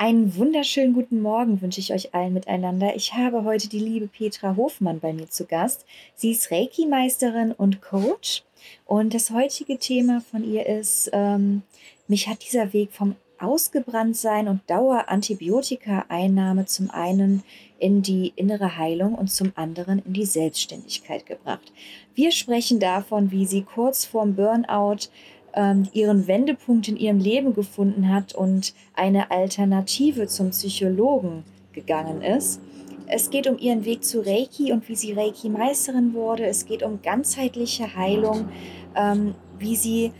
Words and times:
Einen 0.00 0.36
wunderschönen 0.36 0.94
guten 0.94 1.20
Morgen 1.22 1.60
wünsche 1.60 1.80
ich 1.80 1.92
euch 1.92 2.14
allen 2.14 2.32
miteinander. 2.32 2.94
Ich 2.94 3.14
habe 3.14 3.42
heute 3.42 3.68
die 3.68 3.80
liebe 3.80 4.06
Petra 4.06 4.54
Hofmann 4.54 5.00
bei 5.00 5.12
mir 5.12 5.28
zu 5.28 5.44
Gast. 5.44 5.84
Sie 6.14 6.30
ist 6.30 6.52
Reiki-Meisterin 6.52 7.50
und 7.50 7.82
Coach. 7.82 8.44
Und 8.86 9.12
das 9.12 9.32
heutige 9.32 9.76
Thema 9.76 10.20
von 10.20 10.44
ihr 10.44 10.66
ist, 10.66 11.10
ähm, 11.12 11.62
mich 12.06 12.28
hat 12.28 12.46
dieser 12.46 12.72
Weg 12.72 12.92
vom 12.92 13.16
Ausgebranntsein 13.40 14.46
und 14.46 14.60
Dauer-Antibiotika-Einnahme 14.70 16.66
zum 16.66 16.92
einen 16.92 17.42
in 17.80 18.00
die 18.00 18.32
innere 18.36 18.76
Heilung 18.76 19.16
und 19.16 19.32
zum 19.32 19.50
anderen 19.56 20.00
in 20.04 20.12
die 20.12 20.26
Selbstständigkeit 20.26 21.26
gebracht. 21.26 21.72
Wir 22.14 22.30
sprechen 22.30 22.78
davon, 22.78 23.32
wie 23.32 23.46
sie 23.46 23.62
kurz 23.62 24.04
vorm 24.04 24.36
Burnout 24.36 25.08
ähm, 25.58 25.88
ihren 25.92 26.28
Wendepunkt 26.28 26.86
in 26.86 26.96
ihrem 26.96 27.18
Leben 27.18 27.52
gefunden 27.52 28.08
hat 28.08 28.32
und 28.32 28.74
eine 28.94 29.32
Alternative 29.32 30.28
zum 30.28 30.50
Psychologen 30.50 31.42
gegangen 31.72 32.22
ist. 32.22 32.60
Es 33.08 33.30
geht 33.30 33.48
um 33.48 33.58
ihren 33.58 33.84
Weg 33.84 34.04
zu 34.04 34.20
Reiki 34.20 34.70
und 34.70 34.88
wie 34.88 34.94
sie 34.94 35.14
Reiki-Meisterin 35.14 36.14
wurde. 36.14 36.44
Es 36.46 36.64
geht 36.64 36.84
um 36.84 37.02
ganzheitliche 37.02 37.96
Heilung, 37.96 38.48
ähm, 38.94 39.34
wie 39.58 39.74
sie 39.74 40.12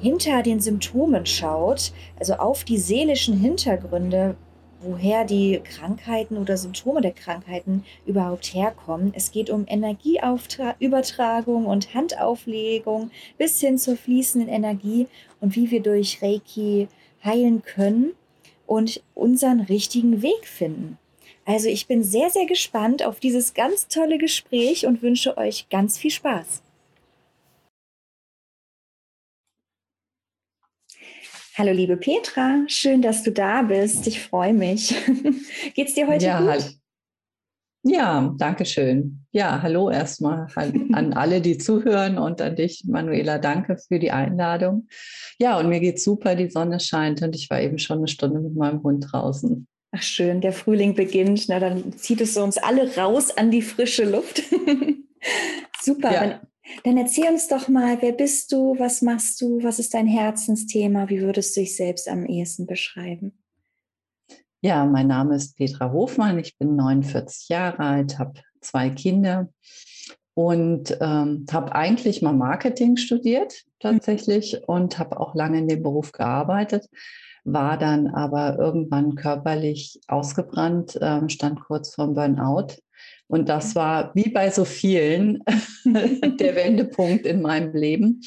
hinter 0.00 0.42
den 0.42 0.60
Symptomen 0.60 1.24
schaut, 1.24 1.92
also 2.18 2.34
auf 2.34 2.64
die 2.64 2.78
seelischen 2.78 3.38
Hintergründe, 3.38 4.36
woher 4.80 5.24
die 5.24 5.60
Krankheiten 5.62 6.36
oder 6.36 6.56
Symptome 6.56 7.00
der 7.00 7.12
Krankheiten 7.12 7.84
überhaupt 8.06 8.54
herkommen. 8.54 9.12
Es 9.14 9.32
geht 9.32 9.50
um 9.50 9.66
Energieübertragung 9.68 11.66
und 11.66 11.94
Handauflegung 11.94 13.10
bis 13.36 13.60
hin 13.60 13.78
zur 13.78 13.96
fließenden 13.96 14.48
Energie 14.48 15.06
und 15.40 15.56
wie 15.56 15.70
wir 15.70 15.82
durch 15.82 16.22
Reiki 16.22 16.88
heilen 17.24 17.62
können 17.62 18.12
und 18.66 19.02
unseren 19.14 19.60
richtigen 19.60 20.22
Weg 20.22 20.46
finden. 20.46 20.98
Also 21.44 21.68
ich 21.68 21.86
bin 21.86 22.04
sehr, 22.04 22.28
sehr 22.30 22.46
gespannt 22.46 23.02
auf 23.02 23.20
dieses 23.20 23.54
ganz 23.54 23.88
tolle 23.88 24.18
Gespräch 24.18 24.86
und 24.86 25.02
wünsche 25.02 25.38
euch 25.38 25.68
ganz 25.70 25.96
viel 25.96 26.10
Spaß. 26.10 26.62
Hallo 31.58 31.72
liebe 31.72 31.96
Petra, 31.96 32.62
schön, 32.68 33.02
dass 33.02 33.24
du 33.24 33.32
da 33.32 33.62
bist. 33.62 34.06
Ich 34.06 34.20
freue 34.20 34.54
mich. 34.54 34.94
Geht's 35.74 35.92
dir 35.92 36.06
heute 36.06 36.24
ja, 36.24 36.40
gut? 36.40 36.76
Ja, 37.82 38.32
danke 38.38 38.64
schön. 38.64 39.26
Ja, 39.32 39.60
hallo 39.60 39.90
erstmal 39.90 40.46
an 40.54 41.12
alle, 41.14 41.40
die 41.40 41.58
zuhören 41.58 42.16
und 42.16 42.40
an 42.40 42.54
dich, 42.54 42.84
Manuela, 42.86 43.38
danke 43.38 43.76
für 43.76 43.98
die 43.98 44.12
Einladung. 44.12 44.86
Ja, 45.40 45.58
und 45.58 45.68
mir 45.68 45.80
geht's 45.80 46.04
super, 46.04 46.36
die 46.36 46.48
Sonne 46.48 46.78
scheint 46.78 47.22
und 47.22 47.34
ich 47.34 47.50
war 47.50 47.60
eben 47.60 47.80
schon 47.80 47.98
eine 47.98 48.08
Stunde 48.08 48.38
mit 48.38 48.54
meinem 48.54 48.84
Hund 48.84 49.08
draußen. 49.10 49.66
Ach 49.90 50.02
schön, 50.02 50.40
der 50.40 50.52
Frühling 50.52 50.94
beginnt, 50.94 51.46
na, 51.48 51.58
dann 51.58 51.92
zieht 51.94 52.20
es 52.20 52.36
uns 52.36 52.56
alle 52.56 52.96
raus 52.96 53.36
an 53.36 53.50
die 53.50 53.62
frische 53.62 54.04
Luft. 54.04 54.44
super, 55.82 56.12
ja. 56.12 56.20
dann 56.20 56.40
dann 56.84 56.96
erzähl 56.96 57.28
uns 57.30 57.48
doch 57.48 57.68
mal, 57.68 58.00
wer 58.00 58.12
bist 58.12 58.52
du, 58.52 58.78
was 58.78 59.02
machst 59.02 59.40
du, 59.40 59.62
was 59.62 59.78
ist 59.78 59.94
dein 59.94 60.06
Herzensthema, 60.06 61.08
wie 61.08 61.20
würdest 61.20 61.56
du 61.56 61.60
dich 61.60 61.76
selbst 61.76 62.08
am 62.08 62.24
ehesten 62.26 62.66
beschreiben? 62.66 63.32
Ja, 64.60 64.84
mein 64.84 65.06
Name 65.06 65.36
ist 65.36 65.56
Petra 65.56 65.92
Hofmann, 65.92 66.38
ich 66.38 66.58
bin 66.58 66.74
49 66.74 67.48
Jahre 67.48 67.78
alt, 67.78 68.18
habe 68.18 68.34
zwei 68.60 68.90
Kinder 68.90 69.48
und 70.34 70.96
ähm, 71.00 71.46
habe 71.50 71.74
eigentlich 71.74 72.22
mal 72.22 72.32
Marketing 72.32 72.96
studiert 72.96 73.64
tatsächlich 73.78 74.60
und 74.66 74.98
habe 74.98 75.20
auch 75.20 75.34
lange 75.34 75.58
in 75.58 75.68
dem 75.68 75.82
Beruf 75.82 76.12
gearbeitet, 76.12 76.88
war 77.44 77.78
dann 77.78 78.08
aber 78.08 78.58
irgendwann 78.58 79.14
körperlich 79.14 80.00
ausgebrannt, 80.08 80.96
äh, 80.96 81.28
stand 81.28 81.60
kurz 81.60 81.94
vorm 81.94 82.14
Burnout 82.14 82.74
und 83.28 83.48
das 83.48 83.74
war 83.76 84.10
wie 84.14 84.30
bei 84.30 84.50
so 84.50 84.64
vielen 84.64 85.44
der 85.84 86.56
Wendepunkt 86.56 87.26
in 87.26 87.42
meinem 87.42 87.74
Leben. 87.74 88.22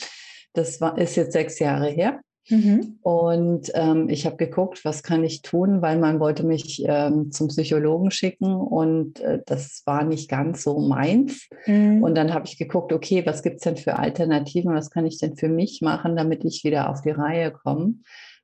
Das 0.54 0.80
war, 0.80 0.98
ist 0.98 1.16
jetzt 1.16 1.34
sechs 1.34 1.60
Jahre 1.60 1.90
her. 1.90 2.22
Mhm. 2.50 3.00
Und 3.02 3.72
ähm, 3.76 4.10
ich 4.10 4.26
habe 4.26 4.36
geguckt, 4.36 4.84
was 4.84 5.04
kann 5.04 5.24
ich 5.24 5.42
tun, 5.42 5.82
weil 5.82 5.98
man 6.00 6.20
wollte 6.20 6.44
mich 6.44 6.84
ähm, 6.86 7.32
zum 7.32 7.48
Psychologen 7.48 8.12
schicken 8.12 8.56
und 8.56 9.20
äh, 9.20 9.40
das 9.46 9.84
war 9.86 10.04
nicht 10.04 10.30
ganz 10.30 10.64
so 10.64 10.80
meins. 10.80 11.48
Mhm. 11.66 12.04
Und 12.04 12.16
dann 12.16 12.34
habe 12.34 12.46
ich 12.48 12.58
geguckt, 12.58 12.94
okay, 12.94 13.26
was 13.26 13.44
gibt 13.44 13.58
es 13.58 13.62
denn 13.62 13.78
für 13.78 13.98
Alternativen, 13.98 14.74
was 14.74 14.90
kann 14.90 15.06
ich 15.06 15.20
denn 15.20 15.36
für 15.36 15.50
mich 15.50 15.82
machen, 15.82 16.16
damit 16.16 16.44
ich 16.44 16.64
wieder 16.64 16.90
auf 16.90 17.02
die 17.02 17.12
Reihe 17.12 17.52
komme. 17.52 17.96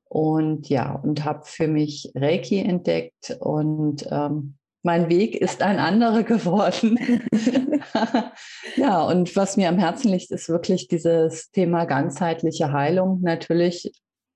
Und 0.06 0.70
ja, 0.70 0.94
und 0.94 1.26
habe 1.26 1.42
für 1.44 1.68
mich 1.68 2.12
Reiki 2.16 2.60
entdeckt 2.60 3.36
und 3.42 4.08
ähm, 4.10 4.58
mein 4.84 5.10
Weg 5.10 5.36
ist 5.36 5.62
ein 5.62 5.80
anderer 5.80 6.24
geworden. 6.24 7.00
ja, 8.76 9.02
und 9.02 9.36
was 9.36 9.58
mir 9.58 9.70
am 9.70 9.80
Herzen 9.80 10.12
liegt, 10.12 10.32
ist 10.32 10.50
wirklich 10.50 10.88
dieses 10.88 11.52
Thema 11.52 11.86
ganzheitliche 11.86 12.72
Heilung. 12.72 13.22
Natürlich 13.22 13.92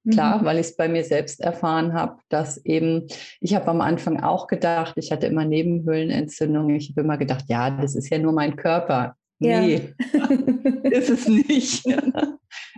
Klar, 0.10 0.40
mhm. 0.42 0.46
weil 0.46 0.58
ich 0.58 0.68
es 0.68 0.76
bei 0.76 0.88
mir 0.88 1.04
selbst 1.04 1.42
erfahren 1.42 1.94
habe, 1.94 2.18
dass 2.30 2.58
eben, 2.66 3.08
ich 3.40 3.54
habe 3.54 3.68
am 3.68 3.82
Anfang 3.82 4.20
auch 4.20 4.48
gedacht, 4.48 4.94
ich 4.98 5.12
hatte 5.12 5.28
immer 5.28 5.46
Nebenhöhlenentzündungen. 5.46 6.76
Ich 6.76 6.90
habe 6.90 7.02
immer 7.02 7.18
gedacht, 7.18 7.46
ja, 7.50 7.70
das 7.70 7.96
ist 7.96 8.10
ja 8.10 8.18
nur 8.18 8.34
mein 8.34 8.56
Körper. 8.56 9.16
Ja. 9.40 9.62
Nee, 9.62 9.94
ist 10.84 11.10
es 11.10 11.28
nicht. 11.28 11.86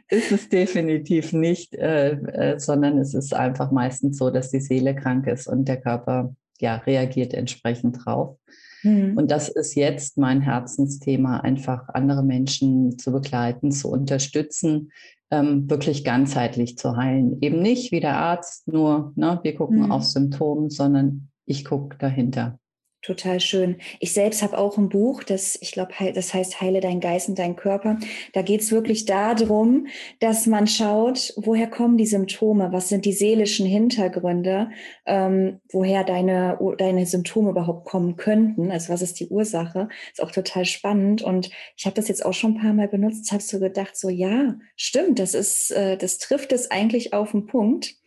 ist 0.09 0.31
es 0.31 0.49
definitiv 0.49 1.31
nicht, 1.31 1.75
äh, 1.75 2.11
äh, 2.11 2.59
sondern 2.59 2.97
es 2.97 3.13
ist 3.13 3.33
einfach 3.33 3.71
meistens 3.71 4.17
so, 4.17 4.29
dass 4.29 4.51
die 4.51 4.61
Seele 4.61 4.93
krank 4.93 5.27
ist 5.27 5.47
und 5.47 5.65
der 5.67 5.79
Körper 5.79 6.35
ja, 6.59 6.75
reagiert 6.75 7.33
entsprechend 7.33 8.05
drauf. 8.05 8.37
Mhm. 8.83 9.17
Und 9.17 9.31
das 9.31 9.49
ist 9.49 9.75
jetzt 9.75 10.17
mein 10.17 10.41
Herzensthema, 10.41 11.39
einfach 11.39 11.89
andere 11.89 12.23
Menschen 12.23 12.97
zu 12.97 13.11
begleiten, 13.11 13.71
zu 13.71 13.89
unterstützen, 13.89 14.91
ähm, 15.31 15.69
wirklich 15.69 16.03
ganzheitlich 16.03 16.77
zu 16.77 16.95
heilen. 16.95 17.41
Eben 17.41 17.61
nicht 17.61 17.91
wie 17.91 17.99
der 17.99 18.17
Arzt, 18.17 18.67
nur 18.67 19.13
ne, 19.15 19.39
wir 19.43 19.55
gucken 19.55 19.83
mhm. 19.83 19.91
auf 19.91 20.03
Symptome, 20.03 20.69
sondern 20.69 21.29
ich 21.45 21.65
gucke 21.65 21.97
dahinter. 21.97 22.59
Total 23.03 23.41
schön. 23.41 23.81
Ich 23.99 24.13
selbst 24.13 24.41
habe 24.41 24.57
auch 24.57 24.77
ein 24.77 24.87
Buch, 24.87 25.23
das, 25.23 25.57
ich 25.59 25.73
glaube, 25.73 25.91
das 26.15 26.33
heißt 26.33 26.61
Heile 26.61 26.79
dein 26.79 27.01
Geist 27.01 27.27
und 27.27 27.37
dein 27.37 27.57
Körper. 27.57 27.97
Da 28.31 28.41
geht 28.41 28.61
es 28.61 28.71
wirklich 28.71 29.03
darum, 29.03 29.87
dass 30.21 30.45
man 30.47 30.67
schaut, 30.67 31.33
woher 31.35 31.67
kommen 31.67 31.97
die 31.97 32.05
Symptome, 32.05 32.71
was 32.71 32.87
sind 32.87 33.03
die 33.03 33.11
seelischen 33.11 33.65
Hintergründe, 33.65 34.69
ähm, 35.05 35.59
woher 35.69 36.05
deine, 36.05 36.57
deine 36.77 37.05
Symptome 37.05 37.49
überhaupt 37.49 37.83
kommen 37.83 38.15
könnten, 38.15 38.71
also 38.71 38.93
was 38.93 39.01
ist 39.01 39.19
die 39.19 39.27
Ursache. 39.27 39.89
Ist 40.13 40.23
auch 40.23 40.31
total 40.31 40.63
spannend. 40.63 41.21
Und 41.21 41.49
ich 41.75 41.85
habe 41.85 41.95
das 41.95 42.07
jetzt 42.07 42.25
auch 42.25 42.33
schon 42.33 42.53
ein 42.53 42.61
paar 42.61 42.73
Mal 42.73 42.87
benutzt, 42.87 43.33
habe 43.33 43.43
so 43.43 43.59
gedacht, 43.59 43.97
so 43.97 44.07
ja, 44.07 44.55
stimmt, 44.77 45.19
das 45.19 45.33
ist, 45.33 45.71
äh, 45.71 45.97
das 45.97 46.19
trifft 46.19 46.53
es 46.53 46.71
eigentlich 46.71 47.11
auf 47.11 47.31
den 47.31 47.47
Punkt 47.47 47.97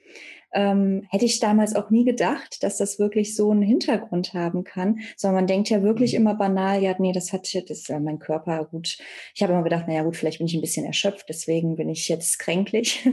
ähm, 0.57 1.07
hätte 1.11 1.27
ich 1.27 1.39
damals 1.39 1.77
auch 1.77 1.91
nie 1.91 2.05
gedacht, 2.05 2.63
dass 2.63 2.79
das 2.79 2.99
wirklich 2.99 3.37
so 3.37 3.51
einen 3.51 3.63
Hintergrund 3.63 4.33
haben 4.35 4.65
kann. 4.65 5.01
Sondern 5.17 5.37
man 5.37 5.47
denkt 5.47 5.69
ja 5.69 5.83
wirklich 5.83 6.15
mhm. 6.15 6.21
immer 6.21 6.35
banal, 6.35 6.83
ja, 6.83 6.95
nee, 6.99 7.13
das 7.13 7.33
hat 7.33 7.47
das 7.47 7.79
ist 7.79 7.89
ja 7.89 8.01
mein 8.01 8.19
Körper 8.19 8.65
gut. 8.65 8.99
Ich 9.35 9.43
habe 9.43 9.53
immer 9.53 9.63
gedacht, 9.63 9.87
naja 9.87 10.03
gut, 10.03 10.17
vielleicht 10.17 10.39
bin 10.39 10.47
ich 10.47 10.55
ein 10.55 10.63
bisschen 10.63 10.87
erschöpft, 10.87 11.27
deswegen 11.29 11.77
bin 11.77 11.89
ich 11.91 12.09
jetzt 12.09 12.39
kränklich. 12.39 13.07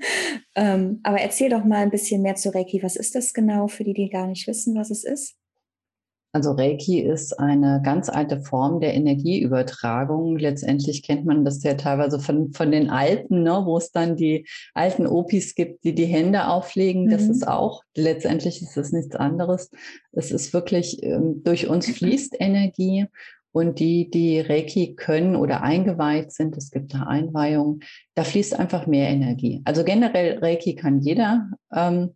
ähm, 0.56 1.00
aber 1.04 1.20
erzähl 1.20 1.48
doch 1.48 1.64
mal 1.64 1.78
ein 1.78 1.90
bisschen 1.90 2.20
mehr 2.20 2.34
zu 2.34 2.52
Reiki. 2.52 2.82
Was 2.82 2.96
ist 2.96 3.14
das 3.14 3.32
genau 3.32 3.68
für 3.68 3.84
die, 3.84 3.94
die 3.94 4.10
gar 4.10 4.26
nicht 4.26 4.46
wissen, 4.48 4.74
was 4.74 4.90
es 4.90 5.04
ist? 5.04 5.36
Also 6.32 6.52
Reiki 6.52 7.00
ist 7.00 7.38
eine 7.40 7.80
ganz 7.82 8.10
alte 8.10 8.40
Form 8.40 8.80
der 8.80 8.94
Energieübertragung. 8.94 10.36
Letztendlich 10.36 11.02
kennt 11.02 11.24
man 11.24 11.44
das 11.44 11.62
ja 11.62 11.74
teilweise 11.74 12.20
von, 12.20 12.52
von 12.52 12.70
den 12.70 12.90
Alten, 12.90 13.42
ne, 13.42 13.62
wo 13.64 13.78
es 13.78 13.92
dann 13.92 14.14
die 14.14 14.46
alten 14.74 15.06
Opis 15.06 15.54
gibt, 15.54 15.84
die 15.84 15.94
die 15.94 16.04
Hände 16.04 16.48
auflegen. 16.48 17.06
Mhm. 17.06 17.10
Das 17.10 17.22
ist 17.28 17.48
auch, 17.48 17.82
letztendlich 17.96 18.60
ist 18.60 18.76
es 18.76 18.92
nichts 18.92 19.16
anderes. 19.16 19.70
Es 20.12 20.30
ist 20.30 20.52
wirklich, 20.52 21.02
ähm, 21.02 21.42
durch 21.44 21.68
uns 21.68 21.88
fließt 21.88 22.36
Energie 22.38 23.06
Und 23.50 23.78
die, 23.80 24.10
die 24.10 24.40
Reiki 24.40 24.94
können 24.94 25.34
oder 25.34 25.62
eingeweiht 25.62 26.32
sind, 26.32 26.56
es 26.56 26.70
gibt 26.70 26.94
da 26.94 27.04
Einweihungen, 27.04 27.80
da 28.14 28.22
fließt 28.22 28.58
einfach 28.58 28.86
mehr 28.86 29.08
Energie. 29.08 29.62
Also 29.64 29.84
generell 29.84 30.38
Reiki 30.38 30.74
kann 30.74 31.00
jeder. 31.00 31.48
Ähm, 31.74 32.10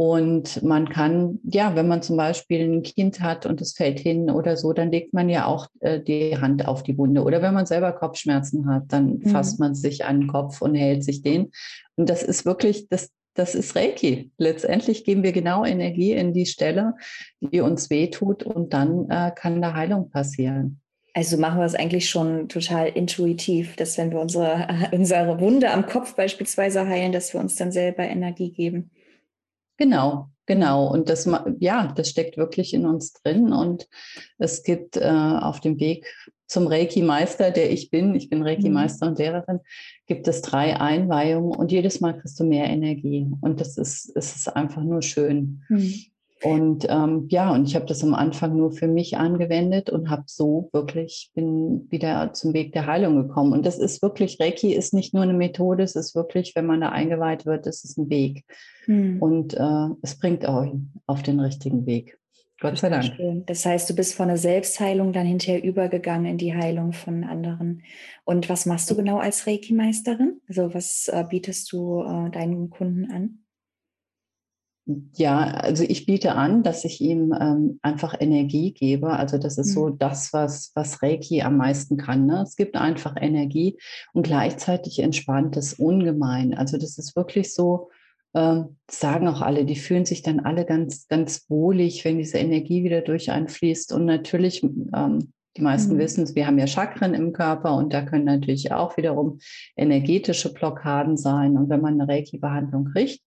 und 0.00 0.62
man 0.62 0.88
kann, 0.88 1.40
ja, 1.44 1.76
wenn 1.76 1.86
man 1.86 2.00
zum 2.00 2.16
Beispiel 2.16 2.60
ein 2.60 2.82
Kind 2.82 3.20
hat 3.20 3.44
und 3.44 3.60
es 3.60 3.74
fällt 3.74 4.00
hin 4.00 4.30
oder 4.30 4.56
so, 4.56 4.72
dann 4.72 4.90
legt 4.90 5.12
man 5.12 5.28
ja 5.28 5.44
auch 5.44 5.66
äh, 5.80 6.00
die 6.00 6.38
Hand 6.38 6.66
auf 6.66 6.82
die 6.82 6.96
Wunde. 6.96 7.22
Oder 7.22 7.42
wenn 7.42 7.52
man 7.52 7.66
selber 7.66 7.92
Kopfschmerzen 7.92 8.66
hat, 8.66 8.84
dann 8.88 9.18
mhm. 9.18 9.26
fasst 9.26 9.60
man 9.60 9.74
sich 9.74 10.06
an 10.06 10.20
den 10.20 10.28
Kopf 10.28 10.62
und 10.62 10.74
hält 10.74 11.04
sich 11.04 11.20
den. 11.20 11.50
Und 11.96 12.08
das 12.08 12.22
ist 12.22 12.46
wirklich, 12.46 12.88
das, 12.88 13.10
das 13.34 13.54
ist 13.54 13.76
Reiki. 13.76 14.30
Letztendlich 14.38 15.04
geben 15.04 15.22
wir 15.22 15.32
genau 15.32 15.66
Energie 15.66 16.12
in 16.12 16.32
die 16.32 16.46
Stelle, 16.46 16.94
die 17.42 17.60
uns 17.60 17.90
wehtut 17.90 18.42
und 18.42 18.72
dann 18.72 19.06
äh, 19.10 19.32
kann 19.36 19.60
da 19.60 19.74
Heilung 19.74 20.08
passieren. 20.08 20.80
Also 21.12 21.36
machen 21.36 21.58
wir 21.58 21.66
es 21.66 21.74
eigentlich 21.74 22.08
schon 22.08 22.48
total 22.48 22.88
intuitiv, 22.88 23.76
dass 23.76 23.98
wenn 23.98 24.12
wir 24.12 24.20
unsere, 24.20 24.66
unsere 24.92 25.38
Wunde 25.40 25.70
am 25.70 25.84
Kopf 25.84 26.16
beispielsweise 26.16 26.88
heilen, 26.88 27.12
dass 27.12 27.34
wir 27.34 27.40
uns 27.42 27.56
dann 27.56 27.70
selber 27.70 28.04
Energie 28.04 28.50
geben. 28.50 28.92
Genau, 29.80 30.28
genau. 30.44 30.92
Und 30.92 31.08
das, 31.08 31.26
ja, 31.58 31.90
das 31.96 32.10
steckt 32.10 32.36
wirklich 32.36 32.74
in 32.74 32.84
uns 32.84 33.14
drin. 33.14 33.50
Und 33.50 33.88
es 34.36 34.62
gibt 34.62 34.98
äh, 34.98 35.08
auf 35.08 35.60
dem 35.60 35.80
Weg 35.80 36.06
zum 36.46 36.66
Reiki-Meister, 36.66 37.50
der 37.50 37.72
ich 37.72 37.88
bin, 37.88 38.14
ich 38.14 38.28
bin 38.28 38.42
Reiki-Meister 38.42 39.06
mhm. 39.06 39.12
und 39.12 39.18
Lehrerin, 39.18 39.60
gibt 40.06 40.28
es 40.28 40.42
drei 40.42 40.78
Einweihungen 40.78 41.56
und 41.56 41.72
jedes 41.72 42.02
Mal 42.02 42.12
kriegst 42.12 42.38
du 42.38 42.44
mehr 42.44 42.66
Energie. 42.66 43.26
Und 43.40 43.62
das 43.62 43.78
ist, 43.78 44.14
es 44.14 44.36
ist 44.36 44.48
einfach 44.54 44.82
nur 44.82 45.00
schön. 45.00 45.62
Mhm. 45.70 45.94
Und 46.42 46.86
ähm, 46.88 47.26
ja, 47.28 47.52
und 47.52 47.68
ich 47.68 47.74
habe 47.74 47.84
das 47.84 48.02
am 48.02 48.14
Anfang 48.14 48.56
nur 48.56 48.72
für 48.72 48.88
mich 48.88 49.18
angewendet 49.18 49.90
und 49.90 50.08
habe 50.08 50.22
so 50.26 50.70
wirklich, 50.72 51.30
bin 51.34 51.86
wieder 51.90 52.32
zum 52.32 52.54
Weg 52.54 52.72
der 52.72 52.86
Heilung 52.86 53.16
gekommen. 53.16 53.52
Und 53.52 53.66
das 53.66 53.78
ist 53.78 54.00
wirklich, 54.00 54.40
Reiki 54.40 54.72
ist 54.72 54.94
nicht 54.94 55.12
nur 55.12 55.22
eine 55.22 55.34
Methode, 55.34 55.82
es 55.82 55.96
ist 55.96 56.14
wirklich, 56.14 56.56
wenn 56.56 56.64
man 56.64 56.80
da 56.80 56.88
eingeweiht 56.88 57.44
wird, 57.44 57.66
es 57.66 57.84
ist 57.84 57.98
ein 57.98 58.08
Weg. 58.08 58.44
Hm. 58.86 59.20
Und 59.20 59.54
äh, 59.54 59.88
es 60.00 60.18
bringt 60.18 60.48
euch 60.48 60.70
auf 61.06 61.22
den 61.22 61.40
richtigen 61.40 61.84
Weg. 61.84 62.18
Gott 62.60 62.78
sei 62.78 62.90
Dank. 62.90 63.04
Schön. 63.16 63.44
Das 63.46 63.64
heißt, 63.64 63.88
du 63.88 63.94
bist 63.94 64.14
von 64.14 64.28
der 64.28 64.36
Selbstheilung 64.36 65.12
dann 65.12 65.26
hinterher 65.26 65.64
übergegangen 65.64 66.26
in 66.26 66.38
die 66.38 66.54
Heilung 66.54 66.92
von 66.92 67.24
anderen. 67.24 67.82
Und 68.24 68.48
was 68.50 68.66
machst 68.66 68.90
du 68.90 68.96
genau 68.96 69.18
als 69.18 69.46
Reiki-Meisterin? 69.46 70.40
Also 70.46 70.72
was 70.74 71.08
äh, 71.08 71.24
bietest 71.28 71.72
du 71.72 72.02
äh, 72.02 72.30
deinen 72.30 72.68
Kunden 72.68 73.10
an? 73.10 73.39
Ja, 75.14 75.38
also 75.46 75.84
ich 75.84 76.06
biete 76.06 76.34
an, 76.34 76.62
dass 76.62 76.84
ich 76.84 77.00
ihm 77.00 77.34
ähm, 77.38 77.78
einfach 77.82 78.14
Energie 78.18 78.72
gebe. 78.72 79.10
Also 79.10 79.38
das 79.38 79.58
ist 79.58 79.70
mhm. 79.70 79.74
so 79.74 79.88
das, 79.90 80.32
was, 80.32 80.72
was 80.74 81.02
Reiki 81.02 81.42
am 81.42 81.56
meisten 81.56 81.96
kann. 81.96 82.26
Ne? 82.26 82.42
Es 82.42 82.56
gibt 82.56 82.76
einfach 82.76 83.14
Energie 83.20 83.78
und 84.12 84.22
gleichzeitig 84.22 85.00
entspannt 85.00 85.56
es 85.56 85.74
ungemein. 85.74 86.54
Also 86.54 86.78
das 86.78 86.98
ist 86.98 87.16
wirklich 87.16 87.54
so, 87.54 87.90
ähm, 88.34 88.76
sagen 88.88 89.26
auch 89.28 89.40
alle, 89.40 89.64
die 89.64 89.76
fühlen 89.76 90.04
sich 90.04 90.22
dann 90.22 90.40
alle 90.40 90.64
ganz, 90.64 91.08
ganz 91.08 91.46
wohlig, 91.48 92.04
wenn 92.04 92.18
diese 92.18 92.38
Energie 92.38 92.84
wieder 92.84 93.00
durch 93.00 93.30
einfließt. 93.30 93.92
Und 93.92 94.04
natürlich, 94.04 94.62
ähm, 94.62 95.32
die 95.56 95.62
meisten 95.62 95.94
mhm. 95.94 95.98
wissen 95.98 96.24
es, 96.24 96.34
wir 96.34 96.46
haben 96.46 96.58
ja 96.58 96.66
Chakren 96.66 97.14
im 97.14 97.32
Körper 97.32 97.74
und 97.76 97.92
da 97.92 98.02
können 98.02 98.24
natürlich 98.24 98.72
auch 98.72 98.96
wiederum 98.96 99.40
energetische 99.76 100.52
Blockaden 100.52 101.16
sein. 101.16 101.56
Und 101.56 101.68
wenn 101.70 101.80
man 101.80 102.00
eine 102.00 102.08
Reiki-Behandlung 102.08 102.86
kriegt, 102.92 103.20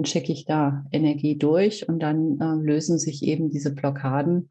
dann 0.00 0.06
schicke 0.06 0.32
ich 0.32 0.46
da 0.46 0.86
Energie 0.92 1.36
durch 1.36 1.86
und 1.86 2.00
dann 2.00 2.40
äh, 2.40 2.64
lösen 2.64 2.98
sich 2.98 3.22
eben 3.22 3.50
diese 3.50 3.74
Blockaden 3.74 4.50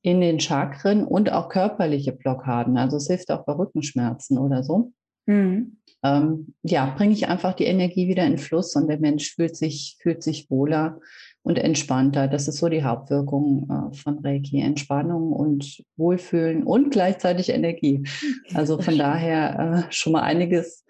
in 0.00 0.22
den 0.22 0.40
Chakren 0.40 1.04
und 1.04 1.30
auch 1.30 1.50
körperliche 1.50 2.12
Blockaden. 2.12 2.78
Also 2.78 2.96
es 2.96 3.06
hilft 3.06 3.30
auch 3.30 3.44
bei 3.44 3.52
Rückenschmerzen 3.52 4.38
oder 4.38 4.62
so. 4.62 4.92
Mhm. 5.26 5.76
Ähm, 6.02 6.54
ja, 6.62 6.86
bringe 6.96 7.12
ich 7.12 7.28
einfach 7.28 7.52
die 7.52 7.64
Energie 7.64 8.08
wieder 8.08 8.24
in 8.24 8.38
Fluss 8.38 8.76
und 8.76 8.88
der 8.88 8.98
Mensch 8.98 9.34
fühlt 9.34 9.56
sich, 9.56 9.98
fühlt 10.00 10.22
sich 10.22 10.48
wohler 10.50 11.00
und 11.42 11.58
entspannter. 11.58 12.26
Das 12.26 12.48
ist 12.48 12.56
so 12.56 12.70
die 12.70 12.84
Hauptwirkung 12.84 13.68
äh, 13.68 13.94
von 13.94 14.20
Reiki. 14.20 14.60
Entspannung 14.60 15.32
und 15.34 15.82
Wohlfühlen 15.96 16.62
und 16.62 16.90
gleichzeitig 16.90 17.50
Energie. 17.50 18.04
Also 18.54 18.80
von 18.80 18.96
daher 18.96 19.86
äh, 19.88 19.92
schon 19.92 20.14
mal 20.14 20.22
einiges 20.22 20.86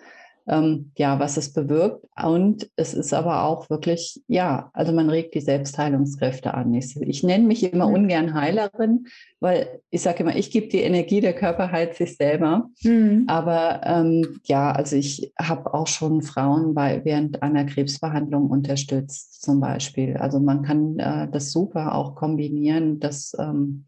ähm, 0.48 0.92
ja, 0.96 1.20
was 1.20 1.36
es 1.36 1.52
bewirkt. 1.52 2.06
Und 2.20 2.70
es 2.76 2.94
ist 2.94 3.12
aber 3.12 3.44
auch 3.44 3.68
wirklich, 3.68 4.20
ja, 4.28 4.70
also 4.72 4.92
man 4.92 5.10
regt 5.10 5.34
die 5.34 5.40
Selbstheilungskräfte 5.40 6.54
an. 6.54 6.72
Ich, 6.74 6.96
ich 7.00 7.22
nenne 7.22 7.46
mich 7.46 7.62
immer 7.62 7.88
mhm. 7.88 7.94
ungern 7.94 8.34
Heilerin, 8.34 9.06
weil 9.40 9.80
ich 9.90 10.02
sage 10.02 10.22
immer, 10.22 10.34
ich 10.34 10.50
gebe 10.50 10.68
die 10.68 10.80
Energie, 10.80 11.20
der 11.20 11.34
Körper 11.34 11.70
heilt 11.70 11.94
sich 11.94 12.16
selber. 12.16 12.68
Mhm. 12.82 13.24
Aber 13.26 13.82
ähm, 13.84 14.40
ja, 14.44 14.72
also 14.72 14.96
ich 14.96 15.32
habe 15.38 15.72
auch 15.74 15.86
schon 15.86 16.22
Frauen 16.22 16.74
bei, 16.74 17.04
während 17.04 17.42
einer 17.42 17.64
Krebsbehandlung 17.64 18.48
unterstützt, 18.48 19.42
zum 19.42 19.60
Beispiel. 19.60 20.16
Also 20.16 20.40
man 20.40 20.62
kann 20.62 20.98
äh, 20.98 21.28
das 21.30 21.52
super 21.52 21.94
auch 21.94 22.14
kombinieren, 22.14 23.00
dass 23.00 23.36
ähm, 23.38 23.84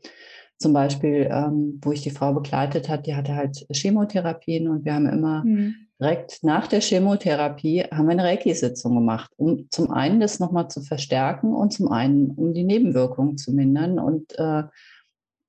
zum 0.58 0.74
Beispiel, 0.74 1.26
ähm, 1.32 1.80
wo 1.80 1.90
ich 1.90 2.02
die 2.02 2.10
Frau 2.10 2.34
begleitet 2.34 2.90
hat, 2.90 3.06
die 3.06 3.14
hatte 3.14 3.34
halt 3.34 3.66
Chemotherapien 3.72 4.68
und 4.68 4.84
wir 4.84 4.92
haben 4.92 5.06
immer 5.06 5.42
mhm 5.42 5.74
direkt 6.00 6.42
nach 6.42 6.66
der 6.66 6.80
Chemotherapie 6.80 7.82
haben 7.82 8.06
wir 8.06 8.12
eine 8.12 8.24
Reiki-Sitzung 8.24 8.94
gemacht, 8.94 9.30
um 9.36 9.66
zum 9.70 9.90
einen 9.90 10.20
das 10.20 10.40
nochmal 10.40 10.68
zu 10.68 10.80
verstärken 10.80 11.54
und 11.54 11.72
zum 11.72 11.92
einen, 11.92 12.30
um 12.30 12.54
die 12.54 12.64
Nebenwirkungen 12.64 13.36
zu 13.36 13.52
mindern. 13.52 13.98
Und 13.98 14.38
äh, 14.38 14.64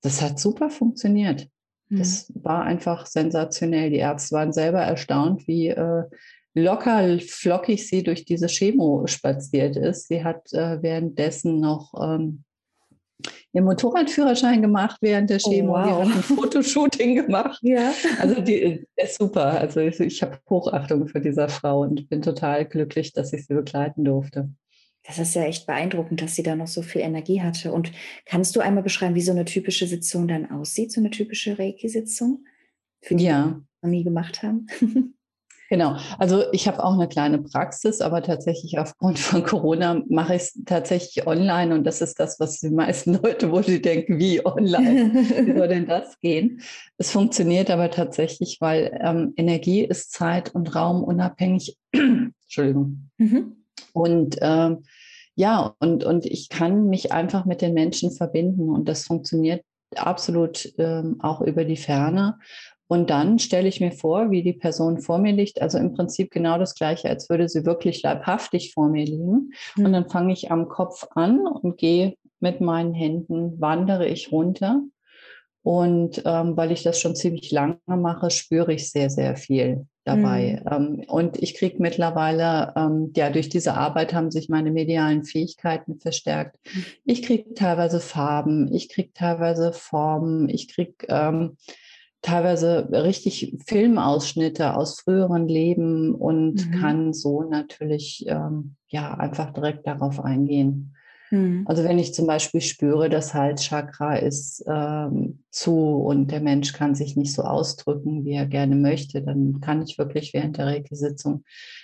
das 0.02 0.22
hat 0.22 0.40
super 0.40 0.70
funktioniert. 0.70 1.48
Mhm. 1.90 2.00
Das 2.00 2.32
war 2.36 2.64
einfach 2.64 3.06
sensationell. 3.06 3.90
Die 3.90 3.98
Ärzte 3.98 4.36
waren 4.36 4.52
selber 4.52 4.82
erstaunt, 4.82 5.48
wie 5.48 5.70
äh, 5.70 6.04
locker 6.54 7.20
flockig 7.20 7.88
sie 7.88 8.04
durch 8.04 8.26
diese 8.26 8.48
Chemo 8.48 9.08
spaziert 9.08 9.78
ist. 9.78 10.10
Sie 10.10 10.24
hat 10.24 10.52
äh, 10.54 10.82
währenddessen 10.82 11.60
noch 11.60 11.94
ähm, 12.02 12.44
ihren 13.54 13.66
Motorradführerschein 13.66 14.62
gemacht 14.62 14.98
während 15.02 15.30
der 15.30 15.40
oh, 15.44 15.50
Chemo. 15.50 15.74
Oh, 15.74 15.76
wow. 15.76 16.04
Die 16.04 16.10
hat 16.10 16.16
ein 16.16 16.24
Fotoshooting 16.24 17.16
gemacht. 17.16 17.60
ja. 17.64 17.94
Also 18.20 18.42
die 18.42 18.86
ist 18.96 19.18
super. 19.18 19.60
Also 19.60 19.80
ich, 19.80 20.00
ich 20.00 20.22
habe 20.22 20.40
Hochachtung 20.50 21.08
für 21.08 21.22
diese 21.22 21.48
Frau 21.50 21.82
und 21.82 22.10
bin 22.10 22.22
total 22.22 22.66
glücklich, 22.66 23.14
dass 23.14 23.34
ich 23.34 23.46
sie 23.46 23.54
begleiten 23.54 24.04
durfte. 24.04 24.50
Das 25.04 25.18
ist 25.18 25.34
ja 25.34 25.44
echt 25.44 25.66
beeindruckend, 25.66 26.22
dass 26.22 26.36
sie 26.36 26.44
da 26.44 26.56
noch 26.56 26.68
so 26.68 26.82
viel 26.82 27.02
Energie 27.02 27.42
hatte. 27.42 27.72
Und 27.74 27.92
kannst 28.26 28.56
du 28.56 28.60
einmal 28.60 28.84
beschreiben, 28.84 29.16
wie 29.16 29.22
so 29.22 29.32
eine 29.32 29.46
typische 29.46 29.88
Sitzung 29.88 30.28
dann 30.28 30.52
aussieht, 30.52 30.92
so 30.92 31.02
eine 31.02 31.10
typische 31.10 31.58
Reiki-Sitzung? 31.58 32.46
Für 33.02 33.16
die, 33.16 33.26
ja. 33.26 33.48
die 33.48 33.88
noch 33.88 33.92
nie 33.92 34.04
gemacht 34.04 34.44
haben? 34.44 34.68
Genau. 35.72 35.96
Also 36.20 36.44
ich 36.52 36.68
habe 36.68 36.84
auch 36.84 36.96
eine 36.96 37.08
kleine 37.08 37.38
Praxis, 37.38 38.02
aber 38.02 38.22
tatsächlich 38.22 38.78
aufgrund 38.78 39.18
von 39.18 39.42
Corona 39.42 40.04
mache 40.10 40.36
ich 40.36 40.42
es 40.42 40.62
tatsächlich 40.66 41.26
online 41.26 41.74
und 41.74 41.86
das 41.86 42.02
ist 42.02 42.20
das, 42.20 42.42
was 42.42 42.60
die 42.60 42.72
meisten 42.72 43.14
Leute, 43.24 43.54
wo 43.54 43.62
sie 43.62 43.82
denken, 43.82 44.20
wie 44.20 44.46
online, 44.46 45.14
wie 45.14 45.54
soll 45.58 45.70
denn 45.70 45.88
das 45.88 46.20
gehen? 46.20 46.60
Es 46.98 47.12
funktioniert 47.12 47.72
aber 47.72 47.90
tatsächlich, 47.90 48.58
weil 48.60 49.00
ähm, 49.02 49.32
Energie 49.38 49.86
ist 49.86 50.12
Zeit 50.12 50.54
und 50.54 50.76
Raum 50.76 51.06
unabhängig. 51.06 51.78
Entschuldigung. 51.94 53.10
Mhm. 53.18 53.64
Und 53.94 54.40
ähm, 54.42 54.84
ja, 55.36 55.74
und, 55.80 56.04
und 56.04 56.26
ich 56.26 56.50
kann 56.50 56.90
mich 56.90 57.14
einfach 57.14 57.46
mit 57.46 57.62
den 57.62 57.74
Menschen 57.74 58.12
verbinden 58.12 58.70
und 58.70 58.90
das 58.90 59.06
funktioniert 59.06 59.64
absolut 59.96 60.74
ähm, 60.78 61.18
auch 61.20 61.42
über 61.42 61.66
die 61.66 61.78
Ferne. 61.78 62.40
Und 62.92 63.10
dann 63.10 63.40
stelle 63.40 63.70
ich 63.70 63.80
mir 63.80 63.94
vor, 63.94 64.32
wie 64.32 64.44
die 64.44 64.52
Person 64.52 65.00
vor 65.00 65.18
mir 65.18 65.32
liegt. 65.32 65.62
Also 65.62 65.78
im 65.78 65.94
Prinzip 65.94 66.30
genau 66.30 66.58
das 66.58 66.76
Gleiche, 66.76 67.08
als 67.08 67.30
würde 67.30 67.48
sie 67.48 67.66
wirklich 67.66 68.04
leibhaftig 68.04 68.74
vor 68.74 68.90
mir 68.90 69.06
liegen. 69.06 69.54
Mhm. 69.78 69.86
Und 69.86 69.94
dann 69.94 70.10
fange 70.10 70.34
ich 70.34 70.52
am 70.52 70.68
Kopf 70.68 71.08
an 71.16 71.48
und 71.48 71.78
gehe 71.78 72.16
mit 72.42 72.60
meinen 72.60 72.94
Händen, 72.94 73.62
wandere 73.62 74.08
ich 74.08 74.34
runter. 74.34 74.82
Und 75.64 76.22
ähm, 76.26 76.58
weil 76.58 76.74
ich 76.74 76.84
das 76.84 77.00
schon 77.00 77.16
ziemlich 77.16 77.50
lange 77.50 77.78
mache, 77.86 78.30
spüre 78.30 78.74
ich 78.74 78.92
sehr, 78.92 79.10
sehr 79.10 79.38
viel 79.38 79.86
dabei. 80.04 80.62
Mhm. 80.62 81.00
Ähm, 81.00 81.06
und 81.08 81.42
ich 81.42 81.54
kriege 81.54 81.78
mittlerweile, 81.80 82.74
ähm, 82.76 83.14
ja, 83.16 83.30
durch 83.30 83.48
diese 83.48 83.76
Arbeit 83.76 84.14
haben 84.14 84.32
sich 84.32 84.50
meine 84.50 84.70
medialen 84.70 85.24
Fähigkeiten 85.24 85.98
verstärkt. 85.98 86.58
Mhm. 86.74 86.86
Ich 87.06 87.22
kriege 87.22 87.54
teilweise 87.54 88.02
Farben, 88.02 88.70
ich 88.74 88.90
kriege 88.90 89.14
teilweise 89.14 89.72
Formen, 89.72 90.50
ich 90.50 90.68
kriege 90.68 91.06
ähm, 91.08 91.56
teilweise 92.22 92.88
richtig 92.92 93.58
Filmausschnitte 93.66 94.76
aus 94.76 95.00
früheren 95.00 95.48
Leben 95.48 96.14
und 96.14 96.68
mhm. 96.68 96.72
kann 96.80 97.14
so 97.14 97.44
natürlich 97.44 98.26
ähm, 98.28 98.76
ja 98.88 99.14
einfach 99.16 99.52
direkt 99.54 99.88
darauf 99.88 100.20
eingehen. 100.24 100.94
Mhm. 101.32 101.64
Also 101.66 101.84
wenn 101.84 101.98
ich 101.98 102.14
zum 102.14 102.28
Beispiel 102.28 102.62
spüre, 102.62 103.10
das 103.10 103.34
Halschakra 103.34 104.18
ist 104.18 104.64
ähm, 104.68 105.44
zu 105.50 105.74
und 105.74 106.30
der 106.30 106.42
Mensch 106.42 106.74
kann 106.74 106.94
sich 106.94 107.16
nicht 107.16 107.34
so 107.34 107.42
ausdrücken, 107.44 108.26
wie 108.26 108.34
er 108.34 108.46
gerne 108.46 108.76
möchte, 108.76 109.22
dann 109.22 109.60
kann 109.62 109.82
ich 109.82 109.98
wirklich 109.98 110.34
während 110.34 110.58
der 110.58 110.68
Reiki-Sitzung 110.68 111.44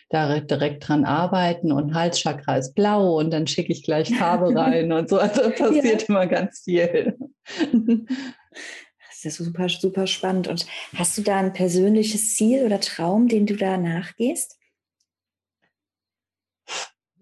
da 0.10 0.40
direkt 0.40 0.88
dran 0.88 1.06
arbeiten 1.06 1.72
und 1.72 1.94
Halschakra 1.94 2.58
ist 2.58 2.76
blau 2.76 3.18
und 3.18 3.32
dann 3.32 3.48
schicke 3.48 3.72
ich 3.72 3.84
gleich 3.84 4.14
Farbe 4.14 4.56
rein 4.56 4.92
und 4.92 5.10
so. 5.10 5.18
Also 5.18 5.50
passiert 5.50 6.04
ja. 6.04 6.08
immer 6.10 6.28
ganz 6.28 6.62
viel. 6.64 7.18
Ist 9.28 9.38
super, 9.38 9.70
super 9.70 10.08
spannend. 10.08 10.48
Und 10.48 10.66
hast 10.96 11.18
du 11.18 11.22
da 11.22 11.38
ein 11.38 11.54
persönliches 11.54 12.36
Ziel 12.36 12.64
oder 12.64 12.80
Traum, 12.80 13.28
den 13.28 13.46
du 13.46 13.56
da 13.56 13.78
nachgehst? 13.78 14.58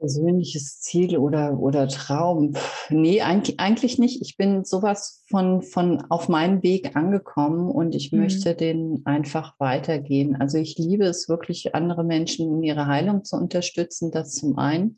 Persönliches 0.06 0.82
Ziel 0.82 1.18
oder, 1.18 1.58
oder 1.60 1.88
Traum? 1.88 2.54
Nee, 2.90 3.22
eigentlich, 3.22 3.60
eigentlich 3.60 3.98
nicht. 3.98 4.22
Ich 4.22 4.38
bin 4.38 4.64
sowas 4.64 5.24
von, 5.28 5.64
von 5.64 6.04
auf 6.10 6.30
meinem 6.30 6.62
Weg 6.62 6.96
angekommen 6.96 7.72
und 7.72 7.96
ich 7.96 8.12
mhm. 8.12 8.20
möchte 8.20 8.54
den 8.54 9.02
einfach 9.06 9.56
weitergehen. 9.58 10.36
Also 10.40 10.60
ich 10.60 10.78
liebe 10.78 11.06
es 11.06 11.28
wirklich, 11.28 11.74
andere 11.74 12.04
Menschen 12.04 12.54
in 12.54 12.64
ihrer 12.64 12.86
Heilung 12.86 13.24
zu 13.24 13.36
unterstützen, 13.36 14.12
das 14.12 14.36
zum 14.36 14.60
einen. 14.60 14.98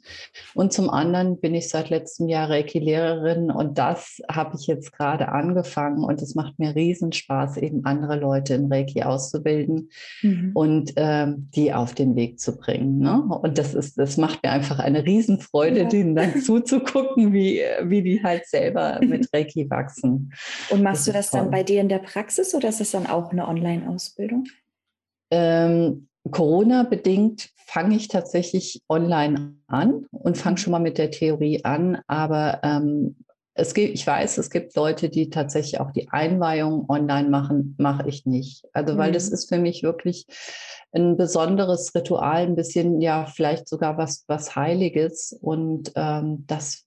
Und 0.53 0.73
zum 0.73 0.89
anderen 0.89 1.39
bin 1.39 1.55
ich 1.55 1.69
seit 1.69 1.89
letztem 1.89 2.27
Jahr 2.27 2.49
Reiki-Lehrerin 2.49 3.49
und 3.49 3.77
das 3.77 4.21
habe 4.29 4.57
ich 4.59 4.67
jetzt 4.67 4.91
gerade 4.91 5.29
angefangen 5.29 6.03
und 6.03 6.21
es 6.21 6.35
macht 6.35 6.59
mir 6.59 6.75
riesen 6.75 7.13
Spaß, 7.13 7.57
eben 7.57 7.85
andere 7.85 8.19
Leute 8.19 8.55
in 8.55 8.71
Reiki 8.71 9.03
auszubilden 9.03 9.89
mhm. 10.21 10.51
und 10.53 10.93
ähm, 10.97 11.49
die 11.55 11.73
auf 11.73 11.93
den 11.93 12.17
Weg 12.17 12.41
zu 12.41 12.57
bringen. 12.57 12.99
Ne? 12.99 13.23
Und 13.23 13.57
das 13.57 13.73
ist, 13.73 13.97
das 13.97 14.17
macht 14.17 14.43
mir 14.43 14.51
einfach 14.51 14.79
eine 14.79 14.96
Riesenfreude, 15.05 15.81
ja. 15.81 15.87
denen 15.87 16.15
dann 16.15 16.41
zuzugucken, 16.41 17.33
wie, 17.33 17.61
wie 17.83 18.01
die 18.01 18.23
halt 18.23 18.45
selber 18.47 18.99
mit 19.03 19.29
Reiki 19.33 19.69
wachsen. 19.69 20.33
Und 20.69 20.83
machst 20.83 20.99
das 20.99 21.05
du 21.05 21.11
das 21.11 21.29
dann 21.31 21.51
bei 21.51 21.63
dir 21.63 21.81
in 21.81 21.89
der 21.89 21.99
Praxis 21.99 22.53
oder 22.53 22.69
ist 22.69 22.79
das 22.79 22.91
dann 22.91 23.07
auch 23.07 23.31
eine 23.31 23.47
Online-Ausbildung? 23.47 24.45
Ähm, 25.31 26.07
Corona-bedingt 26.31 27.49
fange 27.65 27.95
ich 27.95 28.07
tatsächlich 28.07 28.81
online 28.89 29.55
an 29.67 30.05
und 30.11 30.37
fange 30.37 30.57
schon 30.57 30.71
mal 30.71 30.79
mit 30.79 30.97
der 30.97 31.11
Theorie 31.11 31.63
an, 31.63 32.01
aber 32.07 32.61
ähm, 32.63 33.17
es 33.57 33.73
gibt, 33.73 33.93
ich 33.93 34.05
weiß, 34.05 34.37
es 34.37 34.49
gibt 34.49 34.75
Leute, 34.75 35.09
die 35.09 35.29
tatsächlich 35.29 35.79
auch 35.79 35.91
die 35.91 36.09
Einweihung 36.09 36.87
online 36.89 37.29
machen, 37.29 37.75
mache 37.77 38.07
ich 38.07 38.25
nicht. 38.25 38.63
Also, 38.71 38.97
weil 38.97 39.09
mhm. 39.09 39.13
das 39.15 39.29
ist 39.29 39.49
für 39.49 39.57
mich 39.57 39.83
wirklich 39.83 40.27
ein 40.91 41.17
besonderes 41.17 41.93
Ritual, 41.93 42.43
ein 42.43 42.55
bisschen, 42.55 43.01
ja, 43.01 43.25
vielleicht 43.25 43.67
sogar 43.67 43.97
was, 43.97 44.23
was 44.27 44.55
Heiliges. 44.55 45.37
Und 45.41 45.91
ähm, 45.95 46.45
das, 46.47 46.85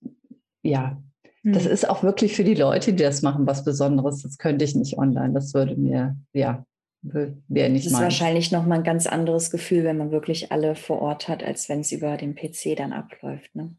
ja, 0.62 0.96
das 1.42 1.64
hm. 1.64 1.72
ist 1.72 1.88
auch 1.88 2.02
wirklich 2.02 2.34
für 2.34 2.44
die 2.44 2.54
Leute, 2.54 2.92
die 2.92 3.02
das 3.02 3.22
machen, 3.22 3.46
was 3.46 3.64
Besonderes. 3.64 4.22
Das 4.22 4.38
könnte 4.38 4.64
ich 4.64 4.74
nicht 4.74 4.98
online. 4.98 5.32
Das 5.32 5.54
würde 5.54 5.74
mir, 5.76 6.16
ja, 6.32 6.64
wäre 7.02 7.70
nicht 7.70 7.86
Das 7.86 7.92
ist 7.92 8.00
wahrscheinlich 8.00 8.52
nochmal 8.52 8.78
ein 8.78 8.84
ganz 8.84 9.06
anderes 9.06 9.50
Gefühl, 9.50 9.84
wenn 9.84 9.96
man 9.96 10.10
wirklich 10.10 10.52
alle 10.52 10.74
vor 10.74 11.00
Ort 11.00 11.28
hat, 11.28 11.42
als 11.42 11.68
wenn 11.68 11.80
es 11.80 11.92
über 11.92 12.16
den 12.16 12.34
PC 12.34 12.76
dann 12.76 12.92
abläuft. 12.92 13.54
Ne? 13.54 13.74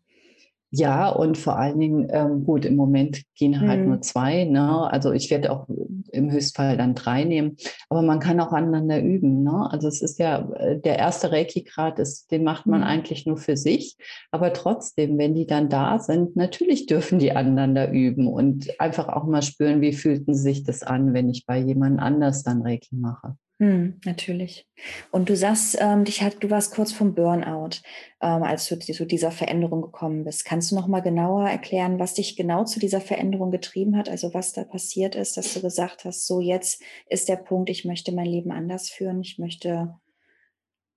Ja, 0.73 1.09
und 1.09 1.37
vor 1.37 1.57
allen 1.59 1.79
Dingen, 1.79 2.07
ähm, 2.11 2.45
gut, 2.45 2.63
im 2.63 2.77
Moment 2.77 3.23
gehen 3.35 3.59
halt 3.59 3.81
mhm. 3.81 3.87
nur 3.87 4.01
zwei. 4.01 4.45
Ne? 4.45 4.89
Also 4.89 5.11
ich 5.11 5.29
werde 5.29 5.51
auch 5.51 5.67
im 6.13 6.31
Höchstfall 6.31 6.77
dann 6.77 6.95
drei 6.95 7.25
nehmen. 7.25 7.57
Aber 7.89 8.01
man 8.01 8.21
kann 8.21 8.39
auch 8.39 8.53
aneinander 8.53 9.01
üben. 9.01 9.43
Ne? 9.43 9.67
Also 9.69 9.89
es 9.89 10.01
ist 10.01 10.17
ja, 10.17 10.49
äh, 10.53 10.79
der 10.79 10.97
erste 10.97 11.33
Reiki-Grad 11.33 11.99
ist, 11.99 12.31
den 12.31 12.45
macht 12.45 12.67
man 12.67 12.79
mhm. 12.79 12.87
eigentlich 12.87 13.25
nur 13.25 13.35
für 13.35 13.57
sich. 13.57 13.97
Aber 14.31 14.53
trotzdem, 14.53 15.17
wenn 15.17 15.35
die 15.35 15.45
dann 15.45 15.67
da 15.67 15.99
sind, 15.99 16.37
natürlich 16.37 16.85
dürfen 16.85 17.19
die 17.19 17.33
aneinander 17.33 17.91
üben 17.91 18.27
und 18.27 18.79
einfach 18.79 19.09
auch 19.09 19.25
mal 19.25 19.41
spüren, 19.41 19.81
wie 19.81 19.91
fühlten 19.91 20.33
sich 20.33 20.63
das 20.63 20.83
an, 20.83 21.13
wenn 21.13 21.29
ich 21.29 21.45
bei 21.45 21.59
jemand 21.59 21.99
anders 21.99 22.43
dann 22.43 22.61
Reiki 22.61 22.95
mache. 22.95 23.35
Hm, 23.61 23.99
natürlich. 24.05 24.67
Und 25.11 25.29
du 25.29 25.35
sagst, 25.35 25.77
ähm, 25.79 26.03
dich 26.03 26.23
hat, 26.23 26.43
du 26.43 26.49
warst 26.49 26.73
kurz 26.73 26.91
vom 26.91 27.13
Burnout, 27.13 27.77
ähm, 28.19 28.41
als 28.41 28.67
du 28.67 28.79
zu 28.79 29.05
dieser 29.05 29.29
Veränderung 29.29 29.83
gekommen 29.83 30.23
bist. 30.23 30.45
Kannst 30.45 30.71
du 30.71 30.75
noch 30.75 30.87
mal 30.87 31.01
genauer 31.01 31.47
erklären, 31.47 31.99
was 31.99 32.15
dich 32.15 32.35
genau 32.35 32.63
zu 32.63 32.79
dieser 32.79 33.01
Veränderung 33.01 33.51
getrieben 33.51 33.95
hat? 33.95 34.09
Also 34.09 34.33
was 34.33 34.53
da 34.53 34.63
passiert 34.63 35.13
ist, 35.13 35.37
dass 35.37 35.53
du 35.53 35.61
gesagt 35.61 36.05
hast, 36.05 36.25
so 36.25 36.39
jetzt 36.39 36.81
ist 37.07 37.29
der 37.29 37.35
Punkt, 37.35 37.69
ich 37.69 37.85
möchte 37.85 38.11
mein 38.11 38.25
Leben 38.25 38.51
anders 38.51 38.89
führen, 38.89 39.21
ich 39.21 39.37
möchte 39.37 39.93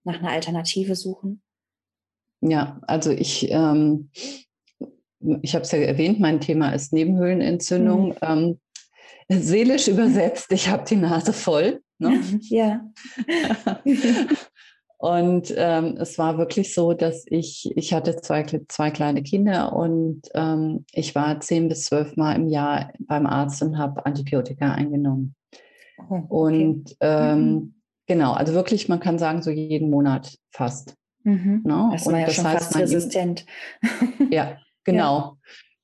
nach 0.04 0.20
einer 0.20 0.30
Alternative 0.30 0.96
suchen? 0.96 1.42
Ja, 2.40 2.80
also 2.86 3.10
ich, 3.10 3.50
ähm, 3.50 4.08
ich 5.42 5.54
habe 5.54 5.64
es 5.64 5.70
ja 5.70 5.80
erwähnt, 5.80 6.18
mein 6.18 6.40
Thema 6.40 6.70
ist 6.70 6.94
Nebenhöhlenentzündung. 6.94 8.14
Mhm. 8.22 8.58
Seelisch 9.28 9.86
übersetzt, 9.86 10.50
ich 10.50 10.70
habe 10.70 10.84
die 10.88 10.96
Nase 10.96 11.34
voll. 11.34 11.83
Ne? 11.98 12.20
Ja. 12.42 12.84
und 14.98 15.54
ähm, 15.56 15.96
es 15.98 16.18
war 16.18 16.38
wirklich 16.38 16.74
so, 16.74 16.92
dass 16.92 17.24
ich, 17.26 17.72
ich 17.76 17.92
hatte 17.92 18.16
zwei, 18.16 18.44
zwei 18.68 18.90
kleine 18.90 19.22
Kinder 19.22 19.74
und 19.74 20.22
ähm, 20.34 20.84
ich 20.92 21.14
war 21.14 21.40
zehn 21.40 21.68
bis 21.68 21.86
zwölf 21.86 22.16
Mal 22.16 22.34
im 22.36 22.48
Jahr 22.48 22.92
beim 23.00 23.26
Arzt 23.26 23.62
und 23.62 23.78
habe 23.78 24.04
Antibiotika 24.06 24.72
eingenommen. 24.72 25.34
Oh, 25.98 26.14
okay. 26.14 26.26
Und 26.28 26.96
ähm, 27.00 27.38
mhm. 27.38 27.74
genau, 28.06 28.32
also 28.32 28.54
wirklich, 28.54 28.88
man 28.88 29.00
kann 29.00 29.18
sagen, 29.18 29.42
so 29.42 29.50
jeden 29.50 29.90
Monat 29.90 30.38
fast. 30.50 30.96
Mhm. 31.24 31.62
Ne? 31.64 31.90
Das 31.92 32.06
war 32.06 32.12
und 32.12 32.20
ja 32.20 32.26
das 32.26 32.34
schon 32.34 32.44
heißt, 32.46 32.64
fast 32.66 32.76
resistent. 32.76 33.46
ja, 34.30 34.58
genau. 34.84 35.18
Ja. 35.18 35.36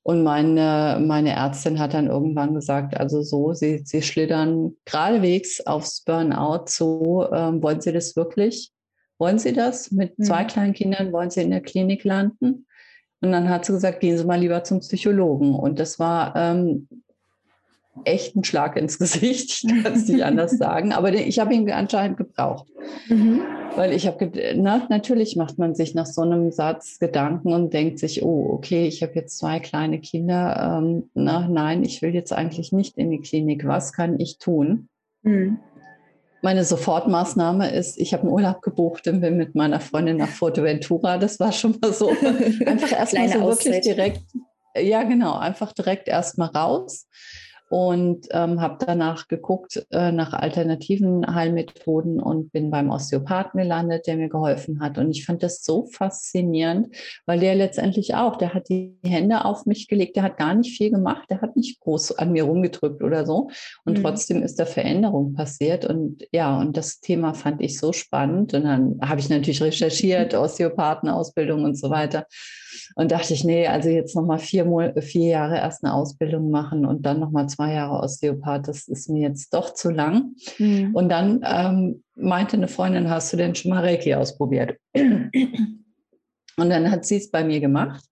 Und 0.03 0.23
meine, 0.23 0.99
meine 1.05 1.31
Ärztin 1.31 1.79
hat 1.79 1.93
dann 1.93 2.07
irgendwann 2.07 2.55
gesagt, 2.55 2.99
also 2.99 3.23
so, 3.23 3.53
sie, 3.53 3.83
sie 3.85 4.01
schlittern 4.01 4.73
geradewegs 4.87 5.67
aufs 5.67 6.03
Burnout 6.03 6.65
zu. 6.67 7.27
Ähm, 7.33 7.63
wollen 7.63 7.81
Sie 7.81 7.93
das 7.93 8.17
wirklich? 8.17 8.73
Wollen 9.19 9.39
Sie 9.39 9.53
das? 9.53 9.91
Mit 9.91 10.19
mhm. 10.19 10.25
zwei 10.25 10.45
kleinen 10.45 10.73
Kindern 10.73 11.13
wollen 11.13 11.31
Sie 11.31 11.43
in 11.43 11.51
der 11.51 11.61
Klinik 11.61 12.05
landen? 12.05 12.67
Und 13.21 13.33
dann 13.33 13.51
hat 13.51 13.67
sie 13.67 13.73
gesagt, 13.73 14.01
gehen 14.01 14.17
Sie 14.17 14.25
mal 14.25 14.41
lieber 14.41 14.65
zum 14.65 14.81
Psychologen. 14.81 15.55
Und 15.55 15.79
das 15.79 15.99
war 15.99 16.35
ähm, 16.35 16.89
echt 18.05 18.37
ein 18.37 18.45
Schlag 18.45 18.77
ins 18.77 18.99
Gesicht. 18.99 19.65
Ich 19.71 19.85
kann 19.85 19.93
es 19.93 20.09
nicht 20.09 20.25
anders 20.25 20.53
sagen. 20.53 20.93
Aber 20.93 21.13
ich 21.13 21.39
habe 21.39 21.55
ihn 21.55 21.71
anscheinend 21.71 22.17
gebraucht. 22.17 22.67
Mhm. 23.09 23.43
Weil 23.77 23.93
ich 23.93 24.07
habe, 24.07 24.31
na, 24.57 24.87
natürlich 24.89 25.37
macht 25.37 25.59
man 25.59 25.75
sich 25.75 25.95
nach 25.95 26.07
so 26.07 26.23
einem 26.23 26.51
Satz 26.51 26.99
Gedanken 26.99 27.53
und 27.53 27.73
denkt 27.73 27.99
sich, 27.99 28.23
oh, 28.23 28.51
okay, 28.53 28.87
ich 28.87 29.03
habe 29.03 29.13
jetzt 29.15 29.39
zwei 29.39 29.61
kleine 29.61 30.01
Kinder. 30.01 30.81
Ähm, 30.81 31.11
na, 31.15 31.49
nein, 31.49 31.85
ich 31.85 32.03
will 32.03 32.15
jetzt 32.15 32.33
eigentlich 32.33 32.73
nicht 32.73 32.99
in 32.99 33.11
die 33.11 33.21
Klinik. 33.21 33.67
Was 33.67 33.93
kann 33.93 34.19
ich 34.19 34.39
tun? 34.39 34.89
Mhm. 35.23 35.59
Meine 36.43 36.65
Sofortmaßnahme 36.65 37.71
ist, 37.71 37.99
ich 37.99 38.15
habe 38.15 38.23
einen 38.23 38.33
Urlaub 38.33 38.63
gebucht 38.63 39.07
und 39.09 39.21
bin 39.21 39.37
mit 39.37 39.55
meiner 39.55 39.79
Freundin 39.79 40.17
nach 40.17 40.29
Fuerteventura. 40.29 41.19
Das 41.19 41.39
war 41.39 41.53
schon 41.53 41.77
mal 41.81 41.93
so. 41.93 42.09
Einfach 42.67 42.93
erstmal 42.93 43.29
so 43.29 43.41
wirklich 43.41 43.81
direkt. 43.83 44.23
Ja, 44.77 45.03
genau, 45.03 45.37
einfach 45.37 45.73
direkt 45.73 46.07
erstmal 46.07 46.49
raus 46.51 47.09
und 47.71 48.27
ähm, 48.33 48.61
habe 48.61 48.85
danach 48.85 49.29
geguckt 49.29 49.87
äh, 49.93 50.11
nach 50.11 50.33
alternativen 50.33 51.33
Heilmethoden 51.33 52.21
und 52.21 52.51
bin 52.51 52.69
beim 52.69 52.91
Osteopathen 52.91 53.61
gelandet, 53.61 54.09
der 54.09 54.17
mir 54.17 54.29
geholfen 54.29 54.81
hat. 54.81 54.99
Und 54.99 55.13
ich 55.13 55.25
fand 55.25 55.45
das 55.45 55.63
so 55.63 55.87
faszinierend, 55.87 56.89
weil 57.27 57.39
der 57.39 57.55
letztendlich 57.55 58.17
auch, 58.17 58.35
der 58.35 58.55
hat 58.55 58.69
die 58.69 58.99
Hände 59.05 59.45
auf 59.45 59.67
mich 59.67 59.87
gelegt, 59.87 60.17
der 60.17 60.25
hat 60.25 60.37
gar 60.37 60.53
nicht 60.57 60.77
viel 60.77 60.91
gemacht, 60.91 61.31
der 61.31 61.43
hat 61.43 61.55
nicht 61.55 61.79
groß 61.79 62.19
an 62.19 62.33
mir 62.33 62.43
rumgedrückt 62.43 63.05
oder 63.05 63.25
so. 63.25 63.51
Und 63.85 63.99
mhm. 63.99 64.03
trotzdem 64.03 64.43
ist 64.43 64.59
da 64.59 64.67
Veränderung 64.67 65.35
passiert. 65.35 65.85
Und 65.85 66.27
ja, 66.33 66.59
und 66.59 66.77
das 66.77 66.99
Thema 66.99 67.35
fand 67.35 67.63
ich 67.63 67.79
so 67.79 67.93
spannend. 67.93 68.53
Und 68.53 68.65
dann 68.65 68.99
habe 69.01 69.21
ich 69.21 69.29
natürlich 69.29 69.63
recherchiert, 69.63 70.35
Osteopathenausbildung 70.35 71.63
und 71.63 71.79
so 71.79 71.89
weiter. 71.89 72.27
Und 72.95 73.13
dachte 73.13 73.35
ich, 73.35 73.45
nee, 73.45 73.67
also 73.67 73.89
jetzt 73.89 74.15
nochmal 74.17 74.39
vier, 74.39 74.95
vier 74.99 75.27
Jahre 75.27 75.57
erst 75.57 75.85
eine 75.85 75.95
Ausbildung 75.95 76.51
machen 76.51 76.85
und 76.85 77.07
dann 77.07 77.21
nochmal 77.21 77.49
zwei 77.49 77.73
Jahre 77.73 78.03
Osteopath, 78.03 78.69
das 78.69 78.89
ist 78.89 79.09
mir 79.09 79.29
jetzt 79.29 79.53
doch 79.55 79.75
zu 79.75 79.91
lang. 79.91 80.35
Mhm. 80.59 80.95
Und 80.95 81.09
dann 81.09 81.41
ähm, 81.45 82.03
meinte 82.15 82.57
eine 82.57 82.69
Freundin, 82.69 83.11
hast 83.11 83.33
du 83.33 83.37
denn 83.37 83.55
schon 83.55 83.71
mal 83.71 83.83
Reiki 83.83 84.15
ausprobiert? 84.15 84.77
Und 86.57 86.69
dann 86.69 86.91
hat 86.91 87.07
sie 87.07 87.17
es 87.17 87.31
bei 87.31 87.43
mir 87.45 87.61
gemacht. 87.61 88.05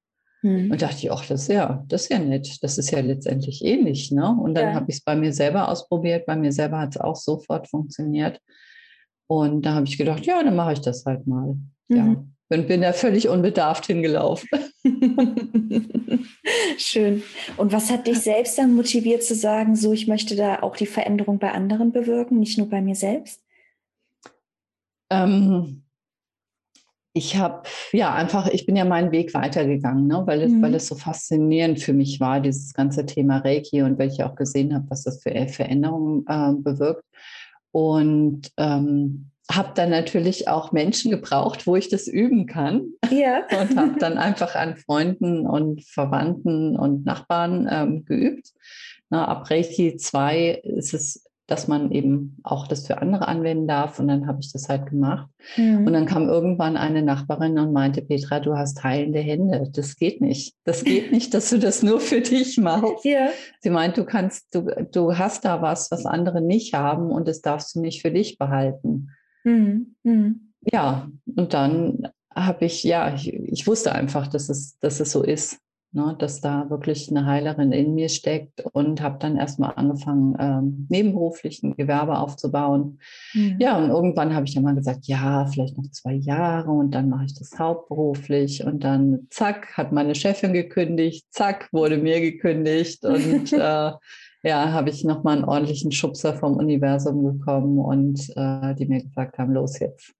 Mhm. 0.42 0.70
Und 0.70 0.80
dachte 0.80 0.96
ich, 0.98 1.12
ach, 1.12 1.26
das 1.26 1.42
ist 1.42 1.48
ja, 1.48 1.84
das 1.88 2.02
ist 2.02 2.10
ja 2.10 2.18
nett. 2.18 2.62
Das 2.62 2.78
ist 2.78 2.90
ja 2.90 3.00
letztendlich 3.00 3.64
ähnlich. 3.64 4.12
Ne? 4.12 4.30
Und 4.40 4.54
dann 4.54 4.68
ja. 4.68 4.74
habe 4.74 4.86
ich 4.88 4.98
es 4.98 5.04
bei 5.04 5.16
mir 5.16 5.32
selber 5.32 5.68
ausprobiert. 5.68 6.26
Bei 6.26 6.36
mir 6.36 6.52
selber 6.52 6.78
hat 6.78 6.94
es 6.94 7.00
auch 7.00 7.16
sofort 7.16 7.68
funktioniert. 7.68 8.40
Und 9.26 9.66
da 9.66 9.74
habe 9.74 9.86
ich 9.86 9.98
gedacht, 9.98 10.24
ja, 10.24 10.42
dann 10.42 10.56
mache 10.56 10.74
ich 10.74 10.80
das 10.80 11.04
halt 11.04 11.26
mal. 11.26 11.56
Mhm. 11.88 11.96
Ja 11.96 12.24
und 12.48 12.66
bin 12.66 12.80
da 12.80 12.92
völlig 12.92 13.28
unbedarft 13.28 13.86
hingelaufen. 13.86 14.48
Schön. 16.78 17.22
Und 17.56 17.72
was 17.72 17.90
hat 17.90 18.06
dich 18.06 18.20
selbst 18.20 18.58
dann 18.58 18.74
motiviert 18.74 19.22
zu 19.22 19.34
sagen, 19.34 19.76
so 19.76 19.92
ich 19.92 20.06
möchte 20.06 20.36
da 20.36 20.62
auch 20.62 20.76
die 20.76 20.86
Veränderung 20.86 21.38
bei 21.38 21.52
anderen 21.52 21.92
bewirken, 21.92 22.38
nicht 22.38 22.58
nur 22.58 22.68
bei 22.68 22.80
mir 22.80 22.94
selbst? 22.94 23.42
Ähm, 25.10 25.82
ich 27.12 27.36
habe 27.36 27.62
ja 27.92 28.14
einfach, 28.14 28.48
ich 28.48 28.64
bin 28.64 28.76
ja 28.76 28.84
meinen 28.84 29.12
Weg 29.12 29.34
weitergegangen, 29.34 30.06
ne, 30.06 30.22
weil, 30.24 30.42
es, 30.42 30.52
mhm. 30.52 30.62
weil 30.62 30.74
es 30.74 30.86
so 30.86 30.94
faszinierend 30.94 31.80
für 31.80 31.92
mich 31.92 32.20
war, 32.20 32.40
dieses 32.40 32.72
ganze 32.72 33.04
Thema 33.06 33.38
Reiki 33.38 33.82
und 33.82 33.98
weil 33.98 34.08
ich 34.08 34.22
auch 34.22 34.36
gesehen 34.36 34.74
habe, 34.74 34.86
was 34.88 35.02
das 35.02 35.22
für 35.22 35.30
Veränderungen 35.48 36.24
äh, 36.28 36.52
bewirkt. 36.54 37.04
Und 37.72 38.52
ähm, 38.56 39.30
habe 39.50 39.72
dann 39.74 39.90
natürlich 39.90 40.48
auch 40.48 40.72
Menschen 40.72 41.10
gebraucht, 41.10 41.66
wo 41.66 41.76
ich 41.76 41.88
das 41.88 42.06
üben 42.06 42.46
kann. 42.46 42.88
Ja. 43.10 43.44
und 43.60 43.76
habe 43.76 43.96
dann 43.98 44.18
einfach 44.18 44.54
an 44.54 44.76
Freunden 44.76 45.46
und 45.46 45.84
Verwandten 45.84 46.76
und 46.76 47.06
Nachbarn 47.06 47.68
ähm, 47.70 48.04
geübt. 48.04 48.52
Na, 49.10 49.26
ab 49.26 49.50
Reiki 49.50 49.96
2 49.96 50.60
ist 50.64 50.92
es 50.92 51.28
dass 51.48 51.66
man 51.66 51.90
eben 51.90 52.36
auch 52.42 52.66
das 52.68 52.86
für 52.86 53.00
andere 53.00 53.26
anwenden 53.26 53.66
darf. 53.66 53.98
Und 53.98 54.08
dann 54.08 54.26
habe 54.26 54.38
ich 54.40 54.52
das 54.52 54.68
halt 54.68 54.86
gemacht. 54.90 55.28
Mhm. 55.56 55.86
Und 55.86 55.94
dann 55.94 56.04
kam 56.04 56.28
irgendwann 56.28 56.76
eine 56.76 57.02
Nachbarin 57.02 57.58
und 57.58 57.72
meinte, 57.72 58.02
Petra, 58.02 58.38
du 58.38 58.54
hast 58.54 58.84
heilende 58.84 59.20
Hände. 59.20 59.70
Das 59.72 59.96
geht 59.96 60.20
nicht. 60.20 60.54
Das 60.64 60.84
geht 60.84 61.10
nicht, 61.12 61.32
dass 61.32 61.48
du 61.48 61.58
das 61.58 61.82
nur 61.82 62.00
für 62.00 62.20
dich 62.20 62.58
machst. 62.58 63.02
Ja. 63.02 63.30
Sie 63.60 63.70
meint, 63.70 63.96
du 63.96 64.04
kannst, 64.04 64.54
du, 64.54 64.66
du 64.92 65.16
hast 65.16 65.46
da 65.46 65.62
was, 65.62 65.90
was 65.90 66.04
andere 66.04 66.42
nicht 66.42 66.74
haben 66.74 67.10
und 67.10 67.26
das 67.26 67.40
darfst 67.40 67.74
du 67.74 67.80
nicht 67.80 68.02
für 68.02 68.10
dich 68.10 68.36
behalten. 68.36 69.08
Mhm. 69.44 69.94
Mhm. 70.02 70.52
Ja, 70.62 71.10
und 71.36 71.54
dann 71.54 72.08
habe 72.34 72.64
ich, 72.64 72.84
ja, 72.84 73.14
ich, 73.14 73.32
ich, 73.32 73.66
wusste 73.66 73.92
einfach, 73.92 74.26
dass 74.26 74.48
es, 74.48 74.78
dass 74.78 75.00
es 75.00 75.10
so 75.12 75.22
ist 75.22 75.60
ne, 75.92 76.14
dass 76.18 76.40
da 76.40 76.68
wirklich 76.70 77.10
eine 77.10 77.26
Heilerin 77.26 77.72
in 77.72 77.94
mir 77.94 78.08
steckt 78.08 78.60
und 78.72 79.00
habe 79.00 79.18
dann 79.18 79.36
erstmal 79.36 79.72
angefangen, 79.76 80.36
ähm, 80.38 80.86
nebenberuflich 80.88 81.62
ein 81.62 81.76
Gewerbe 81.76 82.18
aufzubauen. 82.18 82.98
Mhm. 83.32 83.56
Ja, 83.58 83.78
und 83.78 83.90
irgendwann 83.90 84.34
habe 84.34 84.46
ich 84.46 84.54
dann 84.54 84.64
mal 84.64 84.74
gesagt, 84.74 85.06
ja, 85.06 85.46
vielleicht 85.46 85.76
noch 85.76 85.90
zwei 85.90 86.14
Jahre 86.14 86.70
und 86.70 86.92
dann 86.92 87.08
mache 87.08 87.24
ich 87.24 87.34
das 87.34 87.58
hauptberuflich 87.58 88.64
und 88.64 88.84
dann 88.84 89.26
zack, 89.30 89.76
hat 89.76 89.92
meine 89.92 90.14
Chefin 90.14 90.52
gekündigt, 90.52 91.26
zack, 91.30 91.68
wurde 91.72 91.96
mir 91.96 92.20
gekündigt 92.20 93.04
und 93.04 93.52
äh, 93.52 93.92
ja, 94.42 94.72
habe 94.72 94.90
ich 94.90 95.04
nochmal 95.04 95.36
einen 95.36 95.44
ordentlichen 95.44 95.92
Schubser 95.92 96.34
vom 96.34 96.56
Universum 96.56 97.38
bekommen 97.38 97.78
und 97.78 98.20
äh, 98.36 98.74
die 98.74 98.86
mir 98.86 99.02
gesagt 99.02 99.38
haben, 99.38 99.52
los 99.52 99.78
jetzt. 99.78 100.14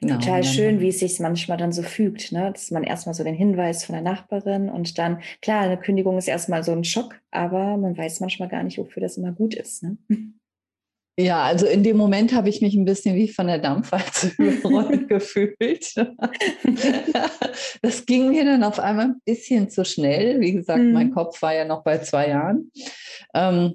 Genau, 0.00 0.14
Total 0.14 0.42
schön, 0.44 0.80
wie 0.80 0.88
es 0.88 1.00
sich 1.00 1.20
manchmal 1.20 1.58
dann 1.58 1.72
so 1.72 1.82
fügt, 1.82 2.32
ne? 2.32 2.50
dass 2.52 2.70
man 2.70 2.84
erstmal 2.84 3.14
so 3.14 3.22
den 3.22 3.34
Hinweis 3.34 3.84
von 3.84 3.92
der 3.92 4.02
Nachbarin 4.02 4.70
und 4.70 4.96
dann, 4.96 5.20
klar, 5.42 5.60
eine 5.60 5.76
Kündigung 5.76 6.16
ist 6.16 6.26
erstmal 6.26 6.64
so 6.64 6.72
ein 6.72 6.84
Schock, 6.84 7.20
aber 7.30 7.76
man 7.76 7.98
weiß 7.98 8.20
manchmal 8.20 8.48
gar 8.48 8.62
nicht, 8.62 8.78
wofür 8.78 9.02
das 9.02 9.18
immer 9.18 9.32
gut 9.32 9.54
ist. 9.54 9.82
Ne? 9.82 9.98
Ja, 11.18 11.42
also 11.42 11.66
in 11.66 11.82
dem 11.82 11.98
Moment 11.98 12.32
habe 12.32 12.48
ich 12.48 12.62
mich 12.62 12.74
ein 12.74 12.86
bisschen 12.86 13.14
wie 13.14 13.28
von 13.28 13.46
der 13.46 13.58
Dampfwalze 13.58 14.32
überrollt 14.38 15.06
gefühlt. 15.06 15.58
das 17.82 18.06
ging 18.06 18.30
mir 18.30 18.44
dann 18.44 18.64
auf 18.64 18.78
einmal 18.78 19.06
ein 19.06 19.20
bisschen 19.24 19.70
zu 19.70 19.84
schnell. 19.84 20.40
Wie 20.40 20.52
gesagt, 20.52 20.82
mhm. 20.82 20.92
mein 20.92 21.10
Kopf 21.12 21.40
war 21.42 21.54
ja 21.54 21.64
noch 21.64 21.82
bei 21.82 21.98
zwei 21.98 22.28
Jahren. 22.28 22.70
Ähm, 23.34 23.74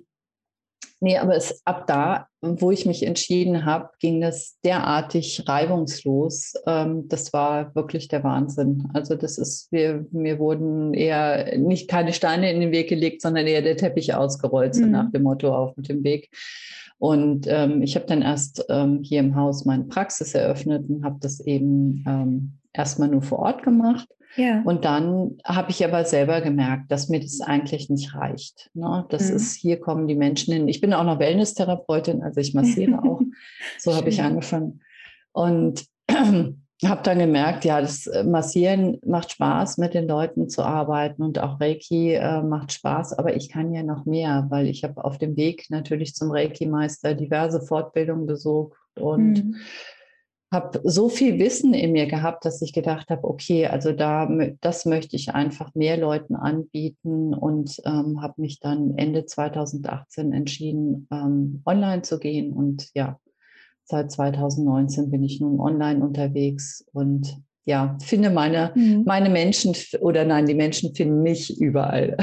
Nee, 1.01 1.17
aber 1.17 1.35
es, 1.35 1.61
ab 1.65 1.85
da, 1.87 2.27
wo 2.41 2.71
ich 2.71 2.85
mich 2.85 3.03
entschieden 3.05 3.65
habe, 3.65 3.89
ging 3.99 4.21
das 4.21 4.57
derartig 4.63 5.43
reibungslos. 5.47 6.53
Ähm, 6.65 7.07
das 7.09 7.33
war 7.33 7.75
wirklich 7.75 8.07
der 8.07 8.23
Wahnsinn. 8.23 8.89
Also 8.93 9.15
das 9.15 9.37
ist, 9.37 9.71
wir, 9.71 10.05
mir 10.11 10.39
wurden 10.39 10.93
eher 10.93 11.57
nicht 11.59 11.89
keine 11.89 12.13
Steine 12.13 12.51
in 12.51 12.61
den 12.61 12.71
Weg 12.71 12.89
gelegt, 12.89 13.21
sondern 13.21 13.45
eher 13.45 13.61
der 13.61 13.77
Teppich 13.77 14.15
ausgerollt, 14.15 14.73
so 14.73 14.83
mhm. 14.85 14.91
nach 14.91 15.11
dem 15.11 15.23
Motto 15.23 15.53
auf 15.53 15.75
mit 15.75 15.89
dem 15.89 16.03
Weg. 16.03 16.29
Und 16.97 17.45
ähm, 17.49 17.81
ich 17.81 17.95
habe 17.95 18.05
dann 18.05 18.21
erst 18.21 18.65
ähm, 18.69 19.01
hier 19.03 19.19
im 19.19 19.35
Haus 19.35 19.65
meine 19.65 19.83
Praxis 19.83 20.33
eröffnet 20.33 20.89
und 20.89 21.03
habe 21.03 21.17
das 21.19 21.41
eben 21.41 22.03
ähm, 22.07 22.53
erstmal 22.77 23.09
nur 23.09 23.21
vor 23.21 23.39
Ort 23.39 23.63
gemacht. 23.63 24.07
Ja. 24.35 24.61
Und 24.63 24.83
dann 24.83 25.37
habe 25.45 25.71
ich 25.71 25.83
aber 25.85 26.03
selber 26.03 26.41
gemerkt, 26.41 26.91
dass 26.91 27.07
mir 27.07 27.21
das 27.21 27.39
eigentlich 27.41 27.89
nicht 27.89 28.13
reicht. 28.15 28.69
Ne? 28.73 29.05
Das 29.09 29.29
mhm. 29.29 29.35
ist, 29.37 29.55
hier 29.55 29.79
kommen 29.79 30.07
die 30.07 30.15
Menschen 30.15 30.53
hin. 30.53 30.67
Ich 30.67 30.81
bin 30.81 30.93
auch 30.93 31.05
noch 31.05 31.19
Wellness-Therapeutin, 31.19 32.21
also 32.21 32.41
ich 32.41 32.53
massiere 32.53 33.01
auch. 33.01 33.21
so 33.79 33.95
habe 33.95 34.09
ich 34.09 34.21
angefangen. 34.21 34.81
Und 35.31 35.85
habe 36.11 37.03
dann 37.03 37.19
gemerkt, 37.19 37.63
ja, 37.63 37.79
das 37.79 38.07
äh, 38.07 38.25
Massieren 38.25 38.99
macht 39.05 39.31
Spaß, 39.31 39.77
mit 39.77 39.93
den 39.93 40.07
Leuten 40.07 40.49
zu 40.49 40.63
arbeiten 40.63 41.23
und 41.23 41.39
auch 41.39 41.61
Reiki 41.61 42.13
äh, 42.13 42.41
macht 42.41 42.73
Spaß, 42.73 43.17
aber 43.17 43.37
ich 43.37 43.49
kann 43.49 43.73
ja 43.73 43.83
noch 43.83 44.05
mehr, 44.05 44.47
weil 44.49 44.67
ich 44.67 44.83
habe 44.83 45.05
auf 45.05 45.17
dem 45.17 45.37
Weg 45.37 45.67
natürlich 45.69 46.13
zum 46.15 46.31
Reiki-Meister 46.31 47.13
diverse 47.13 47.61
Fortbildungen 47.61 48.25
besucht 48.25 48.77
und 48.95 49.45
mhm 49.45 49.55
habe 50.55 50.81
so 50.83 51.09
viel 51.09 51.37
Wissen 51.37 51.73
in 51.73 51.91
mir 51.91 52.07
gehabt, 52.07 52.45
dass 52.45 52.61
ich 52.61 52.73
gedacht 52.73 53.09
habe, 53.09 53.25
okay, 53.25 53.67
also 53.67 53.91
da 53.91 54.27
das 54.61 54.85
möchte 54.85 55.15
ich 55.15 55.35
einfach 55.35 55.75
mehr 55.75 55.97
Leuten 55.97 56.35
anbieten 56.35 57.33
und 57.33 57.79
ähm, 57.85 58.21
habe 58.21 58.41
mich 58.41 58.59
dann 58.59 58.97
Ende 58.97 59.25
2018 59.25 60.31
entschieden, 60.33 61.07
ähm, 61.11 61.61
online 61.65 62.01
zu 62.01 62.17
gehen 62.17 62.53
und 62.53 62.89
ja, 62.95 63.19
seit 63.83 64.11
2019 64.11 65.11
bin 65.11 65.23
ich 65.23 65.41
nun 65.41 65.59
online 65.59 66.03
unterwegs 66.03 66.85
und 66.93 67.37
ja, 67.65 67.97
finde 68.03 68.29
meine, 68.29 68.71
mhm. 68.75 69.03
meine 69.05 69.29
Menschen 69.29 69.75
oder 69.99 70.23
nein, 70.23 70.45
die 70.45 70.53
Menschen 70.53 70.93
finden 70.93 71.23
mich 71.23 71.59
überall. 71.59 72.15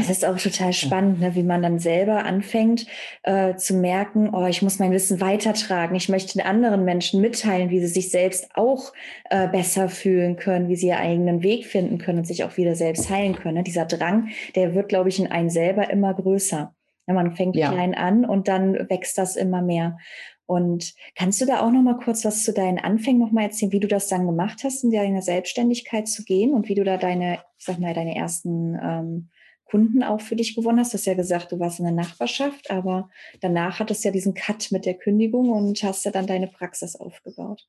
Es 0.00 0.10
ist 0.10 0.24
auch 0.24 0.36
total 0.36 0.72
spannend, 0.72 1.20
ne, 1.20 1.36
wie 1.36 1.44
man 1.44 1.62
dann 1.62 1.78
selber 1.78 2.24
anfängt 2.24 2.86
äh, 3.22 3.54
zu 3.54 3.74
merken, 3.74 4.30
oh, 4.34 4.46
ich 4.46 4.62
muss 4.62 4.80
mein 4.80 4.90
Wissen 4.90 5.20
weitertragen, 5.20 5.94
ich 5.94 6.08
möchte 6.08 6.32
den 6.36 6.44
anderen 6.44 6.84
Menschen 6.84 7.20
mitteilen, 7.20 7.70
wie 7.70 7.78
sie 7.78 7.86
sich 7.86 8.10
selbst 8.10 8.48
auch 8.54 8.92
äh, 9.30 9.46
besser 9.46 9.88
fühlen 9.88 10.34
können, 10.34 10.68
wie 10.68 10.74
sie 10.74 10.88
ihren 10.88 10.98
eigenen 10.98 11.42
Weg 11.44 11.66
finden 11.66 11.98
können 11.98 12.18
und 12.18 12.26
sich 12.26 12.42
auch 12.42 12.56
wieder 12.56 12.74
selbst 12.74 13.08
heilen 13.10 13.36
können. 13.36 13.58
Ne? 13.58 13.62
Dieser 13.62 13.84
Drang, 13.84 14.30
der 14.56 14.74
wird, 14.74 14.88
glaube 14.88 15.08
ich, 15.08 15.20
in 15.20 15.28
einem 15.28 15.50
selber 15.50 15.88
immer 15.90 16.12
größer. 16.14 16.74
Ja, 17.06 17.14
man 17.14 17.36
fängt 17.36 17.54
ja. 17.54 17.70
klein 17.70 17.94
an 17.94 18.24
und 18.24 18.48
dann 18.48 18.74
wächst 18.88 19.18
das 19.18 19.36
immer 19.36 19.62
mehr. 19.62 19.98
Und 20.50 20.94
kannst 21.14 21.40
du 21.40 21.46
da 21.46 21.60
auch 21.60 21.70
noch 21.70 21.80
mal 21.80 21.96
kurz 21.96 22.24
was 22.24 22.42
zu 22.42 22.52
deinen 22.52 22.80
Anfängen 22.80 23.20
noch 23.20 23.30
mal 23.30 23.44
erzählen, 23.44 23.70
wie 23.70 23.78
du 23.78 23.86
das 23.86 24.08
dann 24.08 24.26
gemacht 24.26 24.64
hast, 24.64 24.82
in 24.82 24.90
deine 24.90 25.22
Selbstständigkeit 25.22 26.08
zu 26.08 26.24
gehen 26.24 26.54
und 26.54 26.68
wie 26.68 26.74
du 26.74 26.82
da 26.82 26.96
deine, 26.96 27.34
ich 27.56 27.66
sag 27.66 27.78
mal, 27.78 27.94
deine 27.94 28.16
ersten 28.16 28.76
ähm, 28.82 29.28
Kunden 29.64 30.02
auch 30.02 30.20
für 30.20 30.34
dich 30.34 30.56
gewonnen 30.56 30.80
hast? 30.80 30.92
Du 30.92 30.98
hast 30.98 31.06
ja 31.06 31.14
gesagt, 31.14 31.52
du 31.52 31.60
warst 31.60 31.78
in 31.78 31.84
der 31.84 31.94
Nachbarschaft, 31.94 32.68
aber 32.68 33.10
danach 33.40 33.78
hattest 33.78 34.02
du 34.02 34.08
ja 34.08 34.12
diesen 34.12 34.34
Cut 34.34 34.72
mit 34.72 34.86
der 34.86 34.94
Kündigung 34.94 35.50
und 35.50 35.80
hast 35.84 36.04
ja 36.04 36.10
dann 36.10 36.26
deine 36.26 36.48
Praxis 36.48 36.96
aufgebaut. 36.96 37.68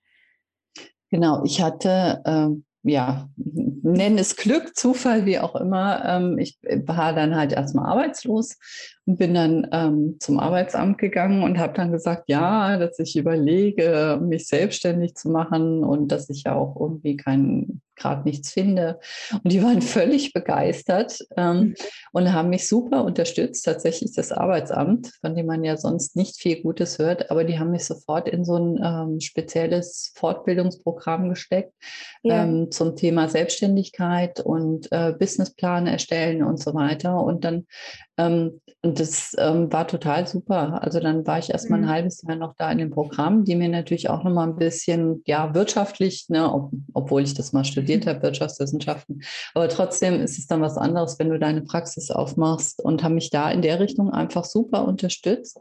Genau, 1.12 1.44
ich 1.44 1.62
hatte 1.62 2.24
ähm, 2.26 2.66
ja, 2.84 3.30
nennen 3.36 4.18
es 4.18 4.36
Glück, 4.36 4.76
Zufall, 4.76 5.26
wie 5.26 5.40
auch 5.40 5.56
immer. 5.56 6.04
Ähm, 6.06 6.40
ich 6.40 6.58
war 6.86 7.14
dann 7.14 7.36
halt 7.36 7.54
erstmal 7.54 7.86
arbeitslos 7.86 8.58
und 9.06 9.20
bin 9.20 9.34
dann 9.34 9.68
ähm, 9.72 10.18
zum 10.20 10.40
Arbeitsamt 10.40 10.98
gegangen 10.98 11.44
und 11.44 11.60
habe 11.60 11.74
dann 11.74 11.92
gesagt, 11.92 12.24
ja, 12.28 12.78
dass 12.78 12.98
ich 13.00 13.16
überlege, 13.16 14.20
mich 14.22 14.48
selbstständig 14.48 15.16
zu 15.16 15.30
machen 15.30 15.84
und 15.84 16.12
dass 16.12 16.30
ich 16.30 16.44
ja 16.44 16.56
auch 16.56 16.76
irgendwie 16.80 17.18
kein 17.18 17.82
gerade 18.02 18.24
nichts 18.24 18.52
finde. 18.52 19.00
Und 19.32 19.52
die 19.52 19.64
waren 19.64 19.82
völlig 19.82 20.34
begeistert 20.34 21.20
ähm, 21.38 21.58
mhm. 21.58 21.76
und 22.12 22.34
haben 22.34 22.50
mich 22.50 22.68
super 22.68 23.04
unterstützt. 23.04 23.66
Tatsächlich 23.66 24.14
das 24.14 24.32
Arbeitsamt, 24.32 25.12
von 25.22 25.36
dem 25.36 25.46
man 25.46 25.64
ja 25.64 25.78
sonst 25.78 26.16
nicht 26.16 26.40
viel 26.40 26.62
Gutes 26.62 27.00
hört, 27.00 27.32
aber 27.32 27.44
die 27.44 27.60
haben 27.60 27.72
mich 27.72 27.86
sofort 27.86 28.28
in 28.28 28.46
so 28.46 28.56
ein 28.56 28.80
ähm, 28.84 29.20
spezielles 29.20 30.14
Fortbildungsprogramm 30.16 31.30
gesteckt 31.30 31.74
ja. 32.24 32.44
ähm, 32.44 32.72
zum 32.72 32.96
Thema 32.96 33.28
Selbstständigkeit 33.30 34.40
und 34.40 34.92
äh, 34.92 35.14
Businessplan 35.18 35.88
erstellen 35.88 36.44
und 36.44 36.60
so 36.60 36.74
weiter. 36.74 37.22
Und 37.24 37.44
dann 37.44 37.66
ähm, 38.26 38.62
und 38.84 39.00
das 39.00 39.36
ähm, 39.38 39.72
war 39.72 39.88
total 39.88 40.28
super. 40.28 40.82
Also 40.82 41.00
dann 41.00 41.26
war 41.28 41.38
ich 41.38 41.52
erst 41.52 41.70
mal 41.70 41.78
ein 41.78 41.84
mhm. 41.84 41.90
halbes 41.90 42.24
Jahr 42.24 42.36
noch 42.36 42.56
da 42.56 42.72
in 42.72 42.80
dem 42.80 42.90
Programm, 42.90 43.46
die 43.46 43.56
mir 43.56 43.70
natürlich 43.70 44.10
auch 44.10 44.24
noch 44.24 44.34
mal 44.34 44.48
ein 44.48 44.56
bisschen, 44.56 45.22
ja, 45.26 45.54
wirtschaftlich, 45.54 46.28
ne, 46.30 46.52
ob, 46.52 46.72
obwohl 46.94 47.22
ich 47.22 47.36
das 47.36 47.54
mal 47.54 47.64
studiert 47.64 48.08
habe, 48.08 48.24
Wirtschaftswissenschaften. 48.24 49.22
Aber 49.54 49.70
trotzdem 49.70 50.20
ist 50.20 50.40
es 50.40 50.48
dann 50.48 50.62
was 50.62 50.78
anderes, 50.78 51.20
wenn 51.20 51.30
du 51.30 51.38
deine 51.38 51.62
Praxis 51.62 52.10
aufmachst 52.10 52.82
und 52.84 53.04
haben 53.04 53.16
mich 53.16 53.30
da 53.30 53.52
in 53.52 53.62
der 53.62 53.80
Richtung 53.80 54.12
einfach 54.12 54.46
super 54.46 54.88
unterstützt. 54.88 55.60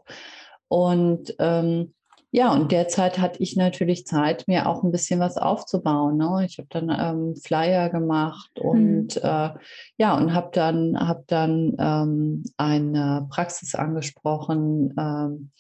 Und 0.69 1.35
ähm, 1.39 1.93
ja, 2.33 2.53
und 2.53 2.71
derzeit 2.71 3.19
hatte 3.19 3.43
ich 3.43 3.57
natürlich 3.57 4.07
Zeit, 4.07 4.47
mir 4.47 4.69
auch 4.69 4.85
ein 4.85 4.93
bisschen 4.93 5.19
was 5.19 5.37
aufzubauen. 5.37 6.17
Ne? 6.17 6.45
Ich 6.47 6.59
habe 6.59 6.69
dann 6.71 6.89
ähm, 6.97 7.37
Flyer 7.37 7.89
gemacht 7.91 8.51
und 8.61 9.17
mhm. 9.17 9.23
äh, 9.23 9.51
ja, 9.97 10.17
und 10.17 10.33
habe 10.33 10.51
dann, 10.53 10.97
hab 10.97 11.27
dann 11.27 11.75
ähm, 11.79 12.45
eine 12.57 13.27
Praxis 13.31 13.75
angesprochen, 13.75 14.95
ähm, 14.99 15.51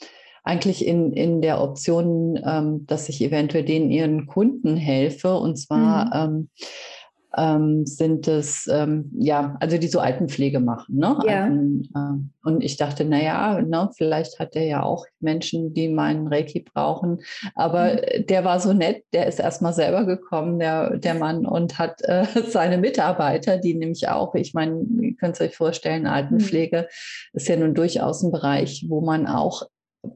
eigentlich 0.45 0.87
in, 0.87 1.13
in 1.13 1.43
der 1.43 1.61
Option, 1.61 2.41
ähm, 2.45 2.87
dass 2.87 3.09
ich 3.09 3.21
eventuell 3.21 3.65
denen 3.65 3.91
ihren 3.91 4.27
Kunden 4.27 4.77
helfe. 4.77 5.37
Und 5.37 5.57
zwar 5.57 6.29
mhm. 6.29 6.49
Ähm, 7.37 7.87
sind 7.87 8.27
es, 8.27 8.69
ähm, 8.73 9.11
ja, 9.16 9.57
also 9.61 9.79
die 9.79 9.87
so 9.87 10.01
Altenpflege 10.01 10.59
machen. 10.59 10.97
Ne? 10.97 11.16
Ja. 11.27 11.45
Alten, 11.45 11.83
äh, 11.95 12.49
und 12.49 12.64
ich 12.64 12.77
dachte, 12.77 13.05
naja, 13.05 13.61
ne, 13.61 13.90
vielleicht 13.97 14.38
hat 14.38 14.55
der 14.55 14.64
ja 14.64 14.83
auch 14.83 15.07
Menschen, 15.21 15.73
die 15.75 15.88
meinen 15.88 16.27
Reiki 16.27 16.61
brauchen. 16.61 17.21
Aber 17.55 17.93
mhm. 17.93 18.27
der 18.27 18.45
war 18.45 18.59
so 18.59 18.73
nett, 18.73 19.05
der 19.12 19.27
ist 19.27 19.38
erstmal 19.38 19.73
selber 19.73 20.07
gekommen, 20.07 20.59
der, 20.59 20.97
der 20.97 21.14
Mann, 21.14 21.47
und 21.47 21.79
hat 21.79 22.03
äh, 22.03 22.25
seine 22.49 22.79
Mitarbeiter, 22.79 23.59
die 23.59 23.75
nämlich 23.75 24.09
auch, 24.09 24.35
ich 24.35 24.55
meine, 24.55 24.85
ihr 25.01 25.16
könnt 25.16 25.35
es 25.35 25.40
euch 25.40 25.57
vorstellen, 25.57 26.07
Altenpflege 26.07 26.83
mhm. 26.83 27.37
ist 27.37 27.49
ja 27.49 27.57
nun 27.57 27.75
durchaus 27.75 28.23
ein 28.23 28.33
Bereich, 28.33 28.87
wo 28.88 29.01
man 29.01 29.27
auch 29.27 29.62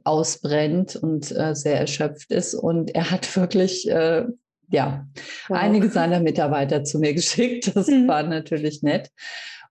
ausbrennt 0.05 0.97
und 0.97 1.31
äh, 1.37 1.55
sehr 1.55 1.79
erschöpft 1.79 2.33
ist. 2.33 2.55
Und 2.55 2.95
er 2.95 3.11
hat 3.11 3.37
wirklich 3.37 3.89
äh, 3.91 4.25
ja, 4.69 5.07
wow. 5.49 5.59
einige 5.59 5.89
seiner 5.89 6.21
Mitarbeiter 6.21 6.85
zu 6.85 6.99
mir 6.99 7.15
geschickt. 7.15 7.75
Das 7.75 7.89
mhm. 7.89 8.09
war 8.09 8.23
natürlich 8.23 8.83
nett. 8.83 9.11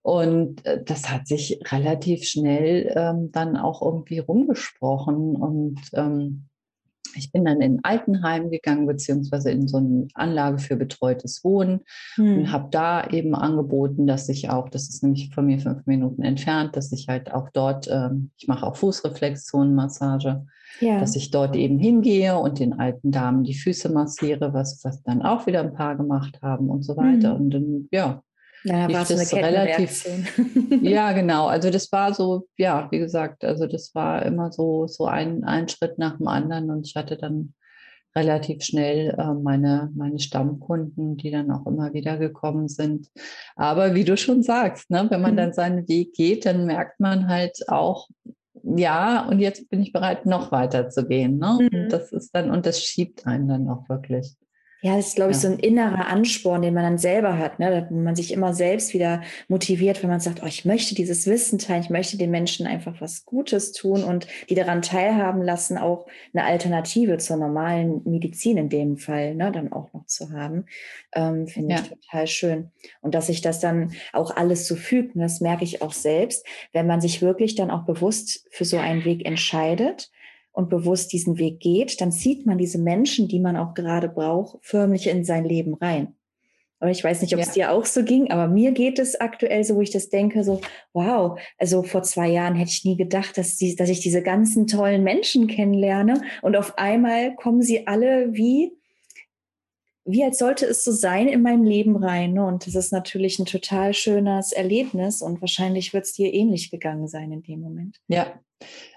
Und 0.01 0.65
äh, 0.65 0.83
das 0.83 1.09
hat 1.09 1.27
sich 1.27 1.59
relativ 1.71 2.25
schnell 2.25 2.93
ähm, 2.95 3.31
dann 3.31 3.55
auch 3.55 3.81
irgendwie 3.81 4.19
rumgesprochen. 4.19 5.35
Und 5.35 5.79
ähm, 5.93 6.49
ich 7.15 7.31
bin 7.31 7.45
dann 7.45 7.61
in 7.61 7.77
ein 7.77 7.83
Altenheim 7.83 8.49
gegangen, 8.49 8.85
beziehungsweise 8.85 9.51
in 9.51 9.67
so 9.67 9.77
eine 9.77 10.07
Anlage 10.13 10.59
für 10.59 10.75
betreutes 10.75 11.43
Wohnen 11.43 11.81
hm. 12.15 12.39
und 12.39 12.51
habe 12.51 12.69
da 12.71 13.07
eben 13.07 13.35
angeboten, 13.35 14.07
dass 14.07 14.29
ich 14.29 14.49
auch, 14.49 14.69
das 14.69 14.89
ist 14.89 15.03
nämlich 15.03 15.33
von 15.33 15.45
mir 15.45 15.59
fünf 15.59 15.85
Minuten 15.85 16.23
entfernt, 16.23 16.75
dass 16.75 16.91
ich 16.91 17.07
halt 17.07 17.33
auch 17.33 17.49
dort, 17.53 17.87
ähm, 17.91 18.31
ich 18.37 18.47
mache 18.47 18.65
auch 18.65 18.75
Fußreflexzonenmassage, 18.75 20.45
ja. 20.79 20.99
dass 20.99 21.15
ich 21.15 21.31
dort 21.31 21.55
eben 21.55 21.77
hingehe 21.77 22.37
und 22.37 22.59
den 22.59 22.73
alten 22.73 23.11
Damen 23.11 23.43
die 23.43 23.55
Füße 23.55 23.89
massiere, 23.89 24.53
was, 24.53 24.83
was 24.83 25.03
dann 25.03 25.21
auch 25.21 25.45
wieder 25.45 25.61
ein 25.61 25.73
paar 25.73 25.95
gemacht 25.95 26.39
haben 26.41 26.69
und 26.69 26.83
so 26.83 26.97
weiter. 26.97 27.35
Hm. 27.35 27.41
Und 27.41 27.49
dann, 27.51 27.87
ja, 27.91 28.23
ja, 28.63 28.91
war 28.91 29.05
so 29.05 29.15
eine 29.15 29.47
relativ. 29.47 30.05
ja, 30.81 31.11
genau. 31.11 31.47
Also 31.47 31.69
das 31.69 31.91
war 31.91 32.13
so, 32.13 32.47
ja, 32.57 32.87
wie 32.91 32.99
gesagt, 32.99 33.43
also 33.43 33.67
das 33.67 33.93
war 33.93 34.25
immer 34.25 34.51
so, 34.51 34.87
so 34.87 35.05
ein, 35.05 35.43
ein 35.43 35.67
Schritt 35.67 35.97
nach 35.97 36.17
dem 36.17 36.27
anderen 36.27 36.69
und 36.69 36.87
ich 36.87 36.95
hatte 36.95 37.17
dann 37.17 37.53
relativ 38.15 38.63
schnell 38.63 39.15
äh, 39.17 39.33
meine, 39.33 39.91
meine 39.95 40.19
Stammkunden, 40.19 41.17
die 41.17 41.31
dann 41.31 41.51
auch 41.51 41.65
immer 41.65 41.93
wieder 41.93 42.17
gekommen 42.17 42.67
sind. 42.67 43.09
Aber 43.55 43.95
wie 43.95 44.03
du 44.03 44.17
schon 44.17 44.43
sagst, 44.43 44.89
ne, 44.89 45.07
wenn 45.09 45.21
man 45.21 45.33
mhm. 45.33 45.37
dann 45.37 45.53
seinen 45.53 45.87
Weg 45.87 46.13
geht, 46.13 46.45
dann 46.45 46.65
merkt 46.65 46.99
man 46.99 47.27
halt 47.27 47.67
auch, 47.69 48.07
ja, 48.63 49.27
und 49.27 49.39
jetzt 49.39 49.69
bin 49.69 49.81
ich 49.81 49.91
bereit, 49.91 50.25
noch 50.25 50.51
weiter 50.51 50.89
zu 50.89 51.07
gehen. 51.07 51.37
Ne? 51.37 51.69
Mhm. 51.71 51.89
Das 51.89 52.11
ist 52.11 52.33
dann, 52.35 52.51
und 52.51 52.65
das 52.65 52.81
schiebt 52.81 53.25
einen 53.27 53.47
dann 53.47 53.67
auch 53.67 53.89
wirklich. 53.89 54.35
Ja, 54.83 54.97
das 54.97 55.07
ist, 55.07 55.15
glaube 55.15 55.31
ich, 55.31 55.37
ja. 55.37 55.43
so 55.43 55.47
ein 55.47 55.59
innerer 55.59 56.07
Ansporn, 56.07 56.61
den 56.61 56.73
man 56.73 56.83
dann 56.83 56.97
selber 56.97 57.37
hat, 57.37 57.57
ne? 57.57 57.87
Wenn 57.89 58.03
man 58.03 58.17
sich 58.17 58.33
immer 58.33 58.53
selbst 58.53 58.93
wieder 58.93 59.21
motiviert, 59.47 60.03
wenn 60.03 60.09
man 60.09 60.19
sagt, 60.19 60.43
oh, 60.43 60.45
ich 60.45 60.65
möchte 60.65 60.93
dieses 60.93 61.25
Wissen 61.25 61.57
teilen, 61.57 61.83
ich 61.83 61.89
möchte 61.89 62.17
den 62.17 62.31
Menschen 62.31 62.67
einfach 62.67 62.99
was 62.99 63.23
Gutes 63.23 63.71
tun 63.71 64.03
und 64.03 64.27
die 64.49 64.55
daran 64.55 64.81
teilhaben 64.81 65.41
lassen, 65.41 65.77
auch 65.77 66.05
eine 66.33 66.43
Alternative 66.43 67.17
zur 67.17 67.37
normalen 67.37 68.01
Medizin 68.03 68.57
in 68.57 68.67
dem 68.67 68.97
Fall, 68.97 69.35
ne, 69.35 69.53
dann 69.53 69.71
auch 69.71 69.93
noch 69.93 70.05
zu 70.05 70.33
haben, 70.33 70.65
ähm, 71.15 71.47
finde 71.47 71.75
ja. 71.75 71.81
ich 71.81 71.87
total 71.87 72.27
schön. 72.27 72.71
Und 72.99 73.15
dass 73.15 73.27
sich 73.27 73.39
das 73.39 73.61
dann 73.61 73.93
auch 74.11 74.35
alles 74.35 74.67
so 74.67 74.75
fügt, 74.75 75.15
und 75.15 75.21
das 75.21 75.39
merke 75.39 75.63
ich 75.63 75.81
auch 75.81 75.93
selbst, 75.93 76.45
wenn 76.73 76.87
man 76.87 76.99
sich 76.99 77.21
wirklich 77.21 77.55
dann 77.55 77.71
auch 77.71 77.85
bewusst 77.85 78.45
für 78.51 78.65
so 78.65 78.79
einen 78.79 79.05
Weg 79.05 79.25
entscheidet 79.25 80.11
und 80.53 80.69
bewusst 80.69 81.11
diesen 81.11 81.37
Weg 81.37 81.59
geht, 81.59 81.99
dann 81.99 82.11
zieht 82.11 82.45
man 82.45 82.57
diese 82.57 82.77
Menschen, 82.77 83.27
die 83.27 83.39
man 83.39 83.57
auch 83.57 83.73
gerade 83.73 84.07
braucht, 84.07 84.59
förmlich 84.61 85.07
in 85.07 85.25
sein 85.25 85.43
Leben 85.43 85.73
rein. 85.73 86.15
Und 86.79 86.89
ich 86.89 87.03
weiß 87.03 87.21
nicht, 87.21 87.33
ob 87.33 87.39
ja. 87.39 87.45
es 87.45 87.53
dir 87.53 87.71
auch 87.71 87.85
so 87.85 88.03
ging, 88.03 88.29
aber 88.29 88.47
mir 88.47 88.73
geht 88.73 88.99
es 88.99 89.19
aktuell 89.19 89.63
so, 89.63 89.75
wo 89.75 89.81
ich 89.81 89.91
das 89.91 90.09
denke, 90.09 90.43
so, 90.43 90.59
wow, 90.91 91.39
also 91.57 91.81
vor 91.81 92.03
zwei 92.03 92.27
Jahren 92.27 92.55
hätte 92.55 92.71
ich 92.71 92.83
nie 92.83 92.97
gedacht, 92.97 93.37
dass, 93.37 93.55
die, 93.55 93.75
dass 93.77 93.87
ich 93.89 94.01
diese 94.01 94.21
ganzen 94.21 94.67
tollen 94.67 95.01
Menschen 95.01 95.47
kennenlerne 95.47 96.21
und 96.41 96.57
auf 96.57 96.77
einmal 96.77 97.35
kommen 97.35 97.61
sie 97.61 97.87
alle 97.87 98.33
wie, 98.33 98.73
wie 100.03 100.25
als 100.25 100.37
sollte 100.37 100.65
es 100.65 100.83
so 100.83 100.91
sein 100.91 101.29
in 101.29 101.41
meinem 101.41 101.63
Leben 101.63 101.95
rein. 101.95 102.33
Ne? 102.33 102.45
Und 102.45 102.67
das 102.67 102.75
ist 102.75 102.91
natürlich 102.91 103.39
ein 103.39 103.45
total 103.45 103.93
schönes 103.93 104.51
Erlebnis 104.51 105.21
und 105.21 105.39
wahrscheinlich 105.39 105.93
wird 105.93 106.03
es 106.03 106.11
dir 106.11 106.33
ähnlich 106.33 106.69
gegangen 106.69 107.07
sein 107.07 107.31
in 107.31 107.43
dem 107.43 107.61
Moment. 107.61 108.01
Ja, 108.09 108.33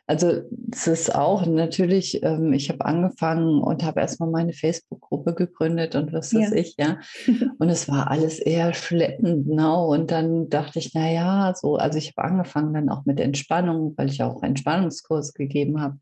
also 0.07 0.43
es 0.73 0.87
ist 0.87 1.15
auch 1.15 1.47
natürlich, 1.47 2.23
ähm, 2.23 2.53
ich 2.53 2.71
habe 2.71 2.85
angefangen 2.85 3.61
und 3.61 3.83
habe 3.83 4.01
erstmal 4.01 4.31
meine 4.31 4.53
Facebook-Gruppe 4.53 5.35
gegründet 5.35 5.97
und 5.97 6.13
was 6.13 6.33
weiß 6.33 6.51
ja. 6.51 6.57
ich, 6.57 6.77
ja. 6.79 6.99
Und 7.59 7.71
es 7.71 7.89
war 7.89 8.11
alles 8.11 8.39
eher 8.39 8.73
schleppend, 8.75 9.49
ne? 9.49 9.77
Und 9.77 10.11
dann 10.11 10.49
dachte 10.49 10.79
ich, 10.79 10.95
naja, 10.95 11.53
so, 11.57 11.77
also 11.77 11.99
ich 11.99 12.15
habe 12.17 12.29
angefangen 12.29 12.75
dann 12.75 12.89
auch 12.89 13.05
mit 13.05 13.19
Entspannung, 13.19 13.95
weil 13.97 14.11
ich 14.11 14.23
auch 14.23 14.43
Entspannungskurs 14.43 15.35
gegeben 15.35 15.81
habe. 15.81 15.99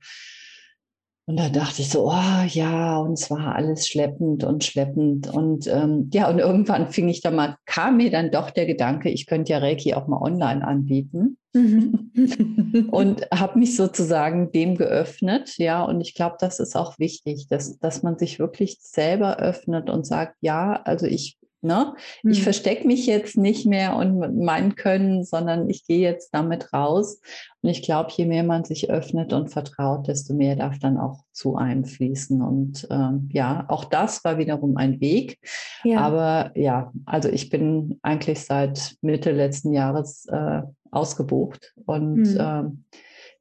Und 1.27 1.39
da 1.39 1.49
dachte 1.49 1.81
ich 1.81 1.89
so, 1.89 2.11
oh 2.11 2.45
ja, 2.47 2.99
und 2.99 3.15
es 3.15 3.31
war 3.31 3.55
alles 3.55 3.89
schleppend 3.89 4.45
und 4.45 4.63
schleppend. 4.63 5.27
Und 5.33 5.67
ähm, 5.67 6.11
ja, 6.13 6.29
und 6.29 6.39
irgendwann 6.39 6.89
fing 6.89 7.09
ich 7.09 7.23
dann 7.23 7.37
mal, 7.37 7.57
kam 7.65 7.97
mir 7.97 8.11
dann 8.11 8.31
doch 8.31 8.51
der 8.51 8.67
Gedanke, 8.67 9.09
ich 9.09 9.27
könnte 9.27 9.53
ja 9.53 9.59
Reiki 9.59 9.95
auch 9.95 10.07
mal 10.07 10.21
online 10.21 10.67
anbieten. 10.67 11.39
Mhm. 11.55 12.89
und 12.91 13.31
habe 13.31 13.59
mich 13.59 13.77
sozusagen 13.77 14.53
dem 14.53 14.77
geöffnet, 14.77 15.57
ja, 15.57 15.83
und 15.83 16.01
ich 16.03 16.15
glaube, 16.15 16.37
das 16.41 16.61
ist 16.61 16.77
auch 16.77 16.99
wichtig, 16.99 17.47
dass, 17.49 17.79
dass 17.79 18.03
man 18.03 18.19
sich 18.19 18.39
wirklich 18.39 18.79
selber 18.81 19.39
öffnet 19.39 19.89
und 19.89 20.05
sagt, 20.05 20.37
ja, 20.41 20.83
also 20.85 21.07
ich 21.07 21.39
Ne? 21.65 21.95
Mhm. 22.23 22.31
Ich 22.31 22.43
verstecke 22.43 22.87
mich 22.87 23.07
jetzt 23.07 23.37
nicht 23.37 23.67
mehr 23.67 23.97
und 23.97 24.39
mein 24.39 24.77
Können, 24.77 25.25
sondern 25.25 25.69
ich 25.69 25.87
gehe 25.87 26.01
jetzt 26.01 26.31
damit 26.33 26.73
raus. 26.73 27.21
Und 27.63 27.71
ich 27.71 27.83
glaube, 27.83 28.11
je 28.15 28.27
mehr 28.27 28.45
man 28.45 28.65
sich 28.65 28.91
öffnet 28.91 29.33
und 29.33 29.49
vertraut, 29.49 30.07
desto 30.07 30.35
mehr 30.35 30.55
darf 30.55 30.79
dann 30.79 30.99
auch 30.99 31.25
zu 31.33 31.57
einem 31.57 31.85
fließen. 31.85 32.43
Und 32.43 32.87
ähm, 32.91 33.29
ja, 33.33 33.65
auch 33.69 33.85
das 33.85 34.23
war 34.25 34.39
wiederum 34.39 34.77
ein 34.77 35.01
Weg. 35.01 35.39
Ja. 35.83 36.01
Aber 36.01 36.53
ja, 36.55 36.93
also 37.07 37.31
ich 37.31 37.49
bin 37.49 37.99
eigentlich 38.03 38.41
seit 38.45 38.97
Mitte 39.01 39.33
letzten 39.33 39.73
Jahres 39.73 40.27
äh, 40.27 40.63
ausgebucht 40.91 41.75
und 41.87 42.17
mhm. 42.17 42.39
ähm, 42.39 42.85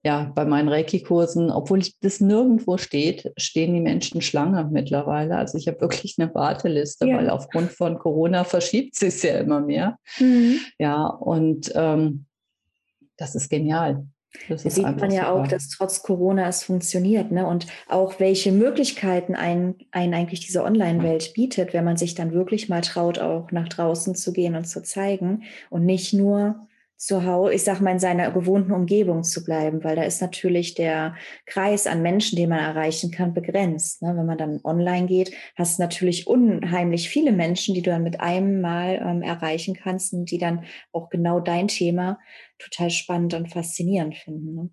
ja, 0.05 0.31
bei 0.35 0.43
meinen 0.43 0.67
Reiki-Kursen, 0.67 1.49
obwohl 1.49 1.81
das 2.01 2.19
nirgendwo 2.19 2.77
steht, 2.77 3.31
stehen 3.37 3.73
die 3.73 3.79
Menschen 3.79 4.21
Schlange 4.21 4.67
mittlerweile. 4.69 5.37
Also 5.37 5.57
ich 5.57 5.67
habe 5.67 5.79
wirklich 5.79 6.15
eine 6.19 6.33
Warteliste, 6.35 7.07
ja. 7.07 7.17
weil 7.17 7.29
aufgrund 7.29 7.71
von 7.71 7.97
Corona 7.97 8.43
verschiebt 8.43 8.95
sich 8.95 9.15
es 9.15 9.23
ja 9.23 9.37
immer 9.39 9.61
mehr. 9.61 9.97
Mhm. 10.19 10.59
Ja, 10.77 11.05
und 11.05 11.71
ähm, 11.75 12.25
das 13.15 13.33
ist 13.35 13.49
genial. 13.49 14.05
Das 14.49 14.63
da 14.63 14.69
sieht 14.69 14.83
man 14.83 15.11
ja 15.11 15.27
super. 15.27 15.33
auch, 15.33 15.47
dass 15.47 15.69
trotz 15.69 16.01
Corona 16.01 16.47
es 16.47 16.63
funktioniert, 16.63 17.31
ne? 17.31 17.45
Und 17.45 17.67
auch 17.87 18.19
welche 18.19 18.51
Möglichkeiten 18.51 19.35
einen, 19.35 19.75
einen 19.91 20.13
eigentlich 20.15 20.39
diese 20.39 20.63
Online-Welt 20.63 21.33
bietet, 21.35 21.73
wenn 21.73 21.85
man 21.85 21.97
sich 21.97 22.15
dann 22.15 22.33
wirklich 22.33 22.67
mal 22.67 22.81
traut, 22.81 23.19
auch 23.19 23.51
nach 23.51 23.69
draußen 23.69 24.15
zu 24.15 24.33
gehen 24.33 24.55
und 24.55 24.65
zu 24.65 24.81
zeigen 24.81 25.43
und 25.69 25.85
nicht 25.85 26.13
nur 26.13 26.67
zu 27.05 27.25
Hause, 27.25 27.53
ich 27.53 27.63
sag 27.63 27.81
mal, 27.81 27.91
in 27.91 27.99
seiner 27.99 28.31
gewohnten 28.31 28.71
Umgebung 28.71 29.23
zu 29.23 29.43
bleiben, 29.43 29.83
weil 29.83 29.97
da 29.97 30.03
ist 30.03 30.21
natürlich 30.21 30.73
der 30.73 31.15
Kreis 31.45 31.85
an 31.85 32.01
Menschen, 32.01 32.37
den 32.37 32.47
man 32.47 32.59
erreichen 32.59 33.11
kann, 33.11 33.33
begrenzt. 33.33 34.01
Ne? 34.01 34.15
Wenn 34.15 34.25
man 34.25 34.37
dann 34.37 34.61
online 34.63 35.07
geht, 35.07 35.35
hast 35.57 35.77
du 35.77 35.83
natürlich 35.83 36.27
unheimlich 36.27 37.09
viele 37.09 37.33
Menschen, 37.33 37.75
die 37.75 37.81
du 37.81 37.89
dann 37.89 38.03
mit 38.03 38.21
einem 38.21 38.61
Mal 38.61 39.01
ähm, 39.05 39.21
erreichen 39.21 39.75
kannst 39.75 40.13
und 40.13 40.31
die 40.31 40.37
dann 40.37 40.63
auch 40.93 41.09
genau 41.09 41.41
dein 41.41 41.67
Thema 41.67 42.19
total 42.57 42.89
spannend 42.89 43.33
und 43.33 43.51
faszinierend 43.51 44.15
finden. 44.15 44.55
Ne? 44.55 44.69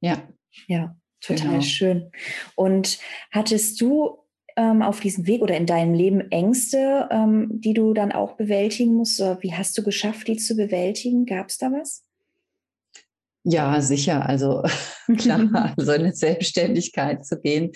Ja. 0.00 0.28
Ja, 0.68 0.96
total 1.20 1.48
genau. 1.48 1.60
schön. 1.60 2.10
Und 2.56 2.98
hattest 3.30 3.78
du 3.82 4.16
ähm, 4.58 4.82
auf 4.82 4.98
diesem 5.00 5.26
Weg 5.26 5.40
oder 5.40 5.56
in 5.56 5.66
deinem 5.66 5.94
Leben 5.94 6.20
Ängste, 6.32 7.08
ähm, 7.12 7.48
die 7.52 7.74
du 7.74 7.94
dann 7.94 8.10
auch 8.10 8.32
bewältigen 8.32 8.94
musst? 8.94 9.20
Oder 9.20 9.40
wie 9.40 9.54
hast 9.54 9.78
du 9.78 9.84
geschafft, 9.84 10.26
die 10.26 10.36
zu 10.36 10.56
bewältigen? 10.56 11.26
Gab 11.26 11.48
es 11.48 11.58
da 11.58 11.70
was? 11.70 12.02
Ja, 13.44 13.80
sicher. 13.80 14.28
Also 14.28 14.64
klar, 15.16 15.74
so 15.78 15.92
eine 15.92 16.12
Selbstständigkeit 16.12 17.24
zu 17.24 17.40
gehen. 17.40 17.70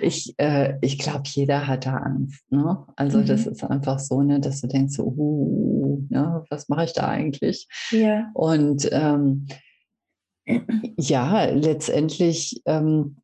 Ich, 0.00 0.34
äh, 0.38 0.74
ich 0.80 0.98
glaube, 0.98 1.24
jeder 1.24 1.66
hat 1.66 1.86
da 1.86 1.96
Angst. 1.96 2.40
Ne? 2.50 2.86
Also 2.94 3.18
mhm. 3.18 3.26
das 3.26 3.46
ist 3.46 3.64
einfach 3.64 3.98
so, 3.98 4.22
ne, 4.22 4.38
dass 4.38 4.60
du 4.60 4.68
denkst, 4.68 5.00
uh, 5.00 6.06
ne, 6.08 6.44
was 6.50 6.68
mache 6.68 6.84
ich 6.84 6.92
da 6.92 7.08
eigentlich? 7.08 7.66
Ja. 7.90 8.30
Und 8.32 8.88
ähm, 8.92 9.48
ja, 10.96 11.46
letztendlich 11.46 12.62
ähm, 12.64 13.16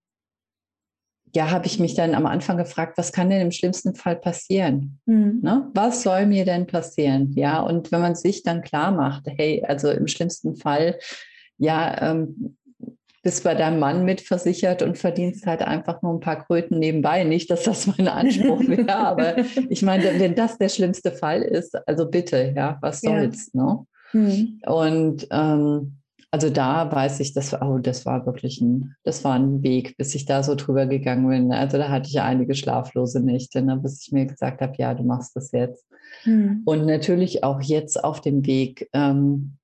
ja, 1.34 1.50
habe 1.50 1.66
ich 1.66 1.80
mich 1.80 1.94
dann 1.94 2.14
am 2.14 2.26
Anfang 2.26 2.56
gefragt, 2.56 2.96
was 2.96 3.12
kann 3.12 3.28
denn 3.28 3.40
im 3.40 3.50
schlimmsten 3.50 3.94
Fall 3.94 4.16
passieren? 4.16 5.00
Mhm. 5.06 5.40
Ne? 5.42 5.70
Was 5.74 6.02
soll 6.02 6.26
mir 6.26 6.44
denn 6.44 6.66
passieren? 6.66 7.32
Ja, 7.34 7.60
und 7.60 7.90
wenn 7.90 8.00
man 8.00 8.14
sich 8.14 8.42
dann 8.42 8.62
klar 8.62 8.92
macht, 8.92 9.24
hey, 9.26 9.64
also 9.66 9.90
im 9.90 10.06
schlimmsten 10.06 10.56
Fall, 10.56 10.98
ja, 11.58 12.12
ähm, 12.12 12.56
bist 13.24 13.42
bei 13.42 13.54
deinem 13.54 13.80
Mann 13.80 14.04
mitversichert 14.04 14.82
und 14.82 14.98
verdienst 14.98 15.46
halt 15.46 15.62
einfach 15.62 16.02
nur 16.02 16.12
ein 16.12 16.20
paar 16.20 16.44
Kröten 16.44 16.78
nebenbei. 16.78 17.24
Nicht, 17.24 17.50
dass 17.50 17.64
das 17.64 17.86
mein 17.86 18.06
Anspruch 18.06 18.60
wäre, 18.68 18.94
aber 18.94 19.38
ich 19.70 19.82
meine, 19.82 20.20
wenn 20.20 20.34
das 20.34 20.58
der 20.58 20.68
schlimmste 20.68 21.10
Fall 21.10 21.42
ist, 21.42 21.74
also 21.88 22.08
bitte, 22.08 22.52
ja, 22.54 22.78
was 22.82 23.00
soll's, 23.00 23.50
ja. 23.54 23.62
ne? 23.62 23.86
Mhm. 24.12 24.60
Und 24.66 25.26
ähm, 25.30 25.96
also 26.34 26.50
da 26.50 26.90
weiß 26.90 27.20
ich, 27.20 27.32
das, 27.32 27.54
oh, 27.62 27.78
das 27.78 28.06
war 28.06 28.26
wirklich 28.26 28.60
ein, 28.60 28.96
das 29.04 29.22
war 29.22 29.34
ein 29.34 29.62
Weg, 29.62 29.96
bis 29.96 30.16
ich 30.16 30.24
da 30.24 30.42
so 30.42 30.56
drüber 30.56 30.86
gegangen 30.86 31.28
bin. 31.28 31.52
Also 31.52 31.78
da 31.78 31.90
hatte 31.90 32.08
ich 32.08 32.20
einige 32.20 32.56
schlaflose 32.56 33.20
Nächte, 33.20 33.62
ne, 33.62 33.76
bis 33.76 34.04
ich 34.04 34.10
mir 34.10 34.26
gesagt 34.26 34.60
habe, 34.60 34.72
ja, 34.76 34.94
du 34.94 35.04
machst 35.04 35.36
das 35.36 35.52
jetzt. 35.52 35.86
Mhm. 36.24 36.62
Und 36.64 36.86
natürlich 36.86 37.44
auch 37.44 37.62
jetzt 37.62 38.02
auf 38.02 38.20
dem 38.20 38.44
Weg, 38.46 38.88
ähm, 38.92 39.58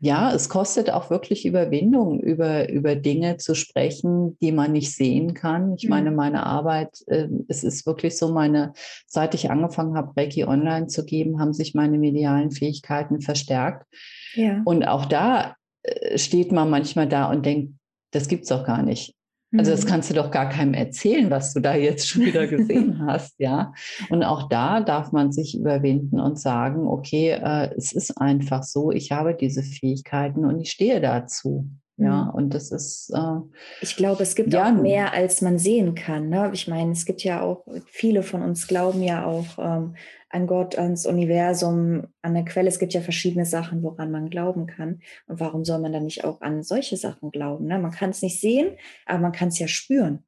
ja, 0.00 0.34
es 0.34 0.50
kostet 0.50 0.90
auch 0.90 1.08
wirklich 1.08 1.46
Überwindung, 1.46 2.20
über, 2.20 2.68
über 2.68 2.94
Dinge 2.94 3.38
zu 3.38 3.54
sprechen, 3.54 4.36
die 4.42 4.52
man 4.52 4.72
nicht 4.72 4.94
sehen 4.94 5.32
kann. 5.32 5.76
Ich 5.78 5.88
meine, 5.88 6.10
mhm. 6.10 6.16
meine 6.16 6.44
Arbeit, 6.44 6.90
äh, 7.06 7.28
es 7.48 7.64
ist 7.64 7.86
wirklich 7.86 8.18
so, 8.18 8.34
meine, 8.34 8.74
seit 9.06 9.32
ich 9.32 9.50
angefangen 9.50 9.96
habe, 9.96 10.14
Reiki 10.14 10.44
online 10.44 10.88
zu 10.88 11.06
geben, 11.06 11.40
haben 11.40 11.54
sich 11.54 11.72
meine 11.74 11.96
medialen 11.96 12.50
Fähigkeiten 12.50 13.22
verstärkt. 13.22 13.86
Ja. 14.34 14.60
Und 14.66 14.86
auch 14.86 15.06
da 15.06 15.54
steht 16.16 16.52
man 16.52 16.70
manchmal 16.70 17.08
da 17.08 17.30
und 17.30 17.44
denkt, 17.44 17.74
das 18.12 18.28
gibt's 18.28 18.48
doch 18.48 18.64
gar 18.64 18.82
nicht. 18.82 19.14
Also 19.56 19.70
das 19.70 19.84
mhm. 19.84 19.88
kannst 19.88 20.10
du 20.10 20.14
doch 20.14 20.30
gar 20.30 20.48
keinem 20.48 20.72
erzählen, 20.72 21.30
was 21.30 21.52
du 21.52 21.60
da 21.60 21.74
jetzt 21.74 22.08
schon 22.08 22.22
wieder 22.22 22.46
gesehen 22.46 23.04
hast, 23.06 23.34
ja. 23.38 23.74
Und 24.08 24.22
auch 24.22 24.48
da 24.48 24.80
darf 24.80 25.12
man 25.12 25.30
sich 25.30 25.58
überwinden 25.58 26.20
und 26.20 26.38
sagen, 26.38 26.86
okay, 26.86 27.32
äh, 27.32 27.70
es 27.76 27.92
ist 27.92 28.18
einfach 28.18 28.62
so, 28.62 28.92
ich 28.92 29.12
habe 29.12 29.34
diese 29.34 29.62
Fähigkeiten 29.62 30.46
und 30.46 30.60
ich 30.60 30.70
stehe 30.70 31.00
dazu. 31.00 31.68
Ja, 31.98 32.24
mhm. 32.24 32.30
und 32.30 32.54
das 32.54 32.70
ist. 32.72 33.12
Äh, 33.14 33.40
ich 33.82 33.96
glaube, 33.96 34.22
es 34.22 34.34
gibt 34.34 34.54
ja, 34.54 34.68
auch 34.68 34.72
mehr, 34.72 35.12
als 35.12 35.42
man 35.42 35.58
sehen 35.58 35.94
kann. 35.94 36.30
Ne? 36.30 36.50
Ich 36.54 36.66
meine, 36.66 36.92
es 36.92 37.04
gibt 37.04 37.22
ja 37.22 37.42
auch, 37.42 37.66
viele 37.84 38.22
von 38.22 38.40
uns 38.40 38.66
glauben 38.66 39.02
ja 39.02 39.26
auch 39.26 39.58
ähm, 39.58 39.94
an 40.32 40.46
Gott, 40.46 40.76
ans 40.78 41.06
Universum, 41.06 42.08
an 42.22 42.36
eine 42.36 42.44
Quelle. 42.44 42.68
Es 42.68 42.78
gibt 42.78 42.94
ja 42.94 43.00
verschiedene 43.00 43.44
Sachen, 43.44 43.82
woran 43.82 44.10
man 44.10 44.30
glauben 44.30 44.66
kann. 44.66 45.00
Und 45.26 45.40
warum 45.40 45.64
soll 45.64 45.80
man 45.80 45.92
dann 45.92 46.04
nicht 46.04 46.24
auch 46.24 46.40
an 46.40 46.62
solche 46.62 46.96
Sachen 46.96 47.30
glauben? 47.30 47.66
Ne? 47.66 47.78
Man 47.78 47.90
kann 47.90 48.10
es 48.10 48.22
nicht 48.22 48.40
sehen, 48.40 48.76
aber 49.06 49.20
man 49.20 49.32
kann 49.32 49.48
es 49.48 49.58
ja 49.58 49.68
spüren. 49.68 50.24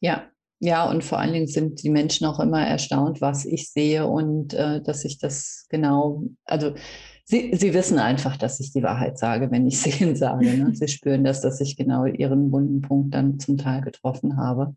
Ja, 0.00 0.32
ja, 0.64 0.88
und 0.88 1.02
vor 1.02 1.18
allen 1.18 1.32
Dingen 1.32 1.48
sind 1.48 1.82
die 1.82 1.90
Menschen 1.90 2.24
auch 2.24 2.38
immer 2.38 2.64
erstaunt, 2.64 3.20
was 3.20 3.44
ich 3.44 3.70
sehe 3.70 4.06
und 4.06 4.54
äh, 4.54 4.80
dass 4.80 5.04
ich 5.04 5.18
das 5.18 5.66
genau, 5.68 6.22
also 6.44 6.74
sie, 7.24 7.50
sie 7.56 7.74
wissen 7.74 7.98
einfach, 7.98 8.36
dass 8.36 8.60
ich 8.60 8.72
die 8.72 8.84
Wahrheit 8.84 9.18
sage, 9.18 9.50
wenn 9.50 9.66
ich 9.66 9.80
sie 9.82 9.90
ihnen 10.02 10.14
sage. 10.14 10.46
Ne? 10.46 10.74
Sie 10.74 10.86
spüren 10.86 11.24
das, 11.24 11.40
dass 11.40 11.60
ich 11.60 11.76
genau 11.76 12.04
ihren 12.04 12.52
wunden 12.52 12.80
Punkt 12.80 13.12
dann 13.12 13.40
zum 13.40 13.58
Teil 13.58 13.80
getroffen 13.80 14.36
habe. 14.36 14.76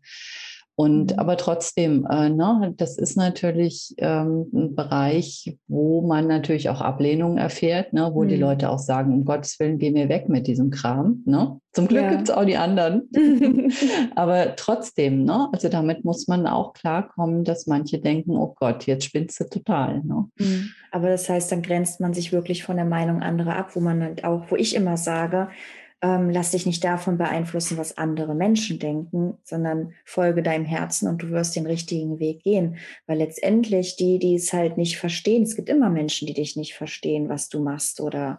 Und 0.78 1.12
mhm. 1.12 1.18
aber 1.18 1.38
trotzdem, 1.38 2.06
äh, 2.08 2.28
ne, 2.28 2.74
das 2.76 2.98
ist 2.98 3.16
natürlich 3.16 3.94
ähm, 3.96 4.46
ein 4.52 4.74
Bereich, 4.76 5.56
wo 5.68 6.02
man 6.02 6.26
natürlich 6.26 6.68
auch 6.68 6.82
Ablehnung 6.82 7.38
erfährt, 7.38 7.94
ne, 7.94 8.10
wo 8.12 8.24
mhm. 8.24 8.28
die 8.28 8.36
Leute 8.36 8.68
auch 8.68 8.78
sagen, 8.78 9.14
um 9.14 9.24
Gottes 9.24 9.58
Willen, 9.58 9.78
geh 9.78 9.90
mir 9.90 10.10
weg 10.10 10.28
mit 10.28 10.46
diesem 10.46 10.70
Kram. 10.70 11.22
Ne? 11.24 11.58
Zum 11.72 11.88
Glück 11.88 12.02
ja. 12.02 12.10
gibt 12.10 12.28
es 12.28 12.30
auch 12.30 12.44
die 12.44 12.58
anderen. 12.58 13.08
aber 14.16 14.54
trotzdem, 14.56 15.24
ne, 15.24 15.48
also 15.50 15.70
damit 15.70 16.04
muss 16.04 16.28
man 16.28 16.46
auch 16.46 16.74
klarkommen, 16.74 17.44
dass 17.44 17.66
manche 17.66 17.98
denken, 17.98 18.32
oh 18.32 18.54
Gott, 18.54 18.84
jetzt 18.84 19.06
spinnst 19.06 19.40
du 19.40 19.44
total. 19.44 20.02
Ne? 20.04 20.26
Mhm. 20.38 20.70
Aber 20.92 21.08
das 21.08 21.26
heißt, 21.30 21.50
dann 21.52 21.62
grenzt 21.62 22.00
man 22.00 22.12
sich 22.12 22.32
wirklich 22.32 22.64
von 22.64 22.76
der 22.76 22.84
Meinung 22.84 23.22
anderer 23.22 23.56
ab, 23.56 23.70
wo 23.74 23.80
man 23.80 24.02
halt 24.02 24.24
auch, 24.24 24.50
wo 24.50 24.56
ich 24.56 24.74
immer 24.74 24.98
sage, 24.98 25.48
ähm, 26.02 26.30
lass 26.30 26.50
dich 26.50 26.66
nicht 26.66 26.84
davon 26.84 27.16
beeinflussen, 27.16 27.78
was 27.78 27.96
andere 27.96 28.34
Menschen 28.34 28.78
denken, 28.78 29.38
sondern 29.44 29.94
folge 30.04 30.42
deinem 30.42 30.64
Herzen 30.64 31.08
und 31.08 31.22
du 31.22 31.30
wirst 31.30 31.56
den 31.56 31.66
richtigen 31.66 32.18
Weg 32.18 32.42
gehen. 32.42 32.76
Weil 33.06 33.18
letztendlich 33.18 33.96
die, 33.96 34.18
die 34.18 34.34
es 34.34 34.52
halt 34.52 34.76
nicht 34.76 34.98
verstehen, 34.98 35.42
es 35.42 35.56
gibt 35.56 35.68
immer 35.68 35.88
Menschen, 35.88 36.26
die 36.26 36.34
dich 36.34 36.56
nicht 36.56 36.74
verstehen, 36.74 37.28
was 37.28 37.48
du 37.48 37.62
machst 37.62 38.00
oder 38.00 38.38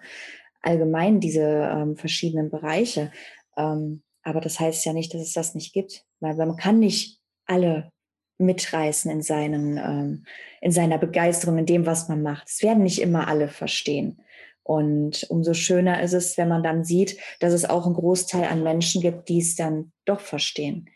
allgemein 0.61 1.19
diese 1.19 1.41
ähm, 1.41 1.97
verschiedenen 1.97 2.49
Bereiche. 2.49 3.11
Ähm, 3.57 4.03
aber 4.21 4.41
das 4.41 4.59
heißt 4.59 4.85
ja 4.85 4.93
nicht, 4.93 5.13
dass 5.13 5.21
es 5.21 5.33
das 5.33 5.55
nicht 5.55 5.73
gibt, 5.73 6.05
weil 6.19 6.35
man 6.35 6.57
kann 6.57 6.79
nicht 6.79 7.19
alle 7.45 7.91
mitreißen 8.39 9.09
in 9.09 9.21
seinen, 9.21 9.77
ähm, 9.77 10.25
in 10.61 10.71
seiner 10.71 10.97
Begeisterung, 10.97 11.57
in 11.57 11.65
dem, 11.65 11.85
was 11.85 12.07
man 12.07 12.21
macht. 12.21 12.47
Es 12.49 12.61
werden 12.61 12.83
nicht 12.83 13.01
immer 13.01 13.27
alle 13.27 13.47
verstehen. 13.47 14.21
Und 14.67 15.25
umso 15.29 15.53
schöner 15.53 16.01
ist 16.01 16.11
es, 16.11 16.37
wenn 16.37 16.49
man 16.49 16.61
dann 16.61 16.83
sieht, 16.83 17.17
dass 17.39 17.53
es 17.53 17.69
auch 17.69 17.85
einen 17.85 17.95
Großteil 17.95 18.43
an 18.43 18.63
Menschen 18.63 19.01
gibt, 19.01 19.29
die 19.29 19.39
es 19.39 19.55
dann 19.55 19.93
doch 20.03 20.19
verstehen. 20.19 20.89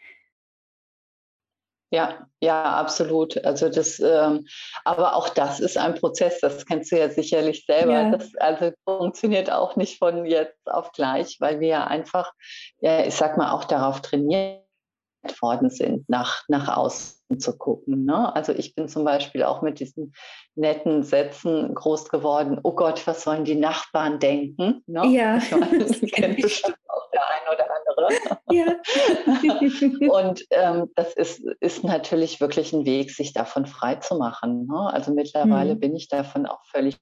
Ja, 1.90 2.28
ja, 2.42 2.64
absolut. 2.64 3.44
Also 3.46 3.70
das, 3.70 4.00
ähm, 4.00 4.46
aber 4.84 5.16
auch 5.16 5.30
das 5.30 5.62
ist 5.62 5.78
ein 5.78 5.96
Prozess, 5.96 6.40
das 6.42 6.66
kennst 6.66 6.92
du 6.92 6.98
ja 6.98 7.10
sicherlich 7.10 7.66
selber. 7.66 7.94
Ja. 7.94 8.12
Das 8.12 8.36
also 8.40 8.72
funktioniert 8.84 9.50
auch 9.50 9.78
nicht 9.78 10.00
von 10.00 10.26
jetzt 10.26 10.60
auf 10.66 10.92
gleich, 10.92 11.38
weil 11.40 11.62
wir 11.62 11.68
ja 11.70 11.88
einfach, 11.88 12.34
ja, 12.82 13.06
ich 13.06 13.16
sag 13.16 13.38
mal, 13.38 13.52
auch 13.52 13.64
darauf 13.64 14.02
trainiert 14.02 14.61
worden 15.42 15.70
sind, 15.70 16.08
nach, 16.10 16.44
nach 16.48 16.76
außen 16.76 17.40
zu 17.40 17.58
gucken. 17.58 18.06
Ne? 18.06 18.34
Also 18.36 18.54
ich 18.54 18.76
bin 18.76 18.88
zum 18.88 19.04
Beispiel 19.06 19.44
auch 19.44 19.62
mit 19.62 19.80
diesen 19.80 20.14
netten 20.56 21.04
Sätzen 21.04 21.74
groß 21.74 22.10
geworden, 22.10 22.60
oh 22.64 22.74
Gott, 22.74 23.06
was 23.08 23.24
sollen 23.24 23.46
die 23.46 23.56
Nachbarn 23.56 24.20
denken? 24.20 24.84
Ne? 24.88 25.08
Ja. 25.08 25.36
das 25.80 26.02
kennt 26.12 26.42
bestimmt 26.42 26.78
auch 26.88 27.10
der 27.12 27.22
ein 27.24 27.54
oder 27.54 27.68
andere. 27.72 28.08
Ja. 28.52 30.12
Und 30.22 30.46
ähm, 30.52 30.92
das 30.96 31.14
ist, 31.14 31.44
ist 31.60 31.84
natürlich 31.84 32.42
wirklich 32.42 32.74
ein 32.74 32.86
Weg, 32.86 33.12
sich 33.12 33.34
davon 33.34 33.66
frei 33.66 33.96
zu 33.96 34.18
machen. 34.18 34.68
Ne? 34.68 34.92
Also 34.92 35.14
mittlerweile 35.14 35.76
mhm. 35.76 35.80
bin 35.80 35.96
ich 35.96 36.08
davon 36.08 36.46
auch 36.46 36.64
völlig 36.70 36.98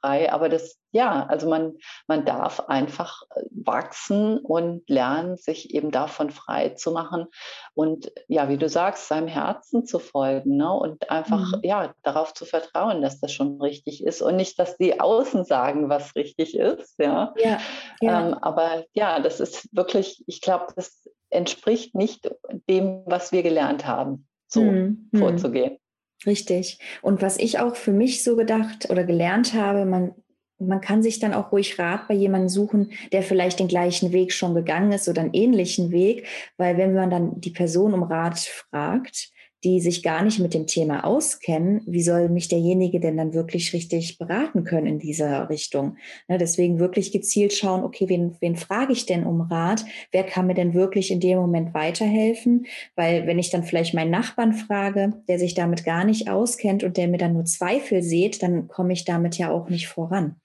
frei. 0.00 0.32
Aber 0.32 0.48
das, 0.48 0.78
ja, 0.92 1.26
also 1.26 1.48
man, 1.48 1.74
man 2.06 2.24
darf 2.24 2.60
einfach 2.60 3.22
äh, 3.34 3.42
wachsen 3.50 4.38
und 4.38 4.88
lernen, 4.88 5.36
sich 5.36 5.74
eben 5.74 5.90
davon 5.90 6.30
frei 6.30 6.70
zu 6.70 6.92
machen 6.92 7.26
und 7.74 8.10
ja, 8.28 8.48
wie 8.48 8.58
du 8.58 8.68
sagst, 8.68 9.08
seinem 9.08 9.28
Herzen 9.28 9.86
zu 9.86 9.98
folgen 9.98 10.56
ne? 10.56 10.72
und 10.72 11.10
einfach 11.10 11.56
mhm. 11.56 11.60
ja 11.62 11.94
darauf 12.02 12.34
zu 12.34 12.44
vertrauen, 12.44 13.02
dass 13.02 13.20
das 13.20 13.32
schon 13.32 13.60
richtig 13.60 14.04
ist 14.04 14.22
und 14.22 14.36
nicht, 14.36 14.58
dass 14.58 14.76
die 14.76 15.00
Außen 15.00 15.44
sagen, 15.44 15.88
was 15.88 16.14
richtig 16.16 16.56
ist. 16.56 16.98
Ja, 16.98 17.34
ja, 17.36 17.58
ja. 18.00 18.28
Ähm, 18.28 18.34
aber 18.34 18.84
ja, 18.92 19.20
das 19.20 19.40
ist 19.40 19.68
wirklich, 19.74 20.24
ich 20.26 20.40
glaube, 20.40 20.66
das 20.76 21.08
entspricht 21.30 21.94
nicht 21.94 22.30
dem, 22.68 23.02
was 23.06 23.32
wir 23.32 23.42
gelernt 23.42 23.86
haben, 23.86 24.26
so 24.48 24.62
mhm. 24.62 25.08
mhm. 25.12 25.18
vorzugehen. 25.18 25.78
Richtig. 26.26 26.78
Und 27.02 27.22
was 27.22 27.38
ich 27.38 27.58
auch 27.58 27.76
für 27.76 27.92
mich 27.92 28.22
so 28.22 28.36
gedacht 28.36 28.90
oder 28.90 29.04
gelernt 29.04 29.54
habe, 29.54 29.84
man, 29.86 30.12
man 30.58 30.80
kann 30.80 31.02
sich 31.02 31.18
dann 31.18 31.32
auch 31.32 31.50
ruhig 31.50 31.78
Rat 31.78 32.08
bei 32.08 32.14
jemandem 32.14 32.50
suchen, 32.50 32.92
der 33.12 33.22
vielleicht 33.22 33.58
den 33.58 33.68
gleichen 33.68 34.12
Weg 34.12 34.32
schon 34.32 34.54
gegangen 34.54 34.92
ist 34.92 35.08
oder 35.08 35.22
einen 35.22 35.32
ähnlichen 35.34 35.90
Weg, 35.90 36.26
weil 36.58 36.76
wenn 36.76 36.94
man 36.94 37.10
dann 37.10 37.40
die 37.40 37.50
Person 37.50 37.94
um 37.94 38.02
Rat 38.02 38.38
fragt, 38.38 39.30
die 39.62 39.80
sich 39.80 40.02
gar 40.02 40.22
nicht 40.22 40.38
mit 40.38 40.54
dem 40.54 40.66
Thema 40.66 41.04
auskennen, 41.04 41.82
wie 41.86 42.02
soll 42.02 42.28
mich 42.30 42.48
derjenige 42.48 42.98
denn 42.98 43.16
dann 43.16 43.34
wirklich 43.34 43.72
richtig 43.74 44.18
beraten 44.18 44.64
können 44.64 44.86
in 44.86 44.98
dieser 44.98 45.50
Richtung? 45.50 45.96
Ne, 46.28 46.38
deswegen 46.38 46.78
wirklich 46.78 47.12
gezielt 47.12 47.52
schauen, 47.52 47.84
okay, 47.84 48.08
wen, 48.08 48.36
wen 48.40 48.56
frage 48.56 48.92
ich 48.92 49.04
denn 49.04 49.24
um 49.24 49.42
Rat? 49.42 49.84
Wer 50.12 50.24
kann 50.24 50.46
mir 50.46 50.54
denn 50.54 50.72
wirklich 50.72 51.10
in 51.10 51.20
dem 51.20 51.38
Moment 51.38 51.74
weiterhelfen? 51.74 52.66
Weil 52.96 53.26
wenn 53.26 53.38
ich 53.38 53.50
dann 53.50 53.64
vielleicht 53.64 53.92
meinen 53.92 54.10
Nachbarn 54.10 54.54
frage, 54.54 55.22
der 55.28 55.38
sich 55.38 55.54
damit 55.54 55.84
gar 55.84 56.04
nicht 56.04 56.30
auskennt 56.30 56.82
und 56.82 56.96
der 56.96 57.08
mir 57.08 57.18
dann 57.18 57.34
nur 57.34 57.44
Zweifel 57.44 58.02
sieht, 58.02 58.42
dann 58.42 58.68
komme 58.68 58.94
ich 58.94 59.04
damit 59.04 59.36
ja 59.36 59.50
auch 59.50 59.68
nicht 59.68 59.88
voran. 59.88 60.36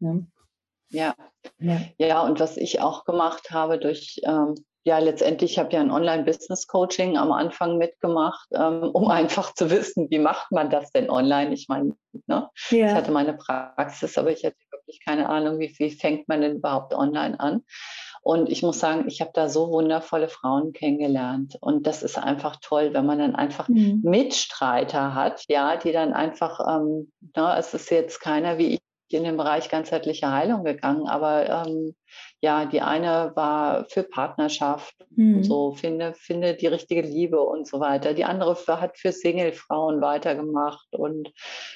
Ne? 0.00 0.26
Ja. 0.88 1.14
ja. 1.58 1.80
Ja, 1.98 2.22
und 2.22 2.40
was 2.40 2.56
ich 2.56 2.80
auch 2.80 3.04
gemacht 3.04 3.50
habe 3.50 3.78
durch 3.78 4.20
ähm, 4.24 4.54
ja, 4.84 4.98
letztendlich 4.98 5.58
habe 5.58 5.68
ich 5.68 5.74
ja 5.74 5.80
ein 5.80 5.90
Online-Business-Coaching 5.90 7.16
am 7.16 7.32
Anfang 7.32 7.78
mitgemacht, 7.78 8.46
ähm, 8.54 8.90
um 8.92 9.08
einfach 9.08 9.54
zu 9.54 9.70
wissen, 9.70 10.10
wie 10.10 10.18
macht 10.18 10.52
man 10.52 10.68
das 10.68 10.92
denn 10.92 11.08
online? 11.08 11.54
Ich 11.54 11.68
meine, 11.68 11.96
ne? 12.26 12.50
ja. 12.70 12.86
ich 12.86 12.92
hatte 12.92 13.10
meine 13.10 13.32
Praxis, 13.32 14.18
aber 14.18 14.30
ich 14.30 14.44
hatte 14.44 14.56
wirklich 14.70 15.00
keine 15.02 15.28
Ahnung, 15.30 15.58
wie, 15.58 15.74
wie 15.78 15.90
fängt 15.90 16.28
man 16.28 16.42
denn 16.42 16.56
überhaupt 16.56 16.94
online 16.94 17.40
an? 17.40 17.62
Und 18.20 18.48
ich 18.48 18.62
muss 18.62 18.78
sagen, 18.78 19.04
ich 19.06 19.20
habe 19.20 19.32
da 19.34 19.50
so 19.50 19.70
wundervolle 19.70 20.28
Frauen 20.28 20.72
kennengelernt. 20.72 21.58
Und 21.60 21.86
das 21.86 22.02
ist 22.02 22.16
einfach 22.16 22.56
toll, 22.62 22.94
wenn 22.94 23.04
man 23.04 23.18
dann 23.18 23.34
einfach 23.34 23.68
mhm. 23.68 24.00
Mitstreiter 24.02 25.14
hat, 25.14 25.44
ja, 25.48 25.76
die 25.76 25.92
dann 25.92 26.14
einfach, 26.14 26.58
ähm, 26.66 27.12
ne, 27.36 27.54
es 27.58 27.74
ist 27.74 27.90
jetzt 27.90 28.20
keiner 28.20 28.56
wie 28.56 28.74
ich 28.74 28.83
in 29.14 29.24
den 29.24 29.36
Bereich 29.36 29.68
ganzheitliche 29.68 30.30
Heilung 30.30 30.64
gegangen, 30.64 31.06
aber 31.06 31.48
ähm, 31.48 31.94
ja, 32.40 32.66
die 32.66 32.80
eine 32.80 33.32
war 33.34 33.86
für 33.88 34.02
Partnerschaft, 34.02 34.94
mhm. 35.10 35.42
so 35.42 35.72
finde, 35.72 36.14
finde 36.14 36.54
die 36.54 36.66
richtige 36.66 37.00
Liebe 37.00 37.40
und 37.40 37.66
so 37.66 37.80
weiter. 37.80 38.14
Die 38.14 38.24
andere 38.24 38.54
hat 38.80 38.98
für 38.98 39.12
Single-Frauen 39.12 40.00
weitergemacht 40.00 40.88
und 40.92 41.32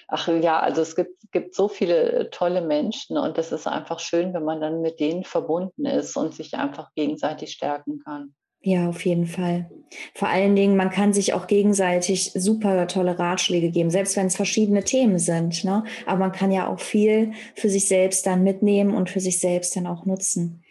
ach 0.09 0.29
ja, 0.29 0.61
also 0.61 0.83
es 0.83 0.95
gibt, 0.95 1.17
gibt 1.33 1.55
so 1.55 1.69
viele 1.69 2.31
tolle 2.31 2.61
Menschen 2.61 3.17
und 3.17 3.39
das 3.39 3.53
ist 3.53 3.67
einfach 3.67 3.99
schön, 3.99 4.35
wenn 4.35 4.45
man 4.45 4.61
dann 4.61 4.81
mit 4.81 5.01
denen 5.01 5.25
verbunden 5.25 5.87
ist 5.87 6.17
und 6.17 6.35
sich 6.35 6.55
einfach 6.55 6.91
gegenseitig 6.95 7.53
stärken 7.53 8.01
kann. 8.05 8.35
Ja, 8.61 8.89
auf 8.89 9.05
jeden 9.05 9.27
Fall. 9.27 9.71
Vor 10.15 10.29
allen 10.29 10.55
Dingen, 10.57 10.77
man 10.77 10.91
kann 10.91 11.13
sich 11.13 11.33
auch 11.33 11.47
gegenseitig 11.47 12.33
super 12.35 12.87
tolle 12.89 13.19
Ratschläge 13.19 13.71
geben, 13.71 13.91
selbst 13.91 14.17
wenn 14.17 14.27
es 14.27 14.37
verschiedene 14.37 14.85
Themen 14.85 15.19
sind. 15.19 15.65
Ne? 15.65 15.85
Aber 16.07 16.19
man 16.19 16.33
kann 16.33 16.51
ja 16.51 16.69
auch 16.69 16.81
viel 16.81 17.33
für 17.55 17.71
sich 17.71 17.89
selbst 17.89 18.27
dann 18.27 18.43
mitnehmen 18.43 18.95
und 18.95 19.09
für 19.09 19.21
sich 19.21 19.41
selbst 19.41 19.77
dann 19.77 19.87
auch 19.87 20.05
nutzen. 20.05 20.63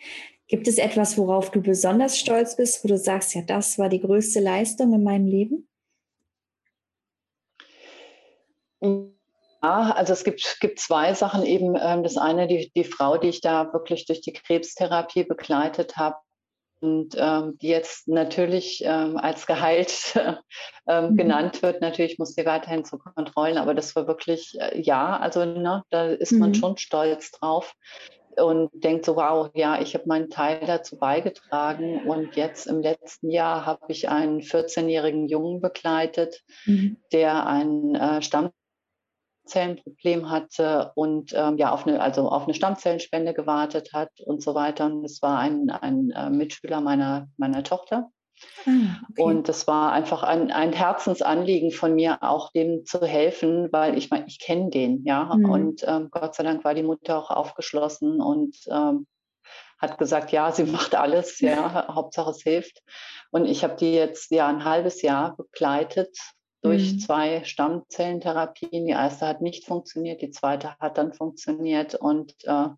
Gibt 0.47 0.67
es 0.67 0.77
etwas, 0.77 1.17
worauf 1.17 1.49
du 1.51 1.61
besonders 1.61 2.17
stolz 2.19 2.55
bist, 2.55 2.83
wo 2.83 2.87
du 2.87 2.97
sagst, 2.97 3.33
ja, 3.35 3.41
das 3.41 3.79
war 3.79 3.89
die 3.89 4.01
größte 4.01 4.39
Leistung 4.39 4.93
in 4.93 5.03
meinem 5.03 5.25
Leben? 5.25 5.67
also 9.59 10.13
es 10.13 10.23
gibt, 10.23 10.57
gibt 10.61 10.79
zwei 10.79 11.13
Sachen 11.13 11.43
eben. 11.43 11.75
Ähm, 11.81 12.03
das 12.03 12.17
eine, 12.17 12.47
die, 12.47 12.71
die 12.75 12.83
Frau, 12.83 13.17
die 13.17 13.29
ich 13.29 13.41
da 13.41 13.73
wirklich 13.73 14.05
durch 14.05 14.21
die 14.21 14.33
Krebstherapie 14.33 15.23
begleitet 15.23 15.97
habe, 15.97 16.17
und 16.79 17.15
ähm, 17.17 17.57
die 17.59 17.69
jetzt 17.69 18.07
natürlich 18.07 18.81
ähm, 18.85 19.17
als 19.17 19.47
geheilt 19.47 20.13
ähm, 20.87 21.11
mhm. 21.11 21.17
genannt 21.17 21.61
wird. 21.61 21.81
Natürlich 21.81 22.19
muss 22.19 22.35
sie 22.35 22.45
weiterhin 22.45 22.85
zu 22.85 22.97
Kontrollen, 22.97 23.57
aber 23.57 23.73
das 23.73 23.95
war 23.95 24.07
wirklich, 24.07 24.55
äh, 24.59 24.79
ja, 24.79 25.17
also 25.17 25.45
ne, 25.45 25.83
da 25.89 26.07
ist 26.07 26.33
mhm. 26.33 26.39
man 26.39 26.55
schon 26.55 26.77
stolz 26.77 27.31
drauf 27.31 27.73
und 28.37 28.69
denkt 28.73 29.05
so, 29.05 29.15
wow, 29.15 29.49
ja, 29.53 29.81
ich 29.81 29.95
habe 29.95 30.05
meinen 30.07 30.29
Teil 30.29 30.61
dazu 30.65 30.97
beigetragen. 30.97 32.07
Und 32.07 32.35
jetzt 32.35 32.67
im 32.67 32.81
letzten 32.81 33.31
Jahr 33.31 33.65
habe 33.65 33.85
ich 33.87 34.09
einen 34.09 34.41
14-jährigen 34.41 35.27
Jungen 35.27 35.59
begleitet, 35.59 36.43
mhm. 36.65 36.97
der 37.11 37.47
ein 37.47 37.95
äh, 37.95 38.21
Stamm 38.21 38.51
Stammzellenproblem 39.47 40.29
hatte 40.29 40.91
und 40.95 41.33
ähm, 41.33 41.57
ja 41.57 41.71
auf 41.71 41.87
eine, 41.87 42.01
also 42.01 42.29
auf 42.29 42.43
eine 42.43 42.53
Stammzellenspende 42.53 43.33
gewartet 43.33 43.93
hat 43.93 44.11
und 44.25 44.43
so 44.43 44.55
weiter. 44.55 44.85
Und 44.85 45.05
es 45.05 45.21
war 45.21 45.39
ein, 45.39 45.69
ein 45.69 46.11
äh, 46.11 46.29
Mitschüler 46.29 46.81
meiner, 46.81 47.27
meiner 47.37 47.63
Tochter. 47.63 48.09
Ah, 48.65 49.01
okay. 49.09 49.23
Und 49.23 49.49
das 49.49 49.65
war 49.65 49.93
einfach 49.93 50.21
ein, 50.23 50.51
ein 50.51 50.73
Herzensanliegen 50.73 51.71
von 51.71 51.95
mir, 51.95 52.19
auch 52.21 52.51
dem 52.51 52.85
zu 52.85 53.01
helfen, 53.01 53.69
weil 53.71 53.97
ich 53.97 54.11
meine, 54.11 54.27
ich 54.27 54.39
kenne 54.39 54.69
den, 54.69 55.03
ja. 55.05 55.33
Mhm. 55.35 55.49
Und 55.49 55.85
ähm, 55.87 56.09
Gott 56.11 56.35
sei 56.35 56.43
Dank 56.43 56.63
war 56.63 56.75
die 56.75 56.83
Mutter 56.83 57.17
auch 57.17 57.31
aufgeschlossen 57.31 58.21
und 58.21 58.55
ähm, 58.69 59.07
hat 59.79 59.97
gesagt, 59.97 60.31
ja, 60.31 60.51
sie 60.51 60.65
macht 60.65 60.95
alles, 60.95 61.39
ja, 61.39 61.87
Hauptsache 61.95 62.31
es 62.31 62.41
hilft. 62.43 62.83
Und 63.31 63.45
ich 63.45 63.63
habe 63.63 63.75
die 63.75 63.93
jetzt 63.93 64.31
ja 64.31 64.47
ein 64.47 64.65
halbes 64.65 65.01
Jahr 65.01 65.35
begleitet 65.35 66.15
durch 66.61 66.93
mhm. 66.93 66.99
zwei 66.99 67.43
Stammzellentherapien. 67.43 68.85
Die 68.85 68.91
erste 68.91 69.27
hat 69.27 69.41
nicht 69.41 69.65
funktioniert, 69.65 70.21
die 70.21 70.31
zweite 70.31 70.75
hat 70.79 70.97
dann 70.97 71.13
funktioniert. 71.13 71.95
Und 71.95 72.33
äh, 72.43 72.69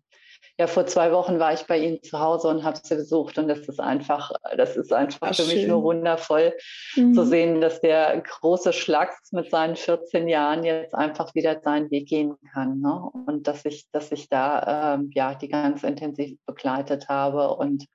ja, 0.58 0.66
vor 0.66 0.86
zwei 0.86 1.10
Wochen 1.12 1.38
war 1.38 1.54
ich 1.54 1.62
bei 1.62 1.78
Ihnen 1.78 2.02
zu 2.02 2.20
Hause 2.20 2.48
und 2.48 2.64
habe 2.64 2.78
sie 2.82 2.94
besucht. 2.94 3.38
Und 3.38 3.48
das 3.48 3.60
ist 3.60 3.80
einfach, 3.80 4.30
das 4.56 4.76
ist 4.76 4.92
einfach 4.92 5.28
Ach, 5.30 5.34
für 5.34 5.42
schön. 5.42 5.56
mich 5.56 5.66
nur 5.66 5.82
wundervoll 5.82 6.52
mhm. 6.96 7.14
zu 7.14 7.24
sehen, 7.24 7.60
dass 7.60 7.80
der 7.80 8.20
große 8.20 8.72
Schlags 8.72 9.32
mit 9.32 9.50
seinen 9.50 9.76
14 9.76 10.28
Jahren 10.28 10.64
jetzt 10.64 10.94
einfach 10.94 11.34
wieder 11.34 11.60
seinen 11.62 11.90
Weg 11.90 12.08
gehen 12.08 12.36
kann. 12.52 12.80
Ne? 12.80 13.10
Und 13.26 13.46
dass 13.46 13.64
ich, 13.64 13.90
dass 13.90 14.12
ich 14.12 14.28
da 14.28 14.94
ähm, 14.94 15.10
ja 15.14 15.34
die 15.34 15.48
ganz 15.48 15.82
intensiv 15.82 16.38
begleitet 16.46 17.08
habe 17.08 17.56
und 17.56 17.86